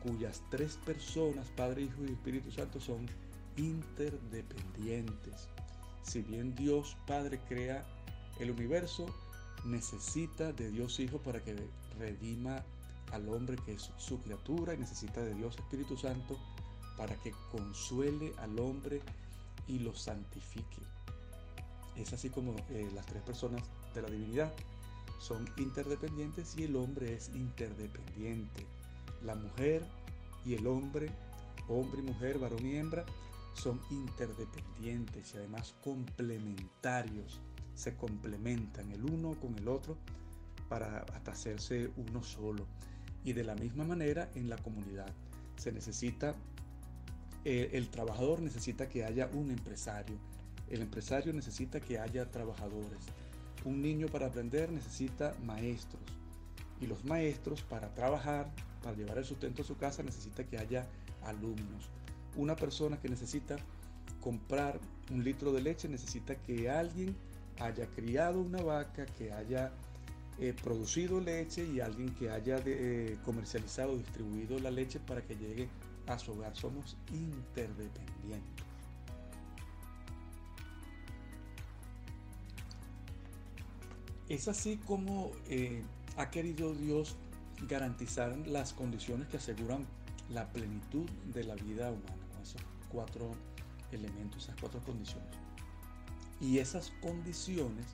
cuyas 0.04 0.44
tres 0.52 0.78
personas, 0.86 1.50
Padre, 1.52 1.84
Hijo 1.84 2.04
y 2.06 2.12
Espíritu 2.12 2.52
Santo, 2.52 2.80
son 2.80 3.08
interdependientes. 3.58 5.50
Si 6.04 6.22
bien 6.22 6.56
Dios 6.56 6.96
Padre 7.08 7.40
crea 7.48 7.84
el 8.40 8.52
universo, 8.52 9.06
necesita 9.64 10.52
de 10.54 10.70
Dios 10.70 11.00
Hijo 11.00 11.20
para 11.20 11.44
que 11.44 11.56
redima 11.98 12.64
al 13.12 13.28
hombre 13.30 13.58
que 13.66 13.74
es 13.74 13.92
su 13.98 14.22
criatura 14.22 14.74
y 14.74 14.78
necesita 14.78 15.22
de 15.22 15.34
Dios 15.34 15.58
Espíritu 15.58 15.98
Santo 15.98 16.38
para 16.98 17.16
que 17.16 17.34
consuele 17.52 18.34
al 18.38 18.60
hombre 18.60 19.02
y 19.68 19.80
lo 19.80 19.96
santifique. 19.96 20.82
Es 21.96 22.14
así 22.14 22.30
como 22.30 22.56
eh, 22.70 22.90
las 22.94 23.06
tres 23.06 23.24
personas 23.24 23.64
de 23.94 24.02
la 24.02 24.10
divinidad 24.10 24.54
son 25.20 25.50
interdependientes 25.58 26.56
y 26.58 26.64
el 26.64 26.76
hombre 26.76 27.14
es 27.14 27.30
interdependiente. 27.34 28.66
La 29.24 29.36
mujer 29.36 29.84
y 30.46 30.54
el 30.56 30.68
hombre, 30.68 31.10
hombre 31.68 32.02
y 32.02 32.04
mujer, 32.06 32.38
varón 32.38 32.66
y 32.66 32.76
hembra, 32.76 33.06
son 33.56 33.82
interdependientes 33.90 35.34
y 35.34 35.38
además 35.38 35.74
complementarios. 35.84 37.42
Se 37.74 37.96
complementan 37.96 38.92
el 38.92 39.04
uno 39.04 39.34
con 39.40 39.58
el 39.58 39.68
otro 39.68 39.98
para 40.70 41.00
hasta 41.14 41.32
hacerse 41.32 41.90
uno 41.98 42.24
solo. 42.24 42.68
Y 43.24 43.34
de 43.34 43.44
la 43.44 43.56
misma 43.56 43.84
manera 43.84 44.30
en 44.36 44.50
la 44.50 44.58
comunidad 44.58 45.12
se 45.58 45.72
necesita, 45.72 46.36
eh, 47.44 47.72
el 47.74 47.90
trabajador 47.90 48.42
necesita 48.42 48.88
que 48.88 49.04
haya 49.04 49.30
un 49.34 49.52
empresario, 49.52 50.18
el 50.70 50.82
empresario 50.82 51.34
necesita 51.34 51.80
que 51.80 52.00
haya 52.00 52.30
trabajadores, 52.30 53.00
un 53.64 53.82
niño 53.82 54.08
para 54.08 54.28
aprender 54.28 54.72
necesita 54.72 55.36
maestros 55.44 56.04
y 56.80 56.88
los 56.88 57.04
maestros 57.06 57.62
para 57.64 57.94
trabajar, 57.94 58.52
para 58.84 58.96
llevar 58.96 59.18
el 59.18 59.26
sustento 59.26 59.62
a 59.62 59.66
su 59.66 59.78
casa 59.78 60.04
necesita 60.04 60.44
que 60.44 60.58
haya 60.58 60.88
alumnos. 61.24 61.90
Una 62.36 62.56
persona 62.56 63.00
que 63.00 63.10
necesita 63.10 63.56
comprar 64.22 64.80
un 65.12 65.24
litro 65.24 65.52
de 65.52 65.62
leche 65.62 65.88
necesita 65.88 66.36
que 66.36 66.70
alguien 66.70 67.16
haya 67.60 67.88
criado 67.88 68.42
una 68.42 68.62
vaca, 68.62 69.06
que 69.06 69.32
haya 69.32 69.72
eh, 70.40 70.54
producido 70.62 71.22
leche 71.22 71.66
y 71.66 71.80
alguien 71.80 72.14
que 72.16 72.30
haya 72.30 72.62
eh, 72.66 73.18
comercializado, 73.24 73.98
distribuido 73.98 74.60
la 74.60 74.72
leche 74.72 75.00
para 75.00 75.22
que 75.22 75.36
llegue 75.36 75.70
a 76.08 76.20
su 76.20 76.34
hogar. 76.34 76.56
Somos 76.56 76.98
interdependientes. 77.14 78.66
Es 84.28 84.48
así 84.48 84.78
como 84.78 85.32
eh, 85.48 85.84
ha 86.18 86.32
querido 86.32 86.74
Dios 86.74 87.16
garantizar 87.68 88.36
las 88.48 88.74
condiciones 88.74 89.28
que 89.28 89.38
aseguran 89.38 89.86
la 90.30 90.52
plenitud 90.52 91.08
de 91.34 91.44
la 91.44 91.56
vida 91.56 91.92
humana, 91.92 92.25
cuatro 92.96 93.32
elementos, 93.92 94.44
esas 94.44 94.56
cuatro 94.60 94.82
condiciones. 94.82 95.30
Y 96.40 96.60
esas 96.60 96.92
condiciones 97.02 97.86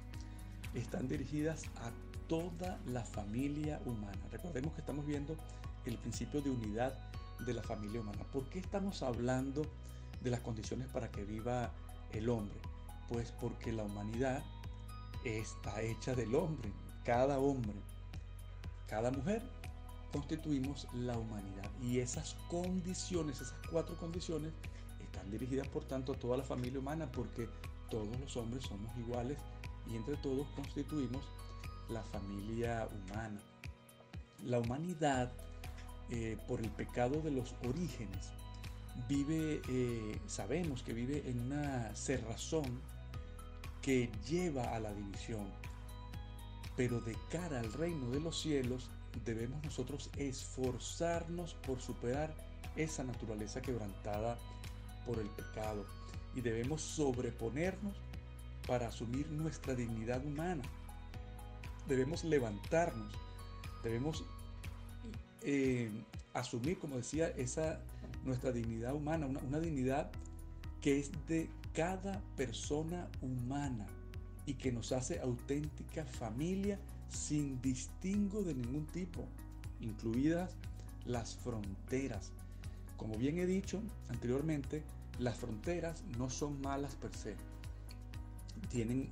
están 0.76 1.08
dirigidas 1.08 1.64
a 1.78 1.92
toda 2.28 2.80
la 2.86 3.04
familia 3.04 3.82
humana. 3.86 4.20
Recordemos 4.32 4.74
que 4.74 4.82
estamos 4.82 5.06
viendo 5.06 5.36
el 5.86 5.98
principio 5.98 6.42
de 6.42 6.52
unidad 6.52 6.98
de 7.40 7.54
la 7.54 7.64
familia 7.64 8.02
humana. 8.02 8.24
¿Por 8.32 8.48
qué 8.50 8.60
estamos 8.60 9.02
hablando 9.02 9.64
de 10.22 10.30
las 10.30 10.40
condiciones 10.42 10.88
para 10.88 11.10
que 11.10 11.24
viva 11.24 11.72
el 12.14 12.30
hombre? 12.30 12.60
Pues 13.10 13.32
porque 13.32 13.74
la 13.74 13.84
humanidad 13.84 14.44
está 15.26 15.82
hecha 15.82 16.16
del 16.16 16.36
hombre, 16.36 16.72
cada 17.04 17.40
hombre, 17.40 17.74
cada 18.88 19.12
mujer 19.12 19.42
constituimos 20.12 20.88
la 20.94 21.18
humanidad 21.18 21.70
y 21.82 22.00
esas 22.00 22.36
condiciones, 22.50 23.42
esas 23.42 23.54
cuatro 23.72 23.96
condiciones 23.98 24.52
están 25.22 25.32
dirigidas 25.32 25.68
por 25.68 25.84
tanto 25.86 26.14
a 26.14 26.16
toda 26.16 26.38
la 26.38 26.44
familia 26.44 26.80
humana 26.80 27.12
porque 27.12 27.48
todos 27.92 28.20
los 28.20 28.36
hombres 28.38 28.64
somos 28.64 28.92
iguales 28.98 29.38
y 29.88 29.96
entre 29.96 30.18
todos 30.18 30.48
constituimos 30.56 31.24
la 31.90 32.02
familia 32.02 32.88
humana. 32.88 33.40
La 34.44 34.60
humanidad, 34.60 35.32
eh, 36.10 36.38
por 36.48 36.60
el 36.60 36.70
pecado 36.72 37.22
de 37.22 37.30
los 37.30 37.54
orígenes, 37.68 38.32
vive, 39.08 39.62
eh, 39.70 40.20
sabemos 40.26 40.82
que 40.82 40.94
vive 40.94 41.22
en 41.30 41.40
una 41.42 41.96
cerrazón 41.96 42.82
que 43.84 44.10
lleva 44.28 44.76
a 44.76 44.80
la 44.80 44.92
división. 44.92 45.48
Pero 46.76 47.00
de 47.02 47.16
cara 47.30 47.60
al 47.60 47.72
reino 47.74 48.10
de 48.10 48.22
los 48.22 48.42
cielos, 48.42 48.90
debemos 49.24 49.64
nosotros 49.64 50.10
esforzarnos 50.18 51.54
por 51.56 51.80
superar 51.80 52.34
esa 52.76 53.04
naturaleza 53.04 53.62
quebrantada 53.62 54.40
por 55.06 55.20
el 55.20 55.28
pecado. 55.28 55.86
Y 56.36 56.42
debemos 56.42 56.82
sobreponernos 56.82 57.94
para 58.68 58.88
asumir 58.88 59.30
nuestra 59.30 59.76
dignidad 59.76 60.26
humana. 60.26 60.64
Debemos 61.88 62.24
levantarnos, 62.24 63.14
debemos 63.84 64.24
eh, 65.42 65.92
asumir, 66.34 66.78
como 66.80 66.98
decía, 66.98 67.30
esa 67.30 67.82
nuestra 68.24 68.52
dignidad 68.52 68.94
humana, 68.94 69.26
una, 69.26 69.60
dignidad 69.60 70.12
que 70.82 71.00
es 71.00 71.12
de 71.28 71.50
cada 71.74 72.22
persona 72.36 73.08
humana 73.22 73.88
y 74.46 74.56
que 74.56 74.72
nos 74.72 74.92
hace 74.92 75.20
auténtica 75.20 76.06
familia 76.06 76.80
sin 77.10 77.62
distingo 77.62 78.44
de 78.44 78.54
ningún 78.54 78.86
tipo, 78.88 79.26
incluidas 79.80 80.56
las 81.06 81.36
fronteras. 81.36 82.32
Como 83.02 83.18
bien 83.18 83.40
he 83.40 83.48
dicho 83.48 83.82
anteriormente, 84.10 84.84
las 85.18 85.36
fronteras 85.36 86.04
no 86.20 86.30
son 86.30 86.62
malas 86.62 86.94
per 86.94 87.12
se. 87.16 87.36
Tienen 88.70 89.10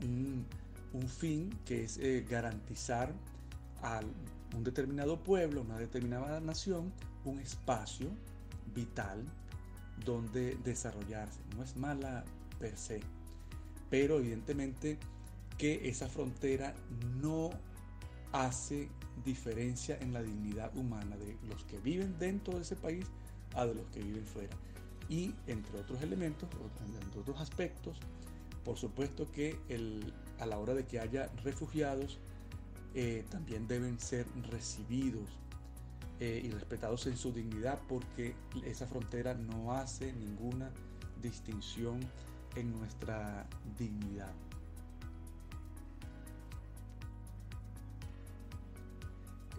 un, 0.94 1.10
fin 1.10 1.50
que 1.66 1.86
es 1.86 1.98
eh, 1.98 2.24
garantizar 2.30 3.12
a 3.82 4.02
un 4.56 4.64
determinado 4.64 5.18
pueblo, 5.24 5.62
una 5.62 5.80
determinada 5.80 6.40
nación, 6.40 6.94
un 7.26 7.40
espacio 7.40 8.10
vital 8.76 9.26
donde 10.06 10.56
desarrollarse. 10.64 11.40
No 11.58 11.64
es 11.64 11.76
mala 11.76 12.24
per 12.60 12.78
se, 12.78 13.00
pero 13.90 14.20
evidentemente 14.20 15.00
que 15.58 15.90
esa 15.90 16.08
frontera 16.08 16.76
no 17.20 17.50
hace 18.34 18.88
diferencia 19.26 19.98
en 20.00 20.14
la 20.14 20.22
dignidad 20.22 20.78
humana 20.78 21.18
de 21.18 21.36
los 21.48 21.64
que 21.64 21.80
viven 21.80 22.20
dentro 22.20 22.54
de 22.54 22.62
ese 22.62 22.76
país 22.76 23.08
a 23.56 23.66
de 23.66 23.76
los 23.76 23.88
que 23.88 24.02
viven 24.02 24.26
fuera. 24.26 24.56
Y 25.08 25.34
entre 25.47 25.80
otros 25.80 26.02
elementos, 26.02 26.50
entre 27.02 27.20
otros 27.20 27.39
aspectos, 27.39 27.97
por 28.64 28.78
supuesto 28.78 29.32
que 29.32 29.60
el, 29.70 30.14
a 30.39 30.45
la 30.45 30.60
hora 30.60 30.74
de 30.76 30.86
que 30.86 31.00
haya 31.00 31.30
refugiados, 31.43 32.20
eh, 32.95 33.24
también 33.30 33.68
deben 33.68 34.00
ser 34.00 34.26
recibidos 34.50 35.30
eh, 36.20 36.41
y 36.43 36.50
respetados 36.50 37.06
en 37.08 37.18
su 37.18 37.32
dignidad 37.32 37.80
porque 37.88 38.36
esa 38.66 38.88
frontera 38.88 39.36
no 39.36 39.74
hace 39.74 40.12
ninguna 40.14 40.72
distinción 41.22 42.00
en 42.56 42.72
nuestra 42.72 43.47
dignidad. 43.78 44.34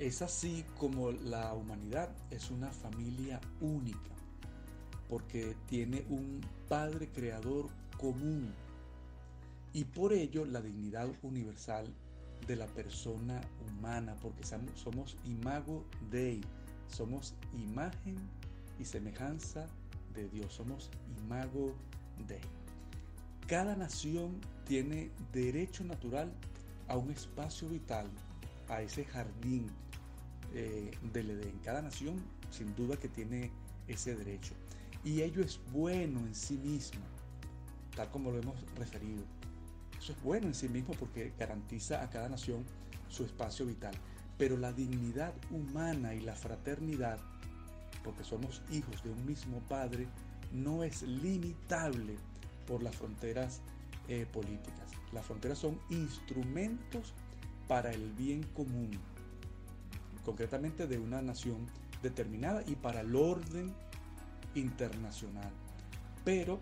Es 0.00 0.22
así 0.22 0.64
como 0.78 1.12
la 1.12 1.52
humanidad 1.52 2.08
es 2.30 2.50
una 2.50 2.72
familia 2.72 3.38
única, 3.60 4.14
porque 5.10 5.54
tiene 5.66 6.06
un 6.08 6.40
Padre 6.70 7.10
Creador 7.10 7.68
común 7.98 8.50
y 9.74 9.84
por 9.84 10.14
ello 10.14 10.46
la 10.46 10.62
dignidad 10.62 11.10
universal 11.20 11.86
de 12.46 12.56
la 12.56 12.66
persona 12.68 13.42
humana, 13.68 14.16
porque 14.22 14.42
somos 14.74 15.18
imago 15.26 15.84
Dei, 16.10 16.40
somos 16.88 17.34
imagen 17.52 18.16
y 18.78 18.86
semejanza 18.86 19.66
de 20.14 20.30
Dios, 20.30 20.54
somos 20.54 20.90
imago 21.18 21.74
Dei. 22.26 22.40
Cada 23.46 23.76
nación 23.76 24.40
tiene 24.64 25.10
derecho 25.30 25.84
natural 25.84 26.32
a 26.88 26.96
un 26.96 27.10
espacio 27.10 27.68
vital, 27.68 28.08
a 28.66 28.80
ese 28.80 29.04
jardín 29.04 29.70
eh, 30.54 30.90
del 31.12 31.30
Edén. 31.30 31.58
Cada 31.64 31.82
nación 31.82 32.20
sin 32.50 32.74
duda 32.74 32.96
que 32.96 33.08
tiene 33.08 33.50
ese 33.88 34.14
derecho. 34.14 34.54
Y 35.04 35.22
ello 35.22 35.42
es 35.42 35.60
bueno 35.72 36.20
en 36.20 36.34
sí 36.34 36.58
mismo, 36.58 37.00
tal 37.96 38.10
como 38.10 38.30
lo 38.30 38.38
hemos 38.38 38.56
referido. 38.76 39.24
Eso 39.98 40.12
es 40.12 40.22
bueno 40.22 40.46
en 40.46 40.54
sí 40.54 40.68
mismo 40.68 40.94
porque 40.98 41.32
garantiza 41.38 42.02
a 42.02 42.10
cada 42.10 42.28
nación 42.28 42.64
su 43.08 43.24
espacio 43.24 43.66
vital. 43.66 43.94
Pero 44.38 44.56
la 44.56 44.72
dignidad 44.72 45.34
humana 45.50 46.14
y 46.14 46.20
la 46.20 46.34
fraternidad, 46.34 47.18
porque 48.02 48.24
somos 48.24 48.62
hijos 48.70 49.02
de 49.02 49.10
un 49.10 49.26
mismo 49.26 49.60
Padre, 49.68 50.06
no 50.52 50.82
es 50.82 51.02
limitable 51.02 52.16
por 52.66 52.82
las 52.82 52.96
fronteras 52.96 53.60
eh, 54.08 54.26
políticas. 54.32 54.90
Las 55.12 55.26
fronteras 55.26 55.58
son 55.58 55.78
instrumentos 55.90 57.12
para 57.68 57.92
el 57.92 58.12
bien 58.12 58.42
común, 58.54 58.90
concretamente 60.24 60.86
de 60.86 60.98
una 60.98 61.22
nación 61.22 61.66
determinada 62.02 62.62
y 62.66 62.76
para 62.76 63.00
el 63.00 63.14
orden 63.14 63.74
internacional. 64.54 65.50
Pero 66.24 66.60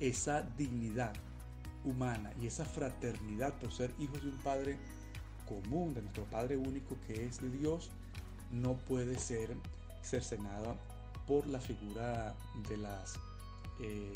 esa 0.00 0.42
dignidad 0.42 1.12
humana 1.84 2.32
y 2.40 2.46
esa 2.46 2.64
fraternidad 2.64 3.54
por 3.54 3.72
ser 3.72 3.92
hijos 3.98 4.22
de 4.22 4.30
un 4.30 4.38
Padre 4.38 4.78
común, 5.48 5.94
de 5.94 6.02
nuestro 6.02 6.24
Padre 6.24 6.56
único 6.56 6.96
que 7.06 7.24
es 7.26 7.40
de 7.40 7.50
Dios, 7.50 7.90
no 8.50 8.74
puede 8.74 9.18
ser 9.18 9.56
cercenada 10.02 10.76
por 11.26 11.46
la 11.46 11.60
figura 11.60 12.34
de 12.68 12.76
las, 12.76 13.14
eh, 13.80 14.12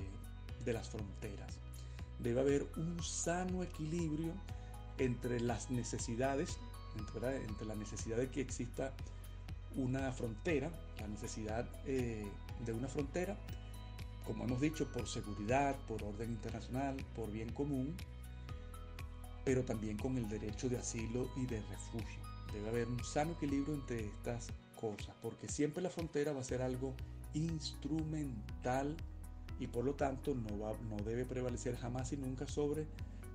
de 0.65 0.73
las 0.73 0.89
fronteras. 0.89 1.59
Debe 2.19 2.41
haber 2.41 2.67
un 2.77 3.03
sano 3.03 3.63
equilibrio 3.63 4.33
entre 4.99 5.41
las 5.41 5.71
necesidades 5.71 6.59
entre, 6.99 7.67
la 7.67 7.75
necesidad 7.75 8.17
de 8.17 8.29
que 8.31 8.41
exista 8.41 8.93
una 9.75 10.13
frontera, 10.13 10.71
la 11.01 11.09
necesidad 11.09 11.69
eh, 11.87 12.27
de 12.65 12.73
una 12.73 12.89
frontera, 12.89 13.37
como 14.25 14.45
hemos 14.45 14.61
dicho, 14.61 14.91
por 14.93 15.07
seguridad, 15.07 15.77
por 15.87 16.03
orden 16.03 16.31
internacional, 16.31 16.97
por 17.15 17.31
bien 17.31 17.53
común, 17.53 17.95
pero 19.45 19.65
también 19.65 19.97
con 19.97 20.19
el 20.19 20.29
derecho 20.29 20.69
de 20.69 20.79
asilo 20.79 21.31
y 21.37 21.47
de 21.47 21.63
refugio. 21.63 22.21
Debe 22.53 22.69
haber 22.69 22.89
un 22.89 23.05
sano 23.05 23.33
equilibrio 23.33 23.75
entre 23.75 24.07
estas 24.07 24.49
cosas, 24.81 25.15
porque 25.23 25.49
siempre 25.49 25.83
la 25.83 25.91
frontera 25.91 26.33
va 26.33 26.41
a 26.41 26.45
ser 26.45 26.63
algo 26.63 26.95
instrumental 27.35 28.97
y 29.59 29.67
por 29.69 29.85
lo 29.85 29.95
tanto 29.95 30.35
no, 30.35 30.59
va, 30.59 30.73
no 30.89 30.97
debe 31.05 31.25
prevalecer 31.25 31.77
jamás 31.77 32.13
y 32.13 32.17
nunca 32.17 32.47
sobre 32.47 32.87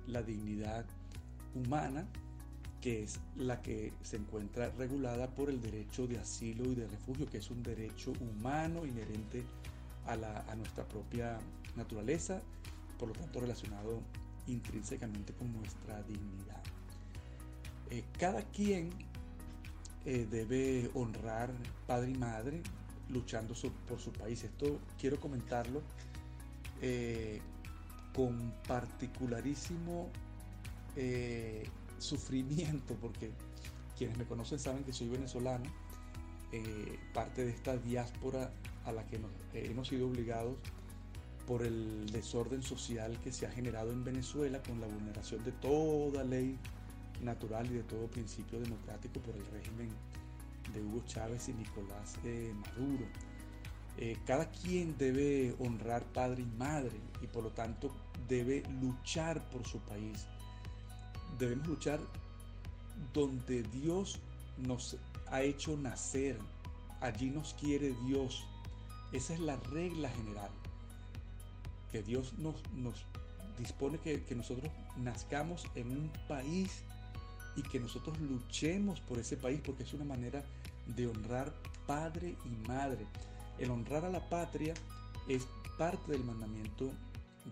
la 0.06 0.22
dignidad 0.22 0.84
humana 1.54 2.06
que 2.82 3.04
es 3.04 3.20
la 3.36 3.62
que 3.62 3.92
se 4.02 4.16
encuentra 4.16 4.68
regulada 4.70 5.28
por 5.28 5.48
el 5.48 5.62
derecho 5.62 6.08
de 6.08 6.18
asilo 6.18 6.64
y 6.64 6.74
de 6.74 6.88
refugio, 6.88 7.26
que 7.26 7.38
es 7.38 7.48
un 7.48 7.62
derecho 7.62 8.12
humano 8.20 8.84
inherente 8.84 9.44
a, 10.06 10.16
nuestra 10.56 10.84
propia 10.88 11.38
naturaleza, 11.76 12.42
por 12.98 13.08
lo 13.08 13.14
tanto 13.14 13.40
relacionado 13.40 14.02
intrínsecamente 14.48 15.32
con 15.32 15.52
nuestra 15.52 16.02
dignidad. 16.02 16.60
Eh, 17.88 18.02
cada 18.18 18.42
quien 18.50 18.90
eh, 20.04 20.26
debe 20.28 20.90
honrar 20.94 21.50
padre 21.86 22.10
y 22.10 22.18
madre 22.18 22.62
luchando 23.10 23.54
por 23.88 24.00
su 24.00 24.12
país. 24.12 24.42
Esto 24.42 24.80
quiero 24.98 25.20
comentarlo 25.20 25.82
eh, 26.80 27.40
con 28.12 28.52
particularísimo 28.66 30.10
sufrimiento, 32.02 32.94
porque 33.00 33.30
quienes 33.96 34.18
me 34.18 34.24
conocen 34.24 34.58
saben 34.58 34.84
que 34.84 34.92
soy 34.92 35.08
venezolano, 35.08 35.64
eh, 36.52 36.98
parte 37.14 37.44
de 37.44 37.50
esta 37.50 37.76
diáspora 37.78 38.52
a 38.84 38.92
la 38.92 39.06
que 39.06 39.18
nos, 39.18 39.30
eh, 39.54 39.68
hemos 39.70 39.88
sido 39.88 40.06
obligados 40.06 40.56
por 41.46 41.62
el 41.62 42.10
desorden 42.12 42.62
social 42.62 43.18
que 43.24 43.32
se 43.32 43.46
ha 43.46 43.50
generado 43.50 43.90
en 43.90 44.04
Venezuela 44.04 44.62
con 44.62 44.80
la 44.80 44.86
vulneración 44.86 45.42
de 45.44 45.52
toda 45.52 46.24
ley 46.24 46.58
natural 47.22 47.66
y 47.66 47.74
de 47.74 47.82
todo 47.84 48.06
principio 48.06 48.60
democrático 48.60 49.20
por 49.20 49.34
el 49.34 49.46
régimen 49.46 49.88
de 50.74 50.82
Hugo 50.82 51.02
Chávez 51.06 51.48
y 51.48 51.54
Nicolás 51.54 52.16
eh, 52.24 52.52
Maduro. 52.54 53.06
cada 54.26 54.50
quien 54.50 54.96
debe 54.98 55.54
honrar 55.58 56.04
padre 56.12 56.42
y 56.42 56.58
madre 56.58 57.00
y 57.22 57.26
por 57.28 57.44
lo 57.44 57.50
tanto 57.50 57.90
debe 58.28 58.62
luchar 58.80 59.48
por 59.50 59.66
su 59.66 59.78
país, 59.80 60.26
debemos 61.38 61.66
luchar 61.66 62.00
donde 63.12 63.62
Dios 63.64 64.18
nos 64.58 64.96
ha 65.28 65.42
hecho 65.42 65.76
nacer. 65.76 66.38
Allí 67.00 67.30
nos 67.30 67.54
quiere 67.54 67.94
Dios. 68.06 68.44
Esa 69.12 69.34
es 69.34 69.40
la 69.40 69.56
regla 69.56 70.08
general. 70.10 70.50
Que 71.90 72.02
Dios 72.02 72.32
nos, 72.38 72.56
nos 72.74 73.04
dispone 73.58 73.98
que, 73.98 74.22
que 74.24 74.34
nosotros 74.34 74.70
nazcamos 74.96 75.66
en 75.74 75.90
un 75.90 76.12
país 76.28 76.82
y 77.56 77.62
que 77.62 77.80
nosotros 77.80 78.18
luchemos 78.20 79.00
por 79.00 79.18
ese 79.18 79.36
país 79.36 79.60
porque 79.64 79.82
es 79.82 79.92
una 79.92 80.04
manera 80.04 80.42
de 80.86 81.06
honrar 81.06 81.52
padre 81.86 82.36
y 82.44 82.68
madre. 82.68 83.06
El 83.58 83.70
honrar 83.70 84.04
a 84.04 84.10
la 84.10 84.28
patria 84.28 84.74
es 85.28 85.46
parte 85.78 86.12
del 86.12 86.24
mandamiento 86.24 86.90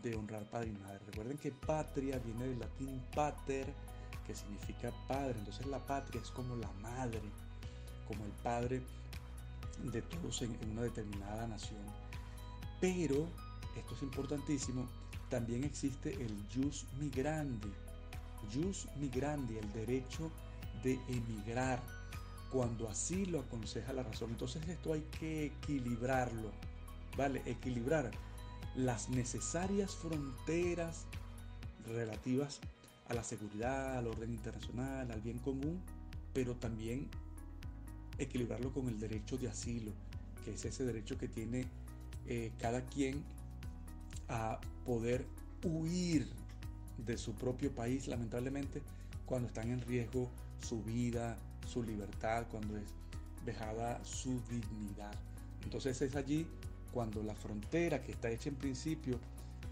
de 0.03 0.15
honrar 0.15 0.45
padre 0.45 0.69
y 0.69 0.83
madre. 0.83 1.01
Recuerden 1.07 1.39
que 1.39 1.53
patria 1.53 2.19
viene 2.19 2.49
del 2.49 2.59
latín 2.59 3.03
pater, 3.15 3.67
que 4.27 4.35
significa 4.35 4.93
padre. 5.09 5.39
Entonces 5.39 5.67
la 5.67 5.85
patria 5.85 6.21
es 6.21 6.31
como 6.31 6.57
la 6.57 6.71
madre, 6.81 7.21
como 8.07 8.25
el 8.25 8.33
padre 8.43 8.83
de 9.85 10.03
todos 10.03 10.43
en, 10.43 10.57
una 10.71 10.83
determinada 10.83 11.47
nación. 11.47 11.81
Pero, 12.81 13.29
esto 13.77 13.95
es 13.95 14.03
importantísimo, 14.03 14.89
también 15.29 15.65
existe 15.65 16.15
el 16.15 16.35
jus 16.55 16.87
migrandi. 16.99 17.73
Jus 18.53 18.89
migrandi, 18.97 19.59
el 19.59 19.73
derecho 19.73 20.31
de 20.83 20.99
emigrar, 21.09 21.81
cuando 22.51 22.89
así 22.89 23.27
lo 23.27 23.41
aconseja 23.41 23.93
la 23.93 24.03
razón. 24.03 24.31
Entonces 24.31 24.67
esto 24.69 24.93
hay 24.93 25.03
que 25.19 25.47
equilibrarlo, 25.47 26.51
¿vale? 27.17 27.43
Equilibrar 27.47 28.11
las 28.75 29.09
necesarias 29.09 29.95
fronteras 29.97 31.07
relativas 31.87 32.61
a 33.09 33.15
la 33.15 33.25
seguridad, 33.25 33.99
al 33.99 34.07
orden 34.07 34.31
internacional, 34.31 35.11
al 35.11 35.21
bien 35.21 35.39
común, 35.39 35.81
pero 36.33 36.55
también 36.55 37.09
equilibrarlo 38.19 38.73
con 38.73 38.89
el 38.89 39.01
derecho 39.01 39.37
de 39.37 39.49
asilo, 39.49 39.93
que 40.45 40.53
es 40.55 40.65
ese 40.65 40.85
derecho 40.85 41.19
que 41.19 41.29
tiene 41.29 41.67
eh, 42.27 42.53
cada 42.59 42.83
quien 42.87 43.25
a 44.29 44.61
poder 44.85 45.27
huir 45.65 46.29
de 46.99 47.19
su 47.19 47.35
propio 47.35 47.75
país, 47.75 48.07
lamentablemente, 48.07 48.83
cuando 49.27 49.49
están 49.49 49.71
en 49.71 49.81
riesgo 49.81 50.31
su 50.61 50.83
vida, 50.83 51.37
su 51.67 51.83
libertad, 51.83 52.47
cuando 52.51 52.77
es 52.77 52.95
dejada 53.45 54.05
su 54.05 54.41
dignidad. 54.49 55.13
Entonces 55.65 56.01
es 56.03 56.15
allí 56.15 56.47
cuando 56.93 57.23
la 57.23 57.35
frontera 57.35 58.03
que 58.03 58.13
está 58.13 58.31
hecha 58.31 58.49
en 58.49 58.57
principio 58.57 59.19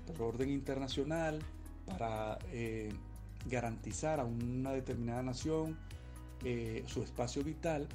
por 0.06 0.22
orden 0.22 0.50
internacional 0.50 1.40
para 1.86 2.38
eh, 2.52 2.92
garantizar 3.46 4.20
a 4.20 4.24
una 4.24 4.72
determinada 4.72 5.22
nación 5.22 5.76
eh, 6.44 6.84
su 6.86 7.02
espacio 7.02 7.42
vital, 7.42 7.88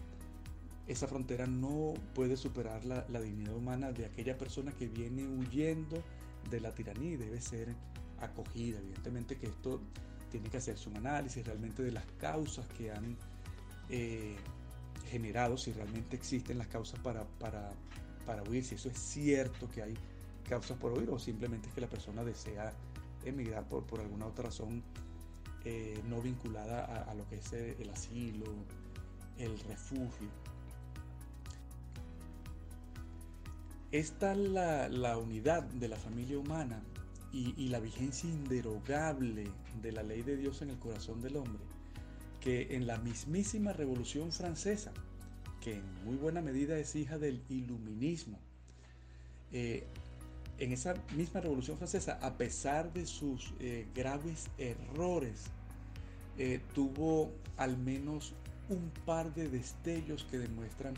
esa 0.87 1.07
frontera 1.07 1.47
no 1.47 1.93
puede 2.13 2.35
superar 2.35 2.83
la, 2.85 3.03
dignidad 3.21 3.55
humana 3.55 3.91
de 3.91 4.05
aquella 4.05 4.37
persona 4.37 4.71
que 4.73 4.87
viene 4.87 5.25
huyendo 5.25 6.03
de 6.49 6.59
la 6.59 6.73
tiranía 6.73 7.11
y 7.11 7.17
debe 7.17 7.39
ser 7.39 7.73
acogida. 8.19 8.79
Evidentemente 8.79 9.37
que 9.37 9.47
esto 9.47 9.81
tiene 10.29 10.49
que 10.49 10.57
hacerse 10.57 10.89
un 10.89 10.97
análisis 10.97 11.45
realmente 11.45 11.83
de 11.83 11.91
las 11.91 12.05
causas 12.19 12.67
que 12.77 12.91
han 12.91 13.15
eh, 13.89 14.35
generado, 15.09 15.57
si 15.57 15.71
realmente 15.71 16.15
existen 16.15 16.57
las 16.57 16.67
causas 16.67 16.99
para, 16.99 17.23
para, 17.39 17.71
para 18.25 18.43
huir, 18.43 18.63
si 18.63 18.75
eso 18.75 18.89
es 18.89 18.97
cierto 18.97 19.69
que 19.69 19.83
hay 19.83 19.93
causas 20.47 20.77
por 20.77 20.97
huir 20.97 21.09
o 21.09 21.19
simplemente 21.19 21.69
es 21.69 21.73
que 21.73 21.81
la 21.81 21.89
persona 21.89 22.23
desea 22.23 22.73
emigrar 23.25 23.67
por, 23.67 23.85
por 23.85 23.99
alguna 23.99 24.25
otra 24.25 24.45
razón 24.45 24.83
eh, 25.65 26.01
no 26.09 26.21
vinculada 26.21 27.03
a, 27.03 27.13
lo 27.13 27.27
que 27.29 27.35
es 27.35 27.53
el 27.53 27.89
asilo, 27.89 28.45
el 29.37 29.57
refugio. 29.59 30.27
Esta 33.91 34.35
la, 34.35 34.89
la 34.89 35.17
unidad 35.17 35.63
de 35.63 35.87
la 35.87 35.95
familia 35.95 36.37
humana 36.37 36.83
y, 37.33 37.69
la 37.69 37.79
vigencia 37.79 38.29
inderogable 38.29 39.47
de 39.81 39.91
la 39.91 40.03
ley 40.03 40.21
de 40.21 40.37
Dios 40.37 40.61
en 40.61 40.69
el 40.69 40.77
corazón 40.77 41.21
del 41.21 41.37
hombre, 41.37 41.63
que 42.39 42.75
en 42.75 42.85
la 42.85 42.97
mismísima 42.99 43.73
Revolución 43.73 44.31
Francesa, 44.31 44.91
que 45.63 45.75
en 45.75 46.03
muy 46.03 46.17
buena 46.17 46.41
medida 46.41 46.77
es 46.77 46.95
hija 46.95 47.17
del 47.17 47.41
iluminismo, 47.47 48.37
eh, 49.53 49.85
en 50.59 50.73
esa 50.73 50.93
misma 51.15 51.39
Revolución 51.39 51.77
Francesa, 51.77 52.19
a 52.21 52.37
pesar 52.37 52.91
de 52.91 53.05
sus 53.05 53.53
eh, 53.59 53.87
graves 53.95 54.49
errores, 54.57 55.45
eh, 56.37 56.59
tuvo 56.73 57.31
al 57.57 57.77
menos 57.77 58.33
un 58.69 58.91
par 59.05 59.33
de 59.33 59.49
destellos 59.49 60.25
que 60.29 60.37
demuestran 60.37 60.95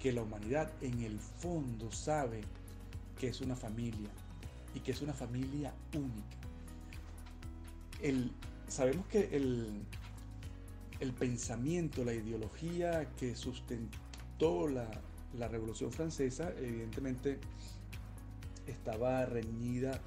que 0.00 0.12
la 0.12 0.22
humanidad 0.22 0.72
en 0.80 1.02
el 1.02 1.18
fondo 1.18 1.92
sabe 1.92 2.40
que 3.18 3.28
es 3.28 3.40
una 3.40 3.54
familia, 3.54 4.10
y 4.74 4.80
que 4.80 4.92
es 4.92 5.02
una 5.02 5.12
familia 5.12 5.72
única. 5.94 6.36
El, 8.00 8.32
sabemos 8.66 9.06
que 9.06 9.28
el, 9.36 9.82
el 11.00 11.12
pensamiento, 11.12 12.04
la 12.04 12.14
ideología 12.14 13.08
que 13.16 13.34
sustentó 13.34 14.68
la, 14.68 14.88
la 15.38 15.48
Revolución 15.48 15.92
Francesa, 15.92 16.52
evidentemente 16.58 17.38
estaba 18.66 19.24
reñida 19.26 20.00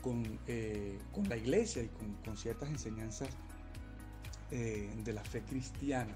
con, 0.00 0.38
eh, 0.46 0.98
con 1.12 1.28
la 1.28 1.36
iglesia 1.36 1.82
y 1.82 1.88
con, 1.88 2.12
con 2.24 2.36
ciertas 2.36 2.68
enseñanzas 2.68 3.28
eh, 4.50 4.90
de 5.04 5.12
la 5.12 5.22
fe 5.22 5.42
cristiana. 5.42 6.14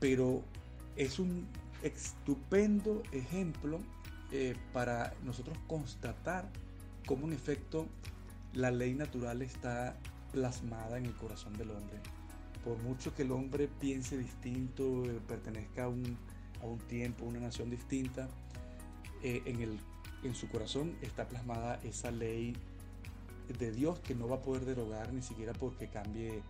Pero 0.00 0.42
es 0.96 1.18
un 1.18 1.46
estupendo 1.82 3.02
ejemplo 3.12 3.80
eh, 4.32 4.56
para 4.72 5.14
nosotros 5.24 5.56
constatar 5.66 6.48
cómo 7.06 7.26
en 7.26 7.32
efecto 7.32 7.86
la 8.52 8.70
ley 8.70 8.94
natural 8.94 9.42
está 9.42 9.96
plasmada 10.32 10.98
en 10.98 11.06
el 11.06 11.14
corazón 11.14 11.56
del 11.56 11.70
hombre. 11.70 11.98
Por 12.64 12.78
mucho 12.82 13.14
que 13.14 13.22
el 13.22 13.32
hombre 13.32 13.68
piense 13.80 14.16
distinto, 14.16 15.04
eh, 15.04 15.20
pertenezca 15.26 15.84
a 15.84 15.88
un, 15.88 16.16
a 16.62 16.66
un, 16.66 16.78
tiempo, 16.78 17.24
a 17.24 17.28
una 17.28 17.40
nación 17.40 17.70
distinta, 17.70 18.28
eh, 19.22 19.42
en, 19.46 19.60
el, 19.60 19.78
en 20.22 20.34
su 20.34 20.48
corazón 20.48 20.96
está 21.02 21.28
plasmada 21.28 21.80
esa 21.82 22.10
ley 22.10 22.56
de 23.58 23.72
Dios 23.72 23.98
que 24.00 24.14
no 24.14 24.28
va 24.28 24.36
a 24.36 24.40
poder 24.40 24.64
derogar 24.64 25.12
ni 25.12 25.22
siquiera 25.22 25.52
porque 25.52 25.88
cambie 25.88 26.42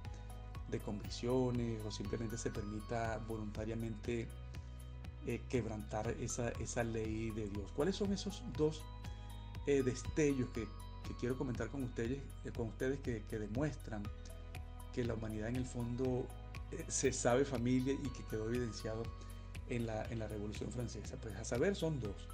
de 0.70 0.78
convicciones 0.78 1.82
o 1.84 1.90
simplemente 1.90 2.36
se 2.36 2.50
permita 2.50 3.18
voluntariamente 3.26 4.28
eh, 5.26 5.40
quebrantar 5.48 6.08
esa, 6.20 6.50
esa 6.60 6.84
ley 6.84 7.30
de 7.30 7.48
Dios. 7.48 7.70
¿Cuáles 7.74 7.96
son 7.96 8.12
esos 8.12 8.42
dos 8.56 8.82
destellos 9.66 10.48
que, 10.50 10.66
quiero 11.20 11.38
comentar 11.38 11.68
con 11.68 11.84
ustedes, 11.84 12.20
con 12.56 12.68
ustedes 12.68 12.98
que, 13.00 13.38
demuestran 13.38 14.02
que 14.93 15.05
la 15.05 15.14
humanidad 15.14 15.49
en 15.49 15.57
el 15.57 15.64
fondo 15.64 16.26
eh, 16.70 16.84
se 16.88 17.12
sabe 17.12 17.45
familia 17.45 17.95
y 17.95 18.09
que 18.11 18.24
quedó 18.30 18.49
evidenciado 18.49 19.03
en 19.68 19.86
la, 19.86 20.05
en 20.11 20.18
la 20.18 20.28
Revolución 20.28 20.70
Francesa. 20.70 21.16
Pues 21.16 21.34
a 21.36 21.45
saber 21.45 21.76
son 21.76 22.01
dos. 22.01 22.28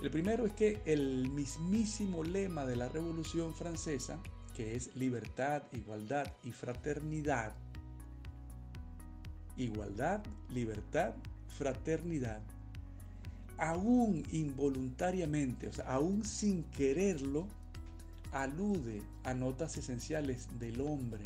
El 0.00 0.10
primero 0.10 0.46
es 0.46 0.52
que 0.54 0.82
el 0.84 1.30
mismísimo 1.30 2.24
lema 2.24 2.66
de 2.66 2.76
la 2.76 2.88
Revolución 2.88 3.54
Francesa, 3.54 4.18
que 4.54 4.74
es 4.74 4.94
libertad, 4.96 5.62
igualdad 5.72 6.26
y 6.42 6.50
fraternidad, 6.50 7.54
igualdad, 9.56 10.22
libertad, 10.50 11.14
fraternidad, 11.56 12.40
aún 13.58 14.24
involuntariamente, 14.32 15.68
o 15.68 15.72
sea, 15.72 15.84
aún 15.86 16.24
sin 16.24 16.64
quererlo, 16.64 17.46
alude 18.32 19.02
a 19.22 19.34
notas 19.34 19.76
esenciales 19.76 20.48
del 20.58 20.80
hombre 20.80 21.22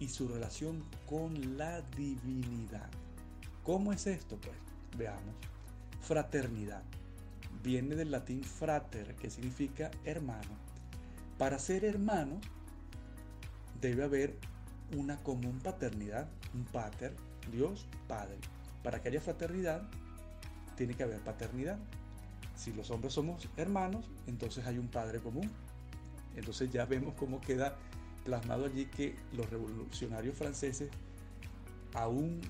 y 0.00 0.08
su 0.08 0.26
relación 0.26 0.82
con 1.06 1.56
la 1.56 1.82
divinidad. 1.82 2.90
¿Cómo 3.62 3.92
es 3.92 4.06
esto? 4.06 4.38
Pues 4.40 4.56
veamos. 4.98 5.34
Fraternidad. 6.00 6.82
Viene 7.62 7.94
del 7.94 8.10
latín 8.10 8.42
frater, 8.42 9.14
que 9.16 9.30
significa 9.30 9.90
hermano. 10.04 10.56
Para 11.38 11.58
ser 11.58 11.84
hermano 11.84 12.40
debe 13.80 14.02
haber 14.04 14.36
una 14.96 15.18
común 15.18 15.60
paternidad, 15.62 16.28
un 16.54 16.64
pater, 16.64 17.14
Dios 17.52 17.86
Padre. 18.08 18.38
Para 18.82 19.02
que 19.02 19.10
haya 19.10 19.20
fraternidad 19.20 19.82
tiene 20.76 20.94
que 20.94 21.02
haber 21.02 21.20
paternidad. 21.20 21.78
Si 22.56 22.72
los 22.72 22.90
hombres 22.90 23.12
somos 23.12 23.48
hermanos, 23.58 24.10
entonces 24.26 24.66
hay 24.66 24.78
un 24.78 24.88
padre 24.88 25.20
común. 25.20 25.50
Entonces 26.36 26.70
ya 26.70 26.86
vemos 26.86 27.14
cómo 27.14 27.40
queda 27.40 27.76
plasmado 28.30 28.66
allí 28.66 28.86
que 28.86 29.16
los 29.32 29.50
revolucionarios 29.50 30.36
franceses, 30.36 30.88
aún 31.94 32.40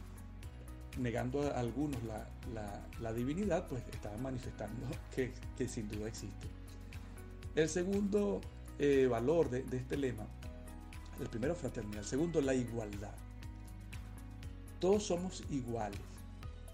negando 0.98 1.40
a 1.42 1.58
algunos 1.58 1.98
la, 2.04 3.12
divinidad, 3.14 3.66
pues 3.66 3.82
estaban 3.90 4.22
manifestando 4.22 4.86
que, 5.14 5.32
sin 5.68 5.88
duda 5.88 6.06
existe. 6.06 6.48
El 7.54 7.70
segundo 7.70 8.42
eh, 8.78 9.06
valor 9.10 9.48
de, 9.48 9.62
de 9.62 9.78
este 9.78 9.96
lema, 9.96 10.26
el 11.18 11.28
primero 11.28 11.54
fraternidad, 11.54 12.00
el 12.00 12.04
segundo 12.04 12.42
la 12.42 12.54
igualdad. 12.54 13.14
Todos 14.80 15.04
somos 15.04 15.42
iguales. 15.48 16.00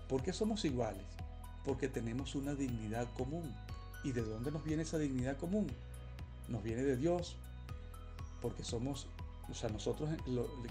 ¿Por 0.08 0.22
qué 0.24 0.32
somos 0.32 0.64
iguales? 0.64 1.04
porque 1.66 1.88
tenemos 1.88 2.36
una 2.36 2.54
dignidad 2.54 3.12
común. 3.14 3.52
¿Y 4.04 4.12
de 4.12 4.22
dónde 4.22 4.52
nos 4.52 4.64
viene 4.64 4.84
esa 4.84 4.98
dignidad 4.98 5.36
común? 5.36 5.66
Nos 6.48 6.62
viene 6.62 6.84
de 6.84 6.96
Dios, 6.96 7.36
porque 8.46 8.62
somos, 8.62 9.08
o 9.50 9.54
sea, 9.54 9.68
nosotros 9.70 10.08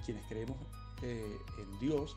quienes 0.06 0.26
creemos 0.28 0.56
eh, 1.02 1.38
en 1.58 1.80
Dios, 1.82 2.16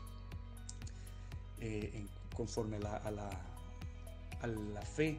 eh, 1.59 2.05
conforme 2.33 2.77
a 2.77 2.79
la, 2.79 2.95
a 2.95 4.47
la, 4.47 4.81
fe 4.83 5.17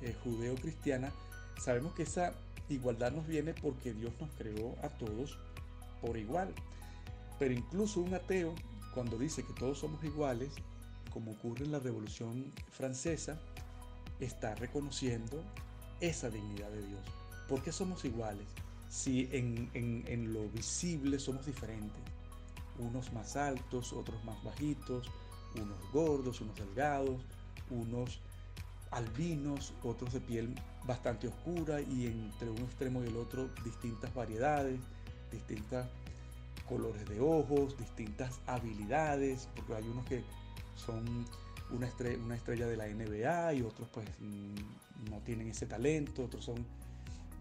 eh, 0.00 0.16
judeo-cristiana, 0.24 1.12
sabemos 1.60 1.92
que 1.92 2.04
esa 2.04 2.32
igualdad 2.70 3.12
nos 3.12 3.26
viene 3.26 3.52
porque 3.52 3.92
Dios 3.92 4.14
nos 4.18 4.30
creó 4.38 4.74
a 4.82 4.88
todos 4.88 5.36
por 6.00 6.16
igual. 6.16 6.54
Pero 7.38 7.52
incluso 7.52 8.00
un 8.00 8.14
ateo, 8.14 8.54
cuando 8.94 9.18
dice 9.18 9.44
que 9.44 9.52
todos 9.52 9.80
somos 9.80 10.02
iguales, 10.02 10.54
como 11.12 11.32
ocurre 11.32 11.66
en 11.66 11.72
la 11.72 11.78
Revolución 11.78 12.50
Francesa, 12.70 13.38
está 14.18 14.54
reconociendo 14.54 15.44
esa 16.00 16.30
dignidad 16.30 16.70
de 16.70 16.86
Dios. 16.86 17.04
¿Por 17.50 17.62
qué 17.62 17.70
somos 17.70 18.06
iguales? 18.06 18.46
Si 18.88 19.28
en, 19.32 20.32
lo 20.32 20.48
visible 20.50 21.18
somos 21.18 21.46
diferentes. 21.46 22.02
Unos 22.78 23.12
más 23.12 23.36
altos, 23.36 23.92
otros 23.92 24.22
más 24.24 24.42
bajitos, 24.42 25.10
unos 25.54 25.92
gordos, 25.92 26.40
unos 26.40 26.56
delgados, 26.56 27.22
unos 27.70 28.20
albinos, 28.90 29.74
otros 29.82 30.12
de 30.12 30.20
piel 30.20 30.54
bastante 30.86 31.28
oscura 31.28 31.80
y 31.80 32.06
entre 32.06 32.50
un 32.50 32.58
extremo 32.58 33.02
y 33.02 33.08
el 33.08 33.16
otro 33.16 33.48
distintas 33.64 34.12
variedades, 34.14 34.80
distintos 35.30 35.86
colores 36.68 37.06
de 37.08 37.20
ojos, 37.20 37.76
distintas 37.76 38.40
habilidades, 38.46 39.48
porque 39.54 39.74
hay 39.74 39.88
unos 39.88 40.06
que 40.06 40.22
son 40.76 41.26
una 41.70 41.86
estrella, 41.86 42.22
una 42.22 42.36
estrella 42.36 42.66
de 42.66 42.76
la 42.76 42.86
NBA 42.86 43.54
y 43.54 43.62
otros 43.62 43.88
pues 43.88 44.08
mm, 44.20 45.10
no 45.10 45.18
tienen 45.20 45.48
ese 45.48 45.66
talento, 45.66 46.24
otros 46.24 46.44
son 46.44 46.64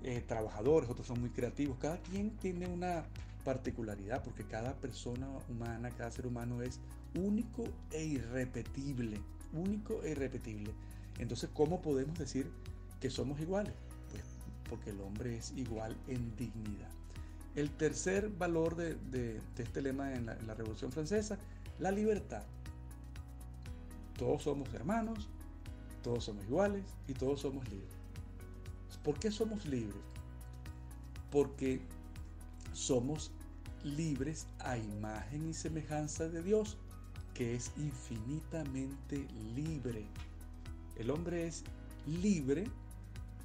eh, 0.04 0.22
trabajadores, 0.28 0.90
otros 0.90 1.08
son 1.08 1.22
muy 1.22 1.30
creativos. 1.30 1.78
Cada 1.80 1.98
quien 1.98 2.32
tiene 2.38 2.68
una 2.68 3.06
particularidad 3.44 4.24
porque 4.24 4.44
cada 4.44 4.74
persona 4.76 5.28
humana, 5.50 5.90
cada 5.92 6.12
ser 6.12 6.28
humano 6.28 6.62
es 6.62 6.80
único 7.16 7.64
e 7.92 8.04
irrepetible, 8.04 9.20
único 9.54 10.04
e 10.04 10.12
irrepetible. 10.12 10.74
Entonces, 11.20 11.50
¿cómo 11.54 11.82
podemos 11.82 12.18
decir 12.18 12.52
que 13.00 13.10
somos 13.10 13.40
iguales? 13.40 13.74
Pues 14.12 14.24
porque 14.70 14.90
el 14.90 15.02
hombre 15.02 15.38
es 15.38 15.52
igual 15.56 15.96
en 16.08 16.36
dignidad. 16.36 16.90
El 17.56 17.70
tercer 17.70 18.30
valor 18.30 18.76
de, 18.76 19.40
este 19.58 19.82
lema 19.82 20.14
en 20.14 20.26
la 20.26 20.54
Revolución 20.56 20.92
Francesa, 20.92 21.38
la 21.80 21.92
libertad. 21.92 22.44
Todos 24.18 24.44
somos 24.44 24.74
hermanos, 24.74 25.30
todos 26.02 26.24
somos 26.24 26.44
iguales 26.46 26.84
y 27.08 27.14
todos 27.14 27.42
somos 27.42 27.68
libres. 27.70 28.03
¿Por 28.98 29.20
qué 29.20 29.32
somos 29.32 29.66
libres? 29.66 30.02
Porque 31.32 31.82
somos 32.74 33.32
libres 33.84 34.48
a 34.60 34.78
imagen 34.78 35.48
y 35.50 35.54
semejanza 35.54 36.28
de 36.28 36.42
Dios, 36.42 36.78
que 37.34 37.56
es 37.56 37.72
infinitamente 37.78 39.28
libre. 39.56 40.06
El 40.96 41.10
hombre 41.10 41.48
es 41.48 41.64
libre 42.06 42.66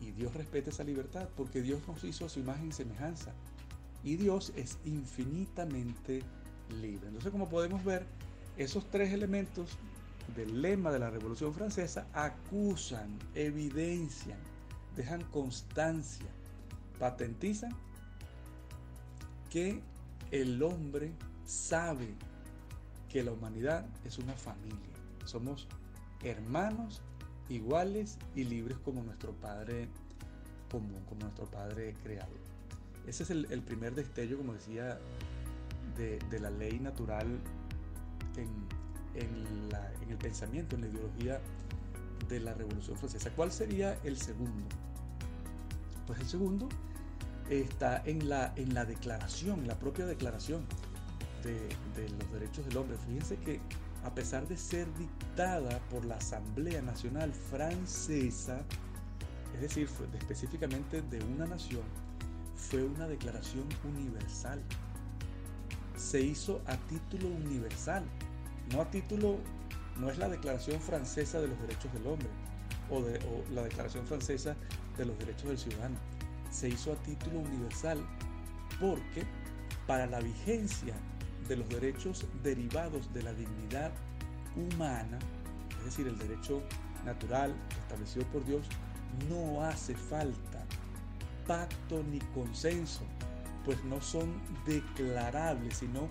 y 0.01 0.13
Dios 0.13 0.35
respeta 0.35 0.71
esa 0.71 0.85
libertad 0.85 1.29
porque 1.37 1.63
Dios 1.63 1.87
nos 1.89 2.05
hizo 2.05 2.27
a 2.27 2.29
su 2.29 2.41
imagen 2.41 2.69
y 2.69 2.73
semejanza. 2.73 3.33
Y 4.05 4.17
Dios 4.17 4.53
es 4.55 4.79
infinitamente 4.85 6.23
libre. 6.81 7.09
Entonces, 7.09 7.33
como 7.33 7.49
podemos 7.49 7.85
ver, 7.85 8.07
esos 8.57 8.89
tres 8.91 9.13
elementos 9.13 9.77
del 10.37 10.63
lema 10.63 10.91
de 10.91 10.99
la 10.99 11.11
Revolución 11.11 11.53
Francesa 11.55 12.07
acusan, 12.13 13.19
evidencian, 13.35 14.39
dejan 14.99 15.23
constancia, 15.31 16.27
patentizan 16.99 17.73
que 19.49 19.81
el 20.33 20.63
hombre 20.63 21.13
sabe 21.47 22.15
que 23.09 23.23
la 23.23 23.33
humanidad 23.33 23.87
es 24.05 24.19
una 24.19 24.35
familia. 24.35 24.95
Somos 25.25 25.69
hermanos 26.23 27.01
iguales 27.49 28.19
y 28.35 28.45
libres 28.45 28.77
como 28.79 29.03
nuestro 29.03 29.33
Padre 29.33 29.89
común, 30.71 31.03
como 31.09 31.23
nuestro 31.23 31.47
Padre 31.47 31.95
creador. 32.03 32.37
Ese 33.07 33.23
es 33.23 33.31
el, 33.31 33.63
primer 33.63 33.95
destello, 33.95 34.37
como 34.37 34.53
decía, 34.53 34.99
de, 35.97 36.19
de 36.29 36.41
la 36.41 36.51
ley 36.51 36.79
natural 36.81 37.27
en, 38.37 38.49
en, 39.15 40.11
el 40.11 40.19
pensamiento, 40.19 40.75
en 40.75 40.83
la 40.83 40.89
ideología 40.89 41.41
de 42.29 42.41
la 42.41 42.53
Revolución 42.53 42.99
Francesa. 42.99 43.31
¿Cuál 43.31 43.53
sería 43.53 43.99
el 44.05 44.19
segundo? 44.19 44.67
Pues 46.09 46.19
el 46.19 46.27
segundo 46.27 46.69
está 47.49 48.03
en 48.05 48.29
la, 48.29 48.53
en 48.57 48.75
la 48.75 48.85
declaración, 48.85 49.69
la 49.69 49.79
propia 49.79 50.07
declaración 50.07 50.65
de, 51.45 52.09
los 52.09 52.33
derechos 52.33 52.67
del 52.67 52.79
hombre. 52.79 52.97
Fíjense 53.07 53.37
que 53.37 53.61
a 54.05 54.13
pesar 54.13 54.49
de 54.49 54.57
ser 54.57 54.93
dictada 54.95 55.79
por 55.91 56.05
la 56.05 56.17
Asamblea 56.17 56.83
Nacional 56.83 57.33
Francesa, 57.33 58.63
es 59.55 59.61
decir, 59.61 59.89
específicamente 60.19 61.03
de 61.03 61.23
una 61.25 61.47
nación, 61.47 61.83
fue 62.57 62.83
una 62.83 63.07
declaración 63.07 63.65
universal. 63.85 64.61
Se 65.97 66.21
hizo 66.21 66.61
a 66.67 66.77
título 66.89 67.29
universal 67.29 68.03
no 68.73 68.83
a 68.83 68.91
título, 68.91 69.39
no 69.97 70.11
es 70.11 70.19
la 70.19 70.29
Declaración 70.29 70.81
Francesa 70.81 71.41
de 71.41 71.49
los 71.49 71.61
Derechos 71.61 71.93
del 71.93 72.07
Hombre 72.07 72.29
o, 72.91 73.03
de, 73.03 73.21
la 73.53 73.63
Declaración 73.63 74.07
Francesa 74.07 74.57
de 74.99 75.07
los 75.07 75.19
Derechos 75.19 75.49
del 75.49 75.59
Ciudadano. 75.59 75.97
Se 76.51 76.69
hizo 76.69 76.93
a 76.93 76.97
título 76.97 77.39
universal 77.41 77.99
porque 78.81 79.25
para 79.87 80.07
la 80.07 80.21
vigencia 80.21 80.95
de 81.49 81.57
los 81.57 81.69
derechos 81.69 82.27
derivados 82.43 83.13
de 83.15 83.23
la 83.23 83.33
dignidad 83.33 83.93
humana, 84.57 85.19
es 85.79 85.85
decir, 85.85 86.07
el 86.07 86.19
derecho 86.19 86.63
natural 87.05 87.55
establecido 87.83 88.27
por 88.27 88.45
Dios, 88.45 88.67
no 89.31 89.65
hace 89.65 89.95
falta 89.95 90.67
pacto 91.47 92.03
ni 92.03 92.19
consenso, 92.35 93.05
pues 93.65 93.83
no 93.85 94.03
son 94.03 94.43
declarables, 94.67 95.79
sino 95.79 96.09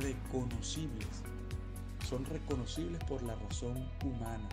reconocibles 0.00 1.24
son 2.08 2.24
reconocibles 2.24 3.02
por 3.04 3.22
la 3.22 3.34
razón 3.34 3.86
humana 4.02 4.48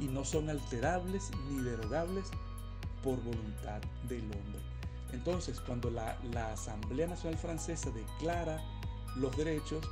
y 0.00 0.06
no 0.06 0.24
son 0.24 0.50
alterables 0.50 1.30
ni 1.48 1.62
derogables 1.62 2.26
por 3.02 3.22
voluntad 3.22 3.80
del 4.08 4.22
hombre. 4.24 4.60
Entonces, 5.12 5.60
cuando 5.60 5.90
la, 5.90 6.16
Asamblea 6.52 7.06
Nacional 7.06 7.38
Francesa 7.38 7.90
declara 7.90 8.62
los 9.16 9.36
derechos, 9.36 9.86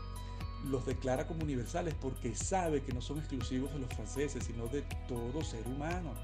los 0.70 0.86
declara 0.86 1.26
como 1.26 1.42
universales 1.42 1.94
porque 2.00 2.34
sabe 2.34 2.82
que 2.82 2.92
no 2.92 3.00
son 3.00 3.18
exclusivos 3.18 3.72
de 3.72 3.80
los 3.80 3.92
franceses, 3.94 4.44
sino 4.44 4.66
de 4.66 4.82
todo 5.06 5.42
ser 5.42 5.66
humano, 5.66 6.14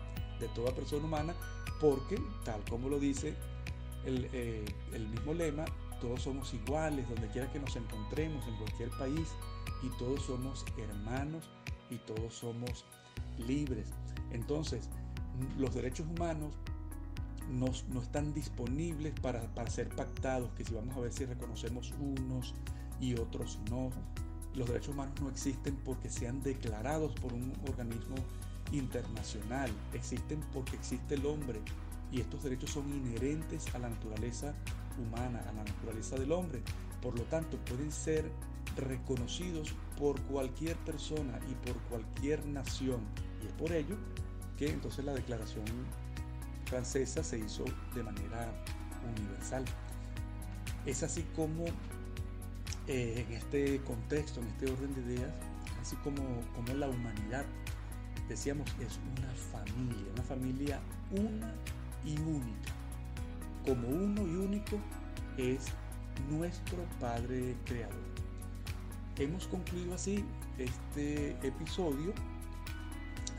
de 0.41 0.49
toda 0.49 0.73
persona 0.73 1.05
humana, 1.05 1.35
porque, 1.81 2.21
tal 2.45 2.63
como 2.69 2.89
lo 2.89 2.99
dice 2.99 3.35
el, 4.05 4.29
eh, 4.33 4.65
el 4.93 5.09
mismo 5.09 5.35
lema, 5.35 5.65
todos 6.01 6.23
somos 6.23 6.53
iguales, 6.55 7.09
donde 7.09 7.29
quiera 7.29 7.51
que 7.51 7.59
nos 7.59 7.75
encontremos, 7.77 8.47
en 8.47 8.57
cualquier 8.57 8.91
país, 8.91 9.29
y 9.83 9.89
todos 9.99 10.23
somos 10.25 10.65
hermanos 10.79 11.49
y 11.91 11.97
todos 11.97 12.35
somos 12.35 12.85
libres. 13.39 13.89
Entonces, 14.31 14.89
los 15.59 15.75
derechos 15.75 16.07
humanos 16.07 16.55
no, 17.51 17.67
están 18.01 18.35
disponibles 18.35 19.13
para, 19.21 19.43
para, 19.55 19.71
ser 19.71 19.89
pactados, 19.89 20.51
que 20.57 20.65
si 20.65 20.75
vamos 20.75 20.97
a 20.97 21.01
ver 21.01 21.13
si 21.13 21.25
reconocemos 21.25 21.93
unos 21.99 22.55
y 23.01 23.15
otros 23.15 23.59
no. 23.71 23.91
Los 24.55 24.69
derechos 24.69 24.95
humanos 24.95 25.21
no 25.21 25.29
existen 25.29 25.77
porque 25.85 26.09
sean 26.09 26.43
declarados 26.43 27.13
por 27.15 27.33
un 27.33 27.53
organismo 27.69 28.15
internacional, 28.73 29.71
existen 29.93 30.41
porque 30.53 30.77
existe 30.77 31.15
el 31.17 31.27
hombre 31.27 31.61
y 32.13 32.21
estos 32.21 32.45
derechos 32.45 32.71
son 32.71 32.89
inherentes 32.93 33.75
a 33.75 33.79
la 33.79 33.89
naturaleza 33.89 34.55
humana, 34.99 35.41
a 35.49 35.53
la 35.53 35.65
naturaleza 35.65 36.17
del 36.17 36.33
hombre. 36.33 36.63
Por 37.03 37.19
lo 37.19 37.25
tanto, 37.25 37.59
pueden 37.59 37.91
ser 37.91 38.31
reconocidos 38.77 39.75
por 39.99 40.21
cualquier 40.23 40.77
persona 40.79 41.39
y 41.51 41.55
por 41.67 41.81
cualquier 41.83 42.47
nación. 42.47 43.01
Y 43.43 43.47
es 43.47 43.53
por 43.55 43.73
ello 43.73 43.97
que 44.57 44.71
entonces 44.71 45.05
la 45.05 45.13
declaración 45.13 45.65
francesa 46.75 47.23
se 47.23 47.39
hizo 47.39 47.65
de 47.95 48.03
manera 48.03 48.53
universal. 49.17 49.65
Es 50.85 51.05
así 51.05 51.25
como 51.37 51.67
eh, 52.89 53.25
en 53.29 53.33
este 53.33 53.81
contexto, 53.83 54.41
en 54.41 54.49
este 54.49 54.73
orden 54.73 54.93
de 54.93 55.15
ideas, 55.15 55.33
así 55.81 55.95
como, 56.03 56.21
como 56.53 56.75
la 56.75 56.89
humanidad, 56.89 57.45
decíamos, 58.29 58.69
es 58.81 58.99
una 59.17 59.31
familia, 59.53 60.05
una 60.15 60.23
familia 60.25 60.81
una 61.13 61.55
y 62.05 62.19
única. 62.19 62.73
Como 63.65 63.87
uno 63.87 64.23
y 64.23 64.35
único 64.35 64.81
es 65.39 65.67
nuestro 66.29 66.79
Padre 66.99 67.55
Creador. 67.67 67.95
Hemos 69.17 69.47
concluido 69.47 69.95
así 69.95 70.25
este 70.59 71.37
episodio 71.47 72.13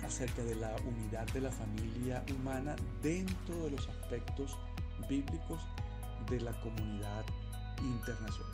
acerca 0.06 0.43
de 0.43 0.56
la 0.56 0.76
unidad 0.86 1.28
de 1.34 1.41
la 1.41 1.51
familia 1.51 2.24
humana 2.36 2.76
dentro 3.01 3.56
de 3.64 3.72
los 3.72 3.88
aspectos 3.88 4.58
bíblicos 5.10 5.62
de 6.30 6.39
la 6.41 6.51
comunidad 6.62 7.26
internacional. 7.82 8.53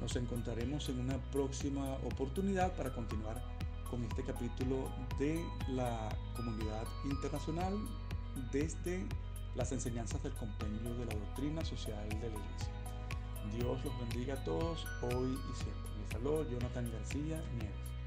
Nos 0.00 0.16
encontraremos 0.16 0.88
en 0.88 1.00
una 1.00 1.18
próxima 1.30 1.94
oportunidad 2.04 2.74
para 2.76 2.92
continuar 2.92 3.42
con 3.90 4.04
este 4.04 4.22
capítulo 4.22 4.90
de 5.18 5.44
la 5.68 6.08
comunidad 6.36 6.86
internacional 7.04 7.74
desde 8.52 9.04
las 9.56 9.72
enseñanzas 9.72 10.22
del 10.22 10.32
compendio 10.34 10.94
de 10.94 11.06
la 11.06 11.14
doctrina 11.14 11.64
social 11.64 12.08
de 12.08 12.30
la 12.30 12.38
Iglesia. 12.38 12.72
Dios 13.56 13.84
los 13.84 13.98
bendiga 14.00 14.34
a 14.34 14.44
todos 14.44 14.86
hoy 15.02 15.38
y 15.50 15.56
siempre. 15.56 15.90
Les 16.02 16.14
habló 16.14 16.48
Jonathan 16.48 16.90
García 16.92 17.42
Nieves. 17.54 17.97